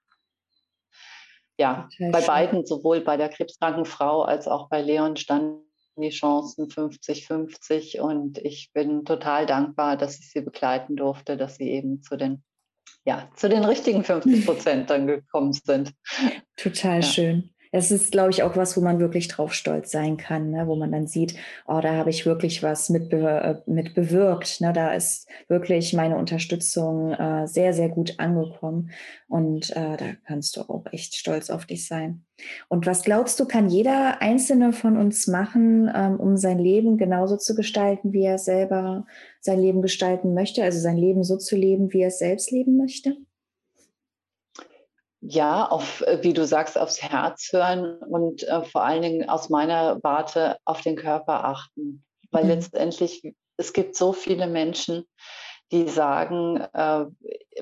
ja, 1.58 1.88
bei 2.12 2.20
beiden, 2.20 2.66
sowohl 2.66 3.00
bei 3.00 3.16
der 3.16 3.30
krebskranken 3.30 3.86
Frau 3.86 4.24
als 4.24 4.46
auch 4.46 4.68
bei 4.68 4.82
Leon, 4.82 5.16
stand 5.16 5.62
die 6.02 6.10
Chancen 6.10 6.68
50-50 6.68 8.00
und 8.00 8.38
ich 8.40 8.72
bin 8.74 9.06
total 9.06 9.46
dankbar, 9.46 9.98
dass 9.98 10.20
ich 10.20 10.32
sie 10.32 10.42
begleiten 10.42 10.96
durfte, 10.96 11.38
dass 11.38 11.56
sie 11.56 11.70
eben 11.70 12.02
zu 12.02 12.18
den, 12.18 12.44
ja, 13.06 13.30
zu 13.36 13.50
den 13.50 13.64
richtigen 13.64 14.04
50 14.04 14.46
Prozent 14.46 14.90
dann 14.90 15.08
gekommen 15.08 15.54
sind. 15.54 15.94
Total 16.58 16.98
ja. 16.98 17.02
schön. 17.02 17.55
Das 17.76 17.92
ist, 17.92 18.14
glaube 18.14 18.32
ich, 18.32 18.42
auch 18.42 18.56
was, 18.56 18.78
wo 18.78 18.82
man 18.82 19.00
wirklich 19.00 19.28
drauf 19.28 19.54
stolz 19.54 19.92
sein 19.92 20.16
kann, 20.16 20.50
ne? 20.50 20.66
wo 20.66 20.78
man 20.78 20.94
dann 20.94 21.08
sieht, 21.08 21.36
oh, 21.68 21.82
da 21.82 21.96
habe 21.96 22.10
ich 22.10 22.26
wirklich 22.26 22.64
was 22.64 22.90
mit, 22.90 23.12
äh, 23.12 23.56
mit 23.66 23.94
bewirkt. 23.94 24.62
Ne? 24.62 24.72
Da 24.72 24.94
ist 24.94 25.28
wirklich 25.50 25.92
meine 25.92 26.16
Unterstützung 26.16 27.12
äh, 27.12 27.46
sehr, 27.50 27.74
sehr 27.74 27.90
gut 27.90 28.18
angekommen. 28.18 28.92
Und 29.28 29.72
äh, 29.72 29.98
da 29.98 30.06
kannst 30.26 30.56
du 30.56 30.62
auch 30.62 30.86
echt 30.94 31.16
stolz 31.16 31.50
auf 31.50 31.66
dich 31.66 31.86
sein. 31.86 32.24
Und 32.70 32.86
was 32.86 33.04
glaubst 33.04 33.42
du, 33.42 33.46
kann 33.46 33.68
jeder 33.68 34.22
Einzelne 34.22 34.72
von 34.72 34.96
uns 34.96 35.28
machen, 35.28 35.92
ähm, 35.94 36.18
um 36.18 36.38
sein 36.38 36.60
Leben 36.60 36.98
genauso 36.98 37.36
zu 37.36 37.56
gestalten, 37.56 38.14
wie 38.14 38.24
er 38.24 38.38
selber 38.38 39.06
sein 39.42 39.60
Leben 39.60 39.82
gestalten 39.82 40.34
möchte? 40.34 40.64
Also 40.64 40.80
sein 40.80 40.98
Leben 40.98 41.26
so 41.26 41.36
zu 41.36 41.58
leben, 41.58 41.92
wie 41.92 42.04
er 42.04 42.08
es 42.08 42.20
selbst 42.20 42.52
leben 42.52 42.78
möchte? 42.78 43.18
Ja, 45.28 45.66
auf, 45.66 46.02
äh, 46.02 46.20
wie 46.22 46.34
du 46.34 46.46
sagst, 46.46 46.78
aufs 46.78 47.02
Herz 47.02 47.50
hören 47.52 47.98
und 47.98 48.44
äh, 48.44 48.64
vor 48.64 48.84
allen 48.84 49.02
Dingen 49.02 49.30
aus 49.30 49.50
meiner 49.50 50.02
Warte 50.04 50.58
auf 50.66 50.82
den 50.82 50.96
Körper 50.96 51.46
achten. 51.46 52.04
Weil 52.32 52.44
mhm. 52.44 52.52
letztendlich, 52.52 53.34
es 53.58 53.74
gibt 53.74 53.96
so 53.96 54.14
viele 54.14 54.48
Menschen, 54.48 55.06
die 55.72 55.88
sagen, 55.88 56.58
äh, 56.74 57.06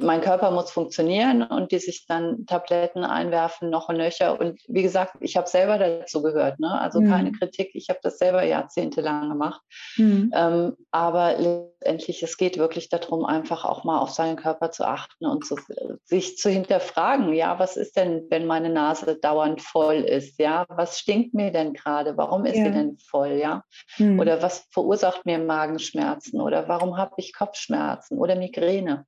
mein 0.02 0.22
Körper 0.22 0.52
muss 0.52 0.72
funktionieren 0.72 1.44
und 1.44 1.72
die 1.72 1.80
sich 1.80 2.06
dann 2.08 2.46
Tabletten 2.46 3.04
einwerfen, 3.04 3.70
noch 3.70 3.90
und 3.90 3.98
nöcher. 3.98 4.40
Und 4.40 4.60
wie 4.68 4.82
gesagt, 4.82 5.16
ich 5.20 5.38
habe 5.38 5.48
selber 5.48 5.78
dazu 5.78 6.22
gehört, 6.22 6.60
ne? 6.60 6.80
also 6.80 7.00
mhm. 7.00 7.10
keine 7.10 7.32
Kritik, 7.32 7.72
ich 7.74 7.90
habe 7.90 8.00
das 8.02 8.18
selber 8.18 8.44
jahrzehntelang 8.44 9.30
gemacht. 9.30 9.62
Mhm. 9.98 10.32
Ähm, 10.34 10.76
aber 10.92 11.38
letztendlich, 11.38 12.24
es 12.24 12.38
geht 12.38 12.58
wirklich 12.58 12.90
darum, 12.90 13.26
einfach 13.26 13.66
auch 13.66 13.84
mal 13.84 14.00
auf 14.00 14.10
seinen 14.10 14.36
Körper 14.36 14.72
zu 14.72 14.88
achten 14.88 15.26
und 15.26 15.46
zu, 15.46 15.58
sich 16.06 16.38
zu 16.38 16.50
hinterfragen, 16.50 17.34
ja, 17.34 17.60
was 17.60 17.78
ist 17.78 17.96
denn, 17.96 18.26
wenn 18.30 18.48
meine 18.48 18.70
Nase 18.70 19.18
dauernd 19.20 19.62
voll 19.62 19.96
ist? 19.96 20.40
Ja, 20.40 20.66
was 20.70 21.00
stinkt 21.00 21.34
mir 21.34 21.52
denn 21.52 21.74
gerade? 21.74 22.18
Warum 22.18 22.46
ist 22.46 22.58
ja. 22.58 22.66
sie 22.66 22.72
denn 22.72 22.98
voll? 22.98 23.34
Ja, 23.34 23.64
mhm. 23.98 24.20
oder 24.20 24.42
was 24.42 24.68
verursacht 24.72 25.26
mir 25.26 25.38
Magenschmerzen? 25.38 26.42
Oder 26.42 26.68
warum 26.68 26.98
habe 26.98 27.14
ich 27.18 27.34
Kopfschmerzen 27.34 28.18
oder 28.18 28.36
Migräne? 28.36 29.06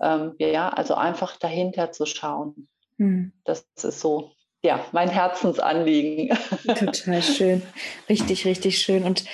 Ähm, 0.00 0.34
ja, 0.38 0.68
also 0.68 0.94
einfach 0.94 1.36
dahinter 1.36 1.92
zu 1.92 2.06
schauen. 2.06 2.68
Mhm. 2.96 3.32
Das 3.44 3.66
ist 3.82 4.00
so 4.00 4.32
ja, 4.62 4.84
mein 4.92 5.08
Herzensanliegen. 5.08 6.36
Total 6.66 7.22
schön. 7.22 7.62
Richtig, 8.08 8.44
richtig 8.44 8.78
schön. 8.78 9.04
Und 9.04 9.24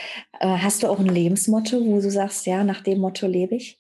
äh, 0.41 0.59
hast 0.59 0.83
du 0.83 0.89
auch 0.89 0.99
ein 0.99 1.07
Lebensmotto, 1.07 1.81
wo 1.81 2.01
du 2.01 2.11
sagst, 2.11 2.47
ja, 2.47 2.63
nach 2.63 2.83
dem 2.83 2.99
Motto 2.99 3.27
lebe 3.27 3.55
ich? 3.55 3.79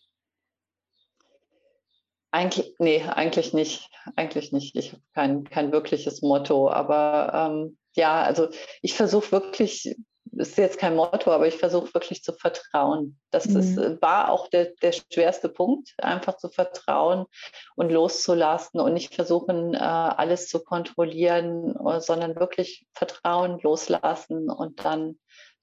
Eigentlich, 2.31 2.75
nee, 2.79 3.03
eigentlich 3.03 3.53
nicht. 3.53 3.90
Eigentlich 4.16 4.53
nicht. 4.53 4.75
Ich 4.75 4.92
habe 4.92 5.03
kein, 5.14 5.44
kein 5.44 5.73
wirkliches 5.73 6.23
Motto. 6.23 6.70
Aber 6.70 7.33
ähm, 7.35 7.79
ja, 7.94 8.23
also 8.23 8.49
ich 8.81 8.94
versuche 8.94 9.33
wirklich 9.33 9.97
ist 10.37 10.57
jetzt 10.59 10.79
kein 10.79 10.97
Motto, 10.97 11.31
aber 11.31 11.47
ich 11.47 11.57
versuche 11.57 11.92
wirklich 11.94 12.23
zu 12.23 12.33
vertrauen. 12.33 13.18
Das 13.31 13.47
mhm. 13.47 13.57
ist, 13.57 13.77
äh, 13.77 14.01
war 14.01 14.31
auch 14.31 14.49
der, 14.49 14.73
der 14.83 14.92
schwerste 14.92 15.49
Punkt, 15.49 15.94
einfach 15.99 16.37
zu 16.37 16.49
vertrauen 16.49 17.27
und 17.77 17.90
loszulassen 17.90 18.81
und 18.81 18.94
nicht 18.94 19.14
versuchen, 19.14 19.75
äh, 19.75 19.79
alles 19.79 20.49
zu 20.49 20.62
kontrollieren, 20.62 21.75
äh, 21.77 22.01
sondern 22.01 22.37
wirklich 22.37 22.87
vertrauen, 22.94 23.59
loslassen 23.62 24.51
und 24.51 24.85
dann 24.85 25.18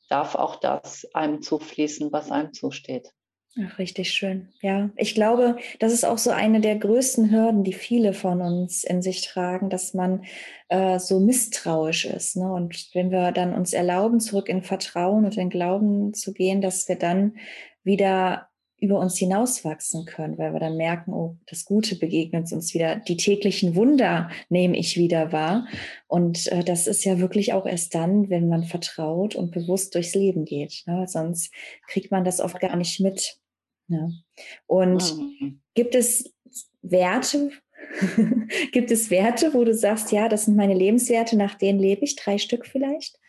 darf 0.10 0.36
auch 0.36 0.58
das 0.58 1.08
einem 1.14 1.42
zufließen, 1.42 2.12
was 2.12 2.32
einem 2.32 2.54
zusteht. 2.54 3.12
Ach, 3.60 3.80
richtig 3.80 4.14
schön. 4.14 4.48
Ja, 4.62 4.92
ich 4.96 5.14
glaube, 5.14 5.58
das 5.80 5.92
ist 5.92 6.06
auch 6.06 6.18
so 6.18 6.30
eine 6.30 6.62
der 6.62 6.78
größten 6.78 7.32
Hürden, 7.32 7.66
die 7.66 7.74
viele 7.74 8.14
von 8.14 8.42
uns 8.42 8.86
in 8.86 9.02
sich 9.02 9.28
tragen, 9.28 9.70
dass 9.70 9.94
man 9.94 10.24
äh, 10.70 11.00
so 11.00 11.20
misstrauisch 11.20 12.06
ist. 12.06 12.38
Ne? 12.38 12.50
Und 12.50 12.90
wenn 12.94 13.12
wir 13.12 13.34
dann 13.34 13.54
uns 13.54 13.74
erlauben, 13.74 14.22
zurück 14.22 14.48
in 14.48 14.64
Vertrauen 14.64 15.26
und 15.26 15.36
in 15.36 15.50
Glauben 15.50 16.14
zu 16.14 16.32
gehen, 16.32 16.62
dass 16.62 16.88
wir 16.88 16.96
dann 16.96 17.36
wieder 17.84 18.48
über 18.82 19.00
uns 19.00 19.18
hinauswachsen 19.18 20.06
können, 20.06 20.40
weil 20.40 20.54
wir 20.54 20.60
dann 20.60 20.76
merken, 20.76 21.14
oh, 21.14 21.38
das 21.46 21.66
Gute 21.66 21.98
begegnet 21.98 22.52
uns 22.52 22.74
wieder, 22.74 22.96
die 22.96 23.16
täglichen 23.16 23.76
Wunder 23.76 24.32
nehme 24.50 24.76
ich 24.76 24.98
wieder 24.98 25.32
wahr. 25.32 25.68
Und 26.08 26.48
äh, 26.48 26.64
das 26.64 26.88
ist 26.88 27.04
ja 27.04 27.20
wirklich 27.20 27.54
auch 27.54 27.68
erst 27.68 27.94
dann, 27.94 28.30
wenn 28.30 28.48
man 28.48 28.64
vertraut 28.64 29.36
und 29.36 29.52
bewusst 29.52 29.94
durchs 29.94 30.16
Leben 30.16 30.46
geht. 30.46 30.84
Ne? 30.88 31.06
Sonst 31.08 31.54
kriegt 31.88 32.12
man 32.12 32.24
das 32.24 32.40
oft 32.40 32.60
gar 32.60 32.76
nicht 32.76 33.00
mit. 33.00 33.41
Ja. 33.92 34.10
Und 34.68 35.18
mhm. 35.18 35.62
gibt 35.74 35.96
es 35.96 36.34
Werte, 36.82 37.52
gibt 38.72 38.92
es 38.92 39.10
Werte, 39.10 39.54
wo 39.54 39.64
du 39.64 39.74
sagst, 39.74 40.12
ja, 40.12 40.30
das 40.30 40.46
sind 40.46 40.56
meine 40.56 40.74
Lebenswerte, 40.74 41.38
nach 41.38 41.56
denen 41.56 41.80
lebe 41.80 42.04
ich, 42.04 42.16
drei 42.16 42.38
Stück 42.38 42.66
vielleicht? 42.66 43.20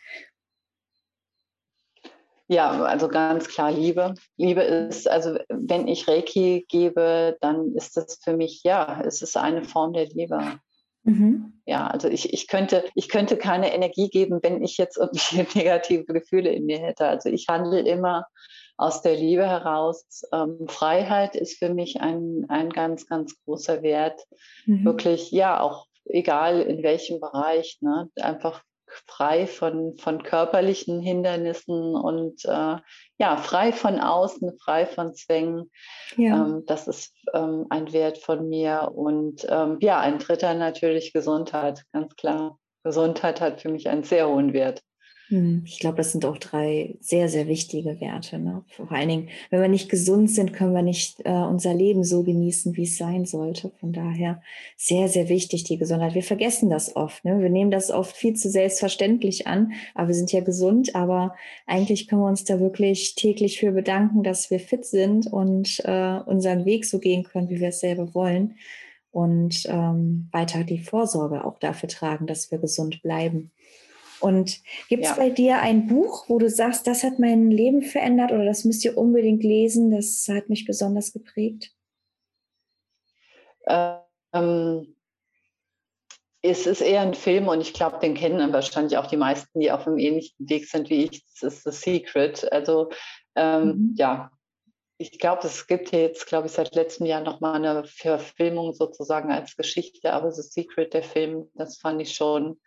Ja, 2.47 2.83
also 2.83 3.07
ganz 3.07 3.47
klar 3.47 3.71
Liebe. 3.71 4.13
Liebe 4.37 4.61
ist, 4.61 5.09
also 5.09 5.37
wenn 5.49 5.87
ich 5.87 6.07
Reiki 6.07 6.65
gebe, 6.67 7.37
dann 7.41 7.73
ist 7.75 7.95
das 7.97 8.19
für 8.21 8.35
mich, 8.35 8.63
ja, 8.63 9.01
es 9.05 9.21
ist 9.21 9.37
eine 9.37 9.63
Form 9.63 9.93
der 9.93 10.07
Liebe. 10.07 10.59
Mhm. 11.03 11.61
Ja, 11.65 11.87
also 11.87 12.09
ich, 12.09 12.33
ich, 12.33 12.47
könnte, 12.47 12.83
ich 12.95 13.09
könnte 13.09 13.37
keine 13.37 13.73
Energie 13.73 14.09
geben, 14.09 14.39
wenn 14.41 14.63
ich 14.63 14.77
jetzt 14.77 14.97
irgendwie 14.99 15.57
negative 15.57 16.05
Gefühle 16.05 16.51
in 16.51 16.65
mir 16.65 16.79
hätte. 16.79 17.07
Also 17.07 17.29
ich 17.29 17.47
handle 17.47 17.79
immer 17.79 18.25
aus 18.83 19.01
der 19.01 19.15
Liebe 19.15 19.47
heraus. 19.47 20.23
Ähm, 20.33 20.67
Freiheit 20.67 21.37
ist 21.37 21.57
für 21.57 21.73
mich 21.73 22.01
ein, 22.01 22.45
ein 22.49 22.69
ganz, 22.69 23.07
ganz 23.07 23.33
großer 23.45 23.81
Wert. 23.81 24.21
Mhm. 24.65 24.83
Wirklich, 24.83 25.31
ja, 25.31 25.61
auch 25.61 25.87
egal 26.05 26.61
in 26.61 26.83
welchem 26.83 27.21
Bereich, 27.21 27.77
ne? 27.79 28.09
einfach 28.19 28.61
frei 29.07 29.47
von, 29.47 29.95
von 29.97 30.21
körperlichen 30.21 30.99
Hindernissen 30.99 31.95
und 31.95 32.43
äh, 32.43 32.75
ja, 33.17 33.37
frei 33.37 33.71
von 33.71 34.01
außen, 34.01 34.59
frei 34.59 34.85
von 34.85 35.15
Zwängen. 35.15 35.71
Ja. 36.17 36.45
Ähm, 36.45 36.63
das 36.67 36.89
ist 36.89 37.15
ähm, 37.33 37.65
ein 37.69 37.93
Wert 37.93 38.17
von 38.17 38.49
mir. 38.49 38.91
Und 38.93 39.47
ähm, 39.49 39.77
ja, 39.79 39.99
ein 39.99 40.19
dritter 40.19 40.55
natürlich 40.55 41.13
Gesundheit, 41.13 41.85
ganz 41.93 42.13
klar. 42.17 42.59
Gesundheit 42.83 43.39
hat 43.39 43.61
für 43.61 43.69
mich 43.69 43.87
einen 43.87 44.03
sehr 44.03 44.27
hohen 44.27 44.51
Wert. 44.51 44.81
Hm, 45.29 45.63
ich 45.65 45.79
glaube, 45.79 45.97
das 45.97 46.11
sind 46.11 46.25
auch 46.25 46.37
drei 46.37 46.95
sehr, 46.99 47.29
sehr 47.29 47.47
wichtige 47.47 47.99
Werte. 48.01 48.39
Ne? 48.39 48.63
Vor 48.67 48.91
allen 48.91 49.07
Dingen, 49.07 49.29
wenn 49.49 49.61
wir 49.61 49.69
nicht 49.69 49.89
gesund 49.89 50.29
sind, 50.29 50.51
können 50.53 50.73
wir 50.73 50.81
nicht 50.81 51.21
äh, 51.23 51.31
unser 51.31 51.73
Leben 51.73 52.03
so 52.03 52.23
genießen, 52.23 52.75
wie 52.75 52.83
es 52.83 52.97
sein 52.97 53.25
sollte. 53.25 53.71
Von 53.79 53.93
daher 53.93 54.41
sehr, 54.75 55.07
sehr 55.07 55.29
wichtig, 55.29 55.63
die 55.63 55.77
Gesundheit. 55.77 56.13
Wir 56.13 56.23
vergessen 56.23 56.69
das 56.69 56.95
oft. 56.95 57.23
Ne? 57.23 57.39
Wir 57.41 57.49
nehmen 57.49 57.71
das 57.71 57.89
oft 57.89 58.17
viel 58.17 58.35
zu 58.35 58.49
selbstverständlich 58.49 59.47
an, 59.47 59.71
aber 59.95 60.09
wir 60.09 60.15
sind 60.15 60.31
ja 60.33 60.41
gesund. 60.41 60.93
Aber 60.93 61.35
eigentlich 61.67 62.07
können 62.07 62.21
wir 62.21 62.27
uns 62.27 62.43
da 62.43 62.59
wirklich 62.59 63.15
täglich 63.15 63.59
für 63.59 63.71
bedanken, 63.71 64.23
dass 64.23 64.51
wir 64.51 64.59
fit 64.59 64.85
sind 64.85 65.27
und 65.27 65.81
äh, 65.85 66.19
unseren 66.25 66.65
Weg 66.65 66.83
so 66.85 66.99
gehen 66.99 67.23
können, 67.23 67.49
wie 67.49 67.61
wir 67.61 67.69
es 67.69 67.79
selber 67.79 68.13
wollen. 68.13 68.55
Und 69.11 69.67
ähm, 69.67 70.27
weiter 70.31 70.63
die 70.63 70.79
Vorsorge 70.79 71.45
auch 71.45 71.59
dafür 71.59 71.87
tragen, 71.87 72.25
dass 72.27 72.51
wir 72.51 72.57
gesund 72.57 73.01
bleiben. 73.03 73.51
Und 74.23 74.61
gibt 74.87 75.03
es 75.03 75.09
ja. 75.09 75.15
bei 75.17 75.29
dir 75.29 75.59
ein 75.59 75.85
Buch, 75.87 76.29
wo 76.29 76.39
du 76.39 76.49
sagst, 76.49 76.87
das 76.87 77.03
hat 77.03 77.19
mein 77.19 77.51
Leben 77.51 77.81
verändert 77.81 78.31
oder 78.31 78.45
das 78.45 78.63
müsst 78.63 78.85
ihr 78.85 78.97
unbedingt 78.97 79.43
lesen, 79.43 79.91
das 79.91 80.25
hat 80.29 80.47
mich 80.47 80.65
besonders 80.65 81.11
geprägt? 81.11 81.73
Ähm, 83.67 84.95
es 86.41 86.65
ist 86.65 86.79
eher 86.79 87.01
ein 87.01 87.15
Film 87.15 87.49
und 87.49 87.59
ich 87.59 87.73
glaube, 87.73 87.99
den 87.99 88.13
kennen 88.13 88.39
dann 88.39 88.53
wahrscheinlich 88.53 88.97
auch 88.97 89.07
die 89.07 89.17
meisten, 89.17 89.59
die 89.59 89.73
auf 89.73 89.85
einem 89.85 89.97
ähnlichen 89.97 90.35
Weg 90.39 90.69
sind 90.69 90.89
wie 90.89 91.03
ich. 91.03 91.25
Das 91.41 91.55
ist 91.55 91.63
The 91.65 91.71
Secret. 91.71 92.49
Also 92.49 92.91
ähm, 93.35 93.67
mhm. 93.67 93.93
ja, 93.97 94.31
ich 94.97 95.19
glaube, 95.19 95.47
es 95.47 95.67
gibt 95.67 95.91
jetzt, 95.91 96.27
glaube 96.27 96.47
ich, 96.47 96.53
seit 96.53 96.75
letztem 96.75 97.05
Jahr 97.05 97.21
nochmal 97.21 97.55
eine 97.55 97.83
Verfilmung 97.85 98.73
sozusagen 98.73 99.31
als 99.31 99.55
Geschichte, 99.55 100.13
aber 100.13 100.31
The 100.31 100.41
Secret, 100.41 100.93
der 100.93 101.03
Film, 101.03 101.49
das 101.55 101.77
fand 101.77 102.01
ich 102.01 102.13
schon, 102.13 102.59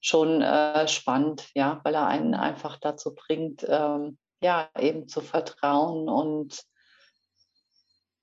schon 0.00 0.42
äh, 0.42 0.88
spannend, 0.88 1.48
ja, 1.54 1.80
weil 1.84 1.94
er 1.94 2.06
einen 2.06 2.34
einfach 2.34 2.78
dazu 2.80 3.14
bringt, 3.14 3.66
ähm, 3.68 4.18
ja, 4.42 4.68
eben 4.78 5.08
zu 5.08 5.20
vertrauen 5.20 6.08
und 6.08 6.62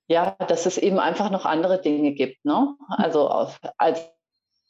ja, 0.07 0.31
dass 0.47 0.65
es 0.65 0.77
eben 0.77 0.99
einfach 0.99 1.29
noch 1.31 1.45
andere 1.45 1.81
Dinge 1.81 2.11
gibt, 2.13 2.43
ne? 2.43 2.75
Also 2.89 3.27
als 3.77 4.01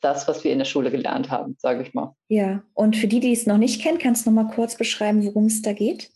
das, 0.01 0.27
was 0.27 0.43
wir 0.43 0.51
in 0.51 0.59
der 0.59 0.65
Schule 0.65 0.91
gelernt 0.91 1.31
haben, 1.31 1.55
sage 1.59 1.83
ich 1.83 1.93
mal. 1.93 2.15
Ja, 2.27 2.61
und 2.73 2.95
für 2.95 3.07
die, 3.07 3.19
die 3.19 3.31
es 3.31 3.47
noch 3.47 3.57
nicht 3.57 3.81
kennen, 3.81 3.97
kannst 3.97 4.25
du 4.25 4.31
noch 4.31 4.43
mal 4.43 4.53
kurz 4.53 4.77
beschreiben, 4.77 5.25
worum 5.25 5.45
es 5.45 5.61
da 5.61 5.73
geht? 5.73 6.11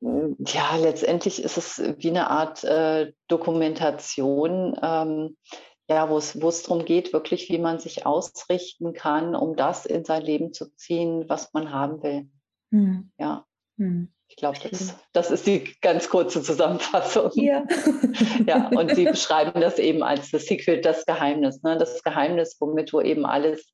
Ja, 0.00 0.76
letztendlich 0.76 1.42
ist 1.42 1.58
es 1.58 1.78
wie 1.98 2.08
eine 2.08 2.30
Art 2.30 2.64
äh, 2.64 3.12
Dokumentation, 3.28 4.78
ähm, 4.82 5.36
ja, 5.88 6.08
wo 6.08 6.16
es, 6.16 6.62
darum 6.62 6.84
geht, 6.84 7.12
wirklich, 7.12 7.50
wie 7.50 7.58
man 7.58 7.78
sich 7.80 8.06
ausrichten 8.06 8.94
kann, 8.94 9.34
um 9.34 9.56
das 9.56 9.86
in 9.86 10.04
sein 10.04 10.22
Leben 10.22 10.52
zu 10.52 10.74
ziehen, 10.76 11.28
was 11.28 11.52
man 11.52 11.72
haben 11.72 12.02
will. 12.02 12.30
Hm. 12.70 13.10
Ja. 13.18 13.44
Hm. 13.76 14.12
Ich 14.28 14.36
glaube, 14.36 14.58
das, 14.70 14.96
das 15.12 15.32
ist 15.32 15.48
die 15.48 15.74
ganz 15.80 16.08
kurze 16.08 16.40
Zusammenfassung. 16.40 17.32
Ja. 17.34 17.64
ja, 18.46 18.68
und 18.68 18.94
sie 18.94 19.04
beschreiben 19.04 19.60
das 19.60 19.80
eben 19.80 20.04
als 20.04 20.30
das 20.30 20.46
Secret, 20.46 20.84
das 20.84 21.04
Geheimnis. 21.04 21.62
Ne? 21.64 21.76
Das 21.76 22.04
Geheimnis, 22.04 22.56
womit 22.60 22.92
du 22.92 23.00
eben 23.00 23.26
alles 23.26 23.66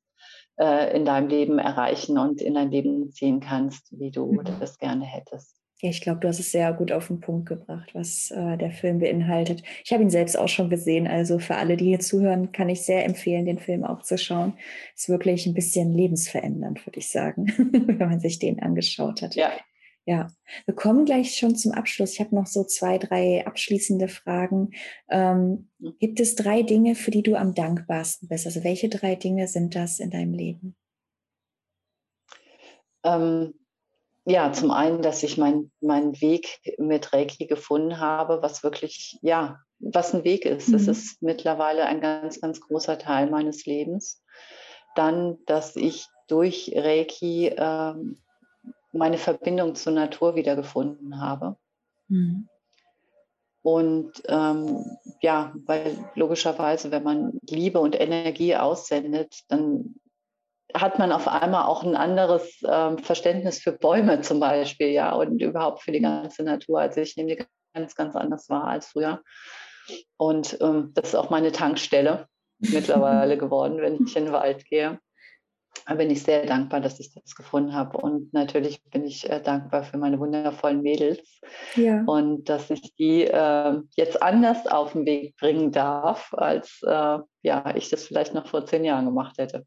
äh, 0.59 0.97
in 0.97 1.05
deinem 1.05 1.29
Leben 1.29 1.59
erreichen 1.59 2.17
und 2.17 2.41
in 2.41 2.55
dein 2.55 2.71
Leben 2.71 3.13
ziehen 3.13 3.41
kannst, 3.41 3.89
wie 3.99 4.11
du 4.11 4.33
mhm. 4.33 4.45
das 4.59 4.79
gerne 4.79 5.05
hättest. 5.05 5.55
Ja, 5.83 5.91
ich 5.91 6.01
glaube, 6.01 6.21
du 6.21 6.29
hast 6.29 6.41
es 6.41 6.53
sehr 6.53 6.73
gut 6.73 6.91
auf 6.91 7.09
den 7.09 7.21
Punkt 7.21 7.47
gebracht, 7.47 7.91
was 7.93 8.31
äh, 8.31 8.57
der 8.57 8.71
Film 8.71 8.99
beinhaltet. 8.99 9.63
Ich 9.85 9.93
habe 9.93 10.03
ihn 10.03 10.09
selbst 10.09 10.39
auch 10.39 10.49
schon 10.49 10.71
gesehen, 10.71 11.07
also 11.07 11.39
für 11.39 11.57
alle, 11.57 11.77
die 11.77 11.85
hier 11.85 12.01
zuhören, 12.01 12.51
kann 12.51 12.71
ich 12.71 12.83
sehr 12.83 13.05
empfehlen, 13.05 13.45
den 13.45 13.59
Film 13.59 13.85
auch 13.85 14.01
zu 14.01 14.17
schauen. 14.17 14.55
Ist 14.95 15.11
wirklich 15.11 15.45
ein 15.45 15.53
bisschen 15.53 15.93
lebensverändernd, 15.93 16.87
würde 16.87 16.99
ich 16.99 17.11
sagen, 17.11 17.47
wenn 17.73 17.99
man 17.99 18.21
sich 18.21 18.39
den 18.39 18.63
angeschaut 18.63 19.21
hat. 19.21 19.35
Ja. 19.35 19.53
Ja, 20.09 20.29
wir 20.67 20.75
kommen 20.77 21.05
gleich 21.05 21.35
schon 21.35 21.57
zum 21.57 21.73
Abschluss. 21.73 22.13
Ich 22.13 22.21
habe 22.21 22.33
noch 22.33 22.47
so 22.47 22.63
zwei, 22.63 22.97
drei 22.97 23.45
abschließende 23.45 24.07
Fragen. 24.07 24.71
Ähm, 25.11 25.69
hm. 25.81 25.97
gibt 25.99 26.21
es 26.21 26.37
drei 26.37 26.63
Dinge, 26.63 26.95
für 26.95 27.11
die 27.11 27.25
du 27.25 27.35
am 27.35 27.55
dankbarsten 27.55 28.29
bist? 28.29 28.47
Also 28.47 28.63
welche 28.63 28.89
drei 28.89 29.17
Dinge 29.17 29.49
sind 29.49 29.75
das 29.75 29.99
in 29.99 30.11
deinem 30.11 30.33
Leben? 30.33 30.77
Ähm 33.05 33.53
ja, 34.29 34.53
zum 34.53 34.73
einen, 34.73 35.03
dass 35.03 35.23
ich 35.23 35.39
meinen 35.39 35.71
mein 35.81 36.21
Weg 36.21 36.59
mit 36.79 37.13
Reiki 37.13 37.47
gefunden 37.47 38.01
habe, 38.01 38.43
was 38.43 38.65
wirklich, 38.65 39.19
ja, 39.23 39.61
was 39.79 40.15
ein 40.15 40.25
Weg 40.25 40.45
ist. 40.45 40.69
Mhm. 40.69 40.73
Das 40.73 40.89
ist 40.89 41.23
mittlerweile 41.23 41.87
ein 41.87 42.01
ganz, 42.01 42.41
ganz 42.41 42.61
großer 42.61 42.99
Teil 42.99 43.31
meines 43.31 43.67
Lebens. 43.67 44.21
Dann, 44.97 45.39
dass 45.47 45.77
ich 45.77 46.07
durch 46.27 46.73
Reiki 46.75 47.55
ähm, 47.57 48.19
meine 48.93 49.19
Verbindung 49.19 49.77
zur 49.77 49.93
Natur 49.93 50.35
wiedergefunden 50.35 51.21
habe. 51.21 51.57
Mhm. 52.09 52.49
Und 53.63 54.13
ähm, 54.27 54.99
ja, 55.21 55.55
weil 55.67 55.99
logischerweise, 56.17 56.91
wenn 56.91 57.05
man 57.05 57.39
Liebe 57.49 57.79
und 57.79 58.01
Energie 58.01 58.57
aussendet, 58.57 59.45
dann 59.49 59.95
hat 60.75 60.99
man 60.99 61.13
auf 61.13 61.29
einmal 61.29 61.67
auch 61.67 61.83
ein 61.83 61.97
anderes 61.97 62.61
ähm, 62.69 62.99
Verständnis 62.99 63.59
für 63.59 63.73
Bäume 63.73 64.21
zum 64.21 64.41
Beispiel, 64.41 64.89
ja, 64.89 65.13
und 65.13 65.41
überhaupt 65.41 65.83
für 65.83 65.93
die 65.93 66.01
ganze 66.01 66.43
Natur. 66.43 66.81
Also 66.81 67.01
ich 67.01 67.17
nehme 67.17 67.37
die 67.37 67.45
ganz, 67.75 67.95
ganz 67.95 68.17
anders 68.17 68.49
wahr 68.49 68.65
als 68.65 68.89
früher. 68.89 69.23
Und 70.17 70.59
ähm, 70.61 70.93
das 70.95 71.09
ist 71.09 71.15
auch 71.15 71.31
meine 71.31 71.53
Tankstelle 71.53 72.27
mittlerweile 72.59 73.39
geworden, 73.39 73.79
wenn 73.79 74.05
ich 74.05 74.17
in 74.17 74.25
den 74.25 74.33
Wald 74.33 74.65
gehe. 74.67 74.99
Da 75.87 75.95
bin 75.95 76.11
ich 76.11 76.23
sehr 76.23 76.47
dankbar, 76.47 76.81
dass 76.81 76.99
ich 76.99 77.13
das 77.13 77.37
gefunden 77.37 77.75
habe. 77.75 77.99
Und 77.99 78.33
natürlich 78.33 78.83
bin 78.85 79.05
ich 79.05 79.29
äh, 79.29 79.41
dankbar 79.41 79.85
für 79.85 79.99
meine 79.99 80.19
wundervollen 80.19 80.83
Mädels 80.83 81.41
ja. 81.77 82.03
und 82.07 82.49
dass 82.49 82.71
ich 82.71 82.95
die 82.97 83.25
äh, 83.25 83.81
jetzt 83.95 84.21
anders 84.23 84.67
auf 84.67 84.95
den 84.95 85.05
Weg 85.05 85.37
bringen 85.37 85.71
darf, 85.71 86.33
als 86.33 86.81
äh, 86.83 87.19
ja, 87.43 87.77
ich 87.77 87.91
das 87.91 88.05
vielleicht 88.05 88.35
noch 88.35 88.49
vor 88.49 88.65
zehn 88.67 88.85
Jahren 88.85 89.05
gemacht 89.05 89.37
hätte 89.39 89.65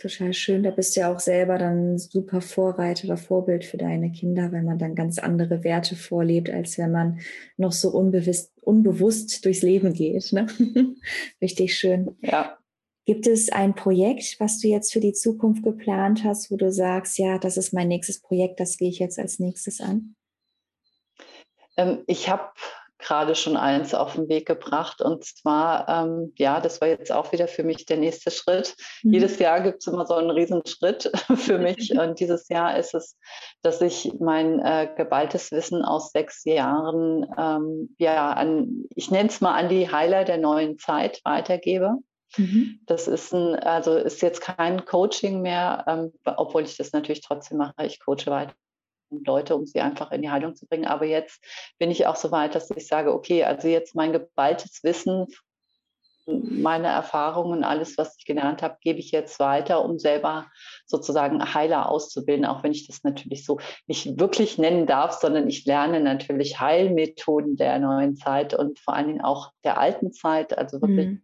total 0.00 0.32
schön. 0.32 0.62
Da 0.62 0.70
bist 0.70 0.96
du 0.96 1.00
ja 1.00 1.14
auch 1.14 1.20
selber 1.20 1.58
dann 1.58 1.98
super 1.98 2.40
Vorreiter 2.40 3.04
oder 3.04 3.16
Vorbild 3.16 3.64
für 3.64 3.76
deine 3.76 4.10
Kinder, 4.10 4.52
wenn 4.52 4.64
man 4.64 4.78
dann 4.78 4.94
ganz 4.94 5.18
andere 5.18 5.62
Werte 5.62 5.96
vorlebt, 5.96 6.50
als 6.50 6.78
wenn 6.78 6.90
man 6.90 7.20
noch 7.56 7.72
so 7.72 7.90
unbewusst, 7.90 8.52
unbewusst 8.62 9.44
durchs 9.44 9.62
Leben 9.62 9.92
geht. 9.92 10.32
Ne? 10.32 10.46
Richtig 11.42 11.76
schön. 11.76 12.16
Ja. 12.22 12.58
Gibt 13.06 13.26
es 13.26 13.50
ein 13.50 13.74
Projekt, 13.74 14.36
was 14.38 14.60
du 14.60 14.68
jetzt 14.68 14.92
für 14.92 15.00
die 15.00 15.12
Zukunft 15.12 15.62
geplant 15.62 16.24
hast, 16.24 16.50
wo 16.50 16.56
du 16.56 16.70
sagst, 16.70 17.18
ja, 17.18 17.38
das 17.38 17.56
ist 17.56 17.72
mein 17.72 17.88
nächstes 17.88 18.20
Projekt, 18.20 18.60
das 18.60 18.76
gehe 18.76 18.88
ich 18.88 18.98
jetzt 18.98 19.18
als 19.18 19.38
nächstes 19.38 19.80
an? 19.80 20.14
Ähm, 21.76 22.04
ich 22.06 22.28
habe 22.28 22.50
gerade 23.00 23.34
schon 23.34 23.56
eins 23.56 23.94
auf 23.94 24.14
den 24.14 24.28
Weg 24.28 24.46
gebracht. 24.46 25.00
Und 25.00 25.24
zwar, 25.24 25.88
ähm, 25.88 26.32
ja, 26.36 26.60
das 26.60 26.80
war 26.80 26.88
jetzt 26.88 27.12
auch 27.12 27.32
wieder 27.32 27.48
für 27.48 27.62
mich 27.62 27.86
der 27.86 27.96
nächste 27.96 28.30
Schritt. 28.30 28.76
Mhm. 29.02 29.14
Jedes 29.14 29.38
Jahr 29.38 29.60
gibt 29.60 29.78
es 29.80 29.86
immer 29.86 30.06
so 30.06 30.14
einen 30.14 30.30
Riesenschritt 30.30 31.10
für 31.36 31.58
mich. 31.58 31.90
Und 31.98 32.20
dieses 32.20 32.48
Jahr 32.48 32.76
ist 32.76 32.94
es, 32.94 33.16
dass 33.62 33.80
ich 33.80 34.12
mein 34.20 34.60
äh, 34.60 34.88
geballtes 34.96 35.50
Wissen 35.52 35.82
aus 35.84 36.12
sechs 36.12 36.44
Jahren, 36.44 37.26
ähm, 37.38 37.94
ja, 37.98 38.32
an, 38.32 38.84
ich 38.94 39.10
nenne 39.10 39.28
es 39.28 39.40
mal 39.40 39.54
an 39.54 39.68
die 39.68 39.90
Heiler 39.90 40.24
der 40.24 40.38
neuen 40.38 40.78
Zeit 40.78 41.20
weitergebe. 41.24 41.96
Mhm. 42.36 42.80
Das 42.86 43.08
ist 43.08 43.32
ein, 43.32 43.56
also 43.56 43.96
ist 43.96 44.22
jetzt 44.22 44.40
kein 44.40 44.84
Coaching 44.84 45.42
mehr, 45.42 45.84
ähm, 45.88 46.12
obwohl 46.24 46.62
ich 46.62 46.76
das 46.76 46.92
natürlich 46.92 47.22
trotzdem 47.22 47.58
mache. 47.58 47.74
Ich 47.84 47.98
coache 47.98 48.26
weiter 48.26 48.54
Leute, 49.10 49.54
um 49.56 49.66
sie 49.66 49.80
einfach 49.80 50.12
in 50.12 50.22
die 50.22 50.30
Heilung 50.30 50.54
zu 50.54 50.66
bringen. 50.66 50.86
Aber 50.86 51.04
jetzt 51.04 51.44
bin 51.78 51.90
ich 51.90 52.06
auch 52.06 52.16
so 52.16 52.30
weit, 52.30 52.54
dass 52.54 52.70
ich 52.70 52.86
sage, 52.86 53.12
okay, 53.12 53.44
also 53.44 53.68
jetzt 53.68 53.94
mein 53.94 54.12
geballtes 54.12 54.82
Wissen, 54.82 55.26
meine 56.26 56.88
Erfahrungen, 56.88 57.64
alles, 57.64 57.98
was 57.98 58.16
ich 58.18 58.24
gelernt 58.24 58.62
habe, 58.62 58.76
gebe 58.80 58.98
ich 58.98 59.10
jetzt 59.10 59.40
weiter, 59.40 59.84
um 59.84 59.98
selber 59.98 60.46
sozusagen 60.86 61.54
Heiler 61.54 61.88
auszubilden, 61.88 62.44
auch 62.44 62.62
wenn 62.62 62.72
ich 62.72 62.86
das 62.86 63.02
natürlich 63.02 63.44
so 63.44 63.58
nicht 63.86 64.20
wirklich 64.20 64.58
nennen 64.58 64.86
darf, 64.86 65.12
sondern 65.12 65.48
ich 65.48 65.64
lerne 65.64 66.00
natürlich 66.00 66.60
Heilmethoden 66.60 67.56
der 67.56 67.78
neuen 67.78 68.16
Zeit 68.16 68.54
und 68.54 68.78
vor 68.78 68.94
allen 68.94 69.08
Dingen 69.08 69.22
auch 69.22 69.52
der 69.64 69.78
alten 69.78 70.12
Zeit, 70.12 70.56
also 70.56 70.80
wirklich 70.80 71.08
mhm. 71.08 71.22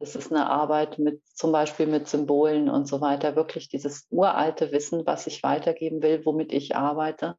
Das 0.00 0.16
ist 0.16 0.32
eine 0.32 0.48
Arbeit 0.48 0.98
mit 0.98 1.20
zum 1.34 1.52
Beispiel 1.52 1.86
mit 1.86 2.08
Symbolen 2.08 2.70
und 2.70 2.88
so 2.88 3.02
weiter. 3.02 3.36
Wirklich 3.36 3.68
dieses 3.68 4.06
uralte 4.10 4.72
Wissen, 4.72 5.06
was 5.06 5.26
ich 5.26 5.42
weitergeben 5.42 6.02
will, 6.02 6.24
womit 6.24 6.52
ich 6.52 6.74
arbeite. 6.74 7.36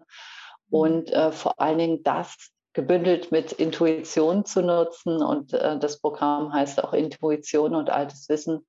Mhm. 0.69 0.77
Und 0.77 1.11
äh, 1.11 1.31
vor 1.31 1.59
allen 1.59 1.79
Dingen 1.79 2.03
das 2.03 2.37
gebündelt 2.73 3.31
mit 3.31 3.51
Intuition 3.51 4.45
zu 4.45 4.61
nutzen. 4.61 5.23
Und 5.23 5.53
äh, 5.53 5.79
das 5.79 5.99
Programm 5.99 6.53
heißt 6.53 6.83
auch 6.83 6.93
Intuition 6.93 7.75
und 7.75 7.89
altes 7.89 8.29
Wissen. 8.29 8.65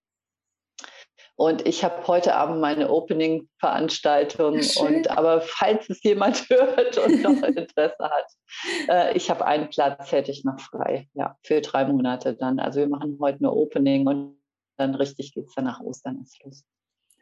Und 1.42 1.66
ich 1.66 1.82
habe 1.82 2.06
heute 2.06 2.36
Abend 2.36 2.60
meine 2.60 2.88
Opening-Veranstaltung. 2.88 4.60
Und 4.78 5.10
aber 5.10 5.40
falls 5.40 5.90
es 5.90 6.00
jemand 6.04 6.36
hört 6.48 6.98
und 6.98 7.20
noch 7.20 7.42
Interesse 7.42 7.98
hat, 7.98 8.26
äh, 8.88 9.16
ich 9.16 9.28
habe 9.28 9.44
einen 9.44 9.68
Platz, 9.68 10.12
hätte 10.12 10.30
ich 10.30 10.44
noch 10.44 10.60
frei, 10.60 11.08
ja, 11.14 11.36
für 11.42 11.60
drei 11.60 11.84
Monate 11.84 12.34
dann. 12.34 12.60
Also 12.60 12.78
wir 12.78 12.88
machen 12.88 13.18
heute 13.20 13.42
nur 13.42 13.56
Opening 13.56 14.06
und 14.06 14.36
dann 14.76 14.94
richtig 14.94 15.34
geht 15.34 15.48
es 15.48 15.54
dann 15.56 15.64
nach 15.64 15.80
Ostern 15.80 16.18
ins 16.18 16.38
los. 16.44 16.62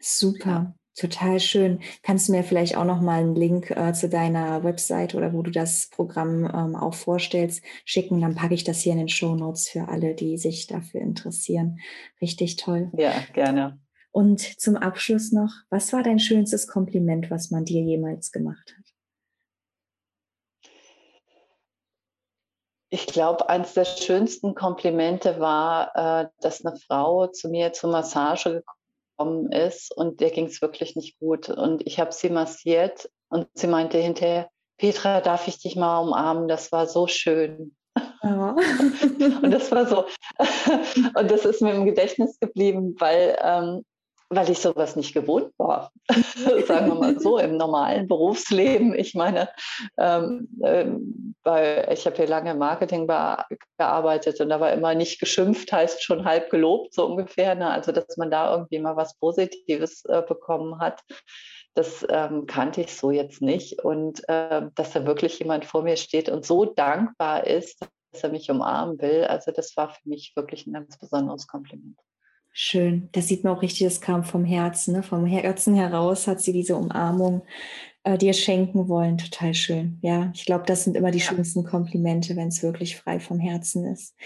Super. 0.00 0.74
Total 0.98 1.40
schön. 1.40 1.80
Kannst 2.02 2.28
du 2.28 2.32
mir 2.32 2.44
vielleicht 2.44 2.76
auch 2.76 2.84
noch 2.84 3.00
mal 3.00 3.20
einen 3.20 3.34
Link 3.34 3.70
äh, 3.70 3.94
zu 3.94 4.10
deiner 4.10 4.62
Website 4.62 5.14
oder 5.14 5.32
wo 5.32 5.40
du 5.40 5.50
das 5.50 5.88
Programm 5.88 6.44
ähm, 6.44 6.76
auch 6.76 6.92
vorstellst, 6.92 7.64
schicken? 7.86 8.20
Dann 8.20 8.34
packe 8.34 8.52
ich 8.52 8.64
das 8.64 8.80
hier 8.80 8.92
in 8.92 8.98
den 8.98 9.08
Show 9.08 9.34
Notes 9.34 9.70
für 9.70 9.88
alle, 9.88 10.14
die 10.14 10.36
sich 10.36 10.66
dafür 10.66 11.00
interessieren. 11.00 11.78
Richtig 12.20 12.56
toll. 12.56 12.90
Ja, 12.98 13.14
gerne. 13.32 13.80
Und 14.12 14.40
zum 14.40 14.76
Abschluss 14.76 15.32
noch, 15.32 15.52
was 15.70 15.92
war 15.92 16.02
dein 16.02 16.18
schönstes 16.18 16.66
Kompliment, 16.66 17.30
was 17.30 17.50
man 17.50 17.64
dir 17.64 17.82
jemals 17.82 18.32
gemacht 18.32 18.74
hat? 18.76 18.84
Ich 22.92 23.06
glaube, 23.06 23.48
eines 23.48 23.74
der 23.74 23.84
schönsten 23.84 24.56
Komplimente 24.56 25.38
war, 25.38 26.24
äh, 26.24 26.28
dass 26.40 26.64
eine 26.64 26.76
Frau 26.76 27.28
zu 27.28 27.48
mir 27.48 27.72
zur 27.72 27.90
Massage 27.90 28.50
gekommen 28.50 28.80
gekommen 29.20 29.52
ist 29.52 29.96
und 29.96 30.20
der 30.20 30.30
ging 30.30 30.46
es 30.46 30.62
wirklich 30.62 30.96
nicht 30.96 31.18
gut. 31.18 31.48
Und 31.48 31.86
ich 31.86 32.00
habe 32.00 32.12
sie 32.12 32.30
massiert 32.30 33.10
und 33.28 33.46
sie 33.54 33.66
meinte 33.66 33.98
hinterher, 33.98 34.48
Petra, 34.78 35.20
darf 35.20 35.46
ich 35.46 35.60
dich 35.60 35.76
mal 35.76 36.00
umarmen? 36.00 36.48
Das 36.48 36.72
war 36.72 36.86
so 36.86 37.06
schön. 37.06 37.76
Ja. 38.22 38.56
und 39.42 39.50
das 39.50 39.70
war 39.70 39.86
so, 39.86 40.04
und 41.18 41.30
das 41.30 41.44
ist 41.44 41.60
mir 41.60 41.74
im 41.74 41.84
Gedächtnis 41.84 42.38
geblieben, 42.40 42.96
weil 42.98 43.36
ähm, 43.42 43.84
weil 44.30 44.48
ich 44.48 44.60
sowas 44.60 44.94
nicht 44.94 45.12
gewohnt 45.12 45.52
war, 45.58 45.92
sagen 46.66 46.86
wir 46.86 46.94
mal 46.94 47.18
so, 47.18 47.38
im 47.38 47.56
normalen 47.56 48.06
Berufsleben. 48.06 48.94
Ich 48.94 49.14
meine, 49.14 49.48
ähm, 49.98 50.48
ähm, 50.62 51.34
bei, 51.42 51.88
ich 51.90 52.06
habe 52.06 52.16
hier 52.16 52.28
lange 52.28 52.52
im 52.52 52.58
Marketing 52.58 53.08
gearbeitet 53.76 54.40
und 54.40 54.48
da 54.48 54.60
war 54.60 54.72
immer 54.72 54.94
nicht 54.94 55.18
geschimpft, 55.18 55.72
heißt 55.72 56.02
schon 56.02 56.24
halb 56.24 56.48
gelobt, 56.48 56.94
so 56.94 57.06
ungefähr. 57.06 57.56
Ne? 57.56 57.68
Also, 57.68 57.90
dass 57.90 58.16
man 58.16 58.30
da 58.30 58.52
irgendwie 58.54 58.78
mal 58.78 58.96
was 58.96 59.18
Positives 59.18 60.04
äh, 60.04 60.22
bekommen 60.22 60.78
hat, 60.78 61.02
das 61.74 62.06
ähm, 62.08 62.46
kannte 62.46 62.82
ich 62.82 62.94
so 62.94 63.10
jetzt 63.10 63.42
nicht. 63.42 63.82
Und 63.82 64.28
äh, 64.28 64.62
dass 64.76 64.92
da 64.92 65.06
wirklich 65.06 65.40
jemand 65.40 65.64
vor 65.64 65.82
mir 65.82 65.96
steht 65.96 66.28
und 66.28 66.46
so 66.46 66.66
dankbar 66.66 67.48
ist, 67.48 67.80
dass 68.12 68.22
er 68.22 68.30
mich 68.30 68.48
umarmen 68.50 69.00
will, 69.00 69.24
also 69.24 69.50
das 69.50 69.76
war 69.76 69.90
für 69.90 70.08
mich 70.08 70.32
wirklich 70.36 70.66
ein 70.66 70.72
ganz 70.72 70.98
besonderes 70.98 71.46
Kompliment. 71.46 71.98
Schön. 72.52 73.08
Das 73.12 73.28
sieht 73.28 73.44
man 73.44 73.56
auch 73.56 73.62
richtig, 73.62 73.86
das 73.86 74.00
kam 74.00 74.24
vom 74.24 74.44
Herzen. 74.44 74.94
Ne? 74.94 75.02
Vom 75.02 75.24
Herzen 75.24 75.74
heraus 75.74 76.26
hat 76.26 76.40
sie 76.40 76.52
diese 76.52 76.76
Umarmung 76.76 77.42
äh, 78.02 78.18
dir 78.18 78.32
schenken 78.32 78.88
wollen. 78.88 79.18
Total 79.18 79.54
schön. 79.54 79.98
Ja, 80.02 80.32
ich 80.34 80.46
glaube, 80.46 80.64
das 80.66 80.84
sind 80.84 80.96
immer 80.96 81.12
die 81.12 81.18
ja. 81.18 81.26
schönsten 81.26 81.64
Komplimente, 81.64 82.34
wenn 82.34 82.48
es 82.48 82.62
wirklich 82.62 82.96
frei 82.96 83.20
vom 83.20 83.38
Herzen 83.38 83.84
ist. 83.84 84.16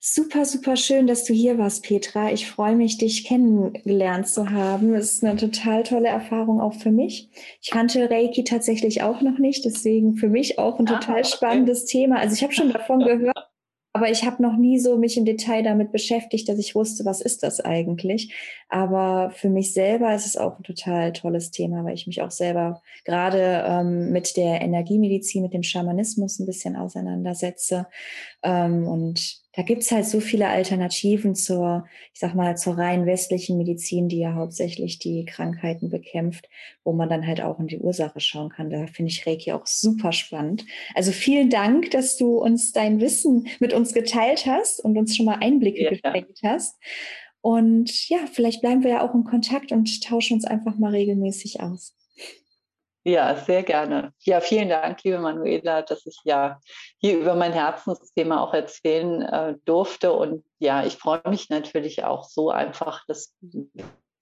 Super, 0.00 0.44
super 0.44 0.76
schön, 0.76 1.06
dass 1.06 1.24
du 1.24 1.32
hier 1.32 1.58
warst, 1.58 1.84
Petra. 1.84 2.32
Ich 2.32 2.48
freue 2.48 2.74
mich, 2.74 2.98
dich 2.98 3.24
kennengelernt 3.24 4.26
zu 4.26 4.50
haben. 4.50 4.94
Es 4.94 5.14
ist 5.14 5.24
eine 5.24 5.36
total 5.36 5.84
tolle 5.84 6.08
Erfahrung 6.08 6.60
auch 6.60 6.74
für 6.74 6.90
mich. 6.90 7.30
Ich 7.62 7.70
kannte 7.70 8.10
Reiki 8.10 8.42
tatsächlich 8.42 9.02
auch 9.02 9.20
noch 9.20 9.38
nicht, 9.38 9.64
deswegen 9.64 10.16
für 10.16 10.28
mich 10.28 10.58
auch 10.58 10.80
ein 10.80 10.88
ah, 10.88 10.98
total 10.98 11.16
ah, 11.16 11.18
okay. 11.20 11.30
spannendes 11.36 11.84
Thema. 11.84 12.16
Also 12.18 12.34
ich 12.34 12.42
habe 12.42 12.52
schon 12.52 12.72
davon 12.72 13.00
gehört 13.00 13.49
aber 13.92 14.08
ich 14.10 14.24
habe 14.24 14.40
noch 14.40 14.56
nie 14.56 14.78
so 14.78 14.96
mich 14.96 15.16
im 15.16 15.24
Detail 15.24 15.64
damit 15.64 15.90
beschäftigt, 15.90 16.48
dass 16.48 16.58
ich 16.58 16.76
wusste, 16.76 17.04
was 17.04 17.20
ist 17.20 17.42
das 17.42 17.60
eigentlich. 17.60 18.32
Aber 18.68 19.32
für 19.34 19.48
mich 19.48 19.72
selber 19.74 20.14
ist 20.14 20.26
es 20.26 20.36
auch 20.36 20.58
ein 20.58 20.62
total 20.62 21.12
tolles 21.12 21.50
Thema, 21.50 21.84
weil 21.84 21.94
ich 21.94 22.06
mich 22.06 22.22
auch 22.22 22.30
selber 22.30 22.82
gerade 23.04 23.64
ähm, 23.66 24.12
mit 24.12 24.36
der 24.36 24.60
Energiemedizin, 24.60 25.42
mit 25.42 25.54
dem 25.54 25.64
Schamanismus 25.64 26.38
ein 26.38 26.46
bisschen 26.46 26.76
auseinandersetze. 26.76 27.88
Ähm, 28.44 28.86
und 28.86 29.40
da 29.52 29.62
gibt's 29.62 29.90
halt 29.90 30.06
so 30.06 30.20
viele 30.20 30.48
Alternativen 30.48 31.34
zur, 31.34 31.86
ich 32.12 32.20
sag 32.20 32.34
mal, 32.34 32.56
zur 32.56 32.78
rein 32.78 33.04
westlichen 33.04 33.58
Medizin, 33.58 34.08
die 34.08 34.20
ja 34.20 34.34
hauptsächlich 34.34 35.00
die 35.00 35.24
Krankheiten 35.24 35.90
bekämpft, 35.90 36.48
wo 36.84 36.92
man 36.92 37.08
dann 37.08 37.26
halt 37.26 37.40
auch 37.40 37.58
in 37.58 37.66
die 37.66 37.78
Ursache 37.78 38.20
schauen 38.20 38.50
kann. 38.50 38.70
Da 38.70 38.86
finde 38.86 39.10
ich 39.10 39.26
Reiki 39.26 39.52
auch 39.52 39.66
super 39.66 40.12
spannend. 40.12 40.64
Also 40.94 41.10
vielen 41.10 41.50
Dank, 41.50 41.90
dass 41.90 42.16
du 42.16 42.38
uns 42.38 42.72
dein 42.72 43.00
Wissen 43.00 43.48
mit 43.58 43.72
uns 43.72 43.92
geteilt 43.92 44.46
hast 44.46 44.84
und 44.84 44.96
uns 44.96 45.16
schon 45.16 45.26
mal 45.26 45.38
Einblicke 45.40 45.82
ja, 45.82 45.90
geschenkt 45.90 46.40
hast. 46.44 46.76
Und 47.40 48.08
ja, 48.08 48.18
vielleicht 48.32 48.60
bleiben 48.60 48.84
wir 48.84 48.90
ja 48.90 49.08
auch 49.08 49.14
in 49.14 49.24
Kontakt 49.24 49.72
und 49.72 50.04
tauschen 50.04 50.34
uns 50.34 50.44
einfach 50.44 50.76
mal 50.76 50.92
regelmäßig 50.92 51.60
aus. 51.60 51.96
Ja, 53.10 53.34
sehr 53.34 53.64
gerne. 53.64 54.12
Ja, 54.20 54.40
vielen 54.40 54.68
Dank, 54.68 55.02
liebe 55.02 55.18
Manuela, 55.18 55.82
dass 55.82 56.06
ich 56.06 56.16
ja 56.22 56.60
hier 56.98 57.18
über 57.18 57.34
mein 57.34 57.52
Herzensthema 57.52 58.40
auch 58.40 58.54
erzählen 58.54 59.22
äh, 59.22 59.56
durfte. 59.64 60.12
Und 60.12 60.44
ja, 60.60 60.84
ich 60.84 60.96
freue 60.96 61.20
mich 61.28 61.50
natürlich 61.50 62.04
auch 62.04 62.22
so 62.22 62.50
einfach, 62.50 63.04
das 63.08 63.34
Wissen 63.40 63.72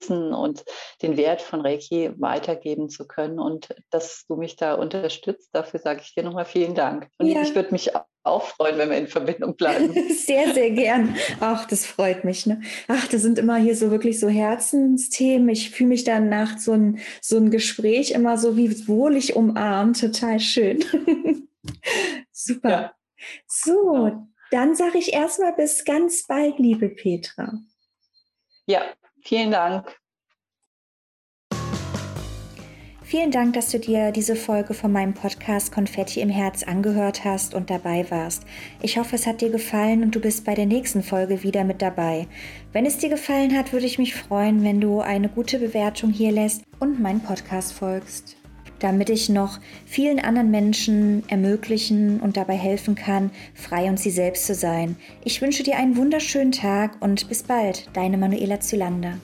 und 0.09 0.65
den 1.03 1.17
Wert 1.17 1.43
von 1.43 1.61
Reiki 1.61 2.11
weitergeben 2.17 2.89
zu 2.89 3.07
können 3.07 3.39
und 3.39 3.75
dass 3.91 4.25
du 4.27 4.37
mich 4.37 4.57
da 4.57 4.75
unterstützt. 4.75 5.51
Dafür 5.53 5.81
sage 5.81 6.01
ich 6.03 6.15
dir 6.15 6.23
nochmal 6.23 6.45
vielen 6.45 6.75
Dank. 6.75 7.09
Und 7.19 7.27
ja. 7.27 7.43
ich 7.43 7.55
würde 7.55 7.73
mich 7.73 7.91
auch 8.23 8.45
freuen, 8.45 8.79
wenn 8.79 8.91
wir 8.91 8.99
in 8.99 9.09
Verbindung 9.09 9.57
bleiben. 9.57 9.93
Sehr, 10.11 10.53
sehr 10.53 10.71
gern. 10.71 11.17
Ach, 11.41 11.67
das 11.67 11.87
freut 11.87 12.25
mich. 12.25 12.47
Ne? 12.47 12.61
Ach, 12.87 13.09
das 13.09 13.23
sind 13.23 13.39
immer 13.39 13.57
hier 13.57 13.75
so 13.75 13.91
wirklich 13.91 14.21
so 14.21 14.29
Herzensthemen. 14.29 15.49
Ich 15.49 15.71
fühle 15.71 15.89
mich 15.89 16.05
dann 16.05 16.29
nach 16.29 16.59
so 16.59 16.73
ein, 16.73 16.99
so 17.23 17.39
ein 17.39 17.51
Gespräch 17.51 18.11
immer 18.11 18.37
so 18.37 18.57
wie 18.57 18.87
wohlig 18.87 19.35
umarmt. 19.35 20.01
Total 20.01 20.39
schön. 20.39 20.85
Super. 22.33 22.71
Ja. 22.71 22.93
So, 23.47 23.93
genau. 23.93 24.29
dann 24.51 24.75
sage 24.75 24.99
ich 24.99 25.13
erstmal 25.13 25.55
bis 25.55 25.85
ganz 25.85 26.27
bald, 26.27 26.59
liebe 26.59 26.89
Petra. 26.89 27.53
Ja, 28.67 28.83
vielen 29.29 29.51
Dank. 29.51 29.97
Vielen 33.03 33.31
Dank, 33.31 33.55
dass 33.55 33.71
du 33.71 33.79
dir 33.79 34.13
diese 34.13 34.37
Folge 34.37 34.75
von 34.75 34.93
meinem 34.93 35.15
Podcast 35.15 35.73
Konfetti 35.73 36.21
im 36.21 36.29
Herz 36.29 36.63
angehört 36.63 37.25
hast 37.25 37.55
und 37.55 37.71
dabei 37.71 38.11
warst. 38.11 38.43
Ich 38.83 38.99
hoffe, 38.99 39.17
es 39.17 39.27
hat 39.27 39.41
dir 39.41 39.49
gefallen 39.49 40.03
und 40.03 40.15
du 40.15 40.21
bist 40.21 40.45
bei 40.45 40.55
der 40.55 40.67
nächsten 40.67 41.03
Folge 41.03 41.43
wieder 41.43 41.65
mit 41.65 41.81
dabei. 41.81 42.27
Wenn 42.73 42.85
es 42.85 42.99
dir 42.99 43.09
gefallen 43.09 43.57
hat, 43.57 43.73
würde 43.73 43.87
ich 43.87 43.99
mich 43.99 44.15
freuen, 44.15 44.63
wenn 44.63 44.79
du 44.79 45.01
eine 45.01 45.31
gute 45.31 45.59
Bewertung 45.59 46.11
hier 46.11 46.33
lässt 46.33 46.65
und 46.81 47.01
meinen 47.01 47.23
Podcast 47.23 47.73
folgst, 47.73 48.37
damit 48.79 49.11
ich 49.11 49.29
noch 49.29 49.59
vielen 49.87 50.19
anderen 50.21 50.51
Menschen 50.51 51.23
ermöglichen 51.29 52.21
und 52.21 52.37
dabei 52.37 52.57
helfen 52.57 52.95
kann, 52.95 53.31
frei 53.55 53.89
und 53.89 53.99
sie 53.99 54.11
selbst 54.11 54.47
zu 54.47 54.55
sein. 54.55 54.97
Ich 55.25 55.43
wünsche 55.43 55.63
dir 55.63 55.77
einen 55.77 55.97
wunderschönen 55.97 56.53
Tag 56.53 56.93
und 57.01 57.29
bis 57.29 57.43
bald, 57.43 57.89
deine 57.93 58.19
Manuela 58.19 58.61
Zylander. 58.61 59.19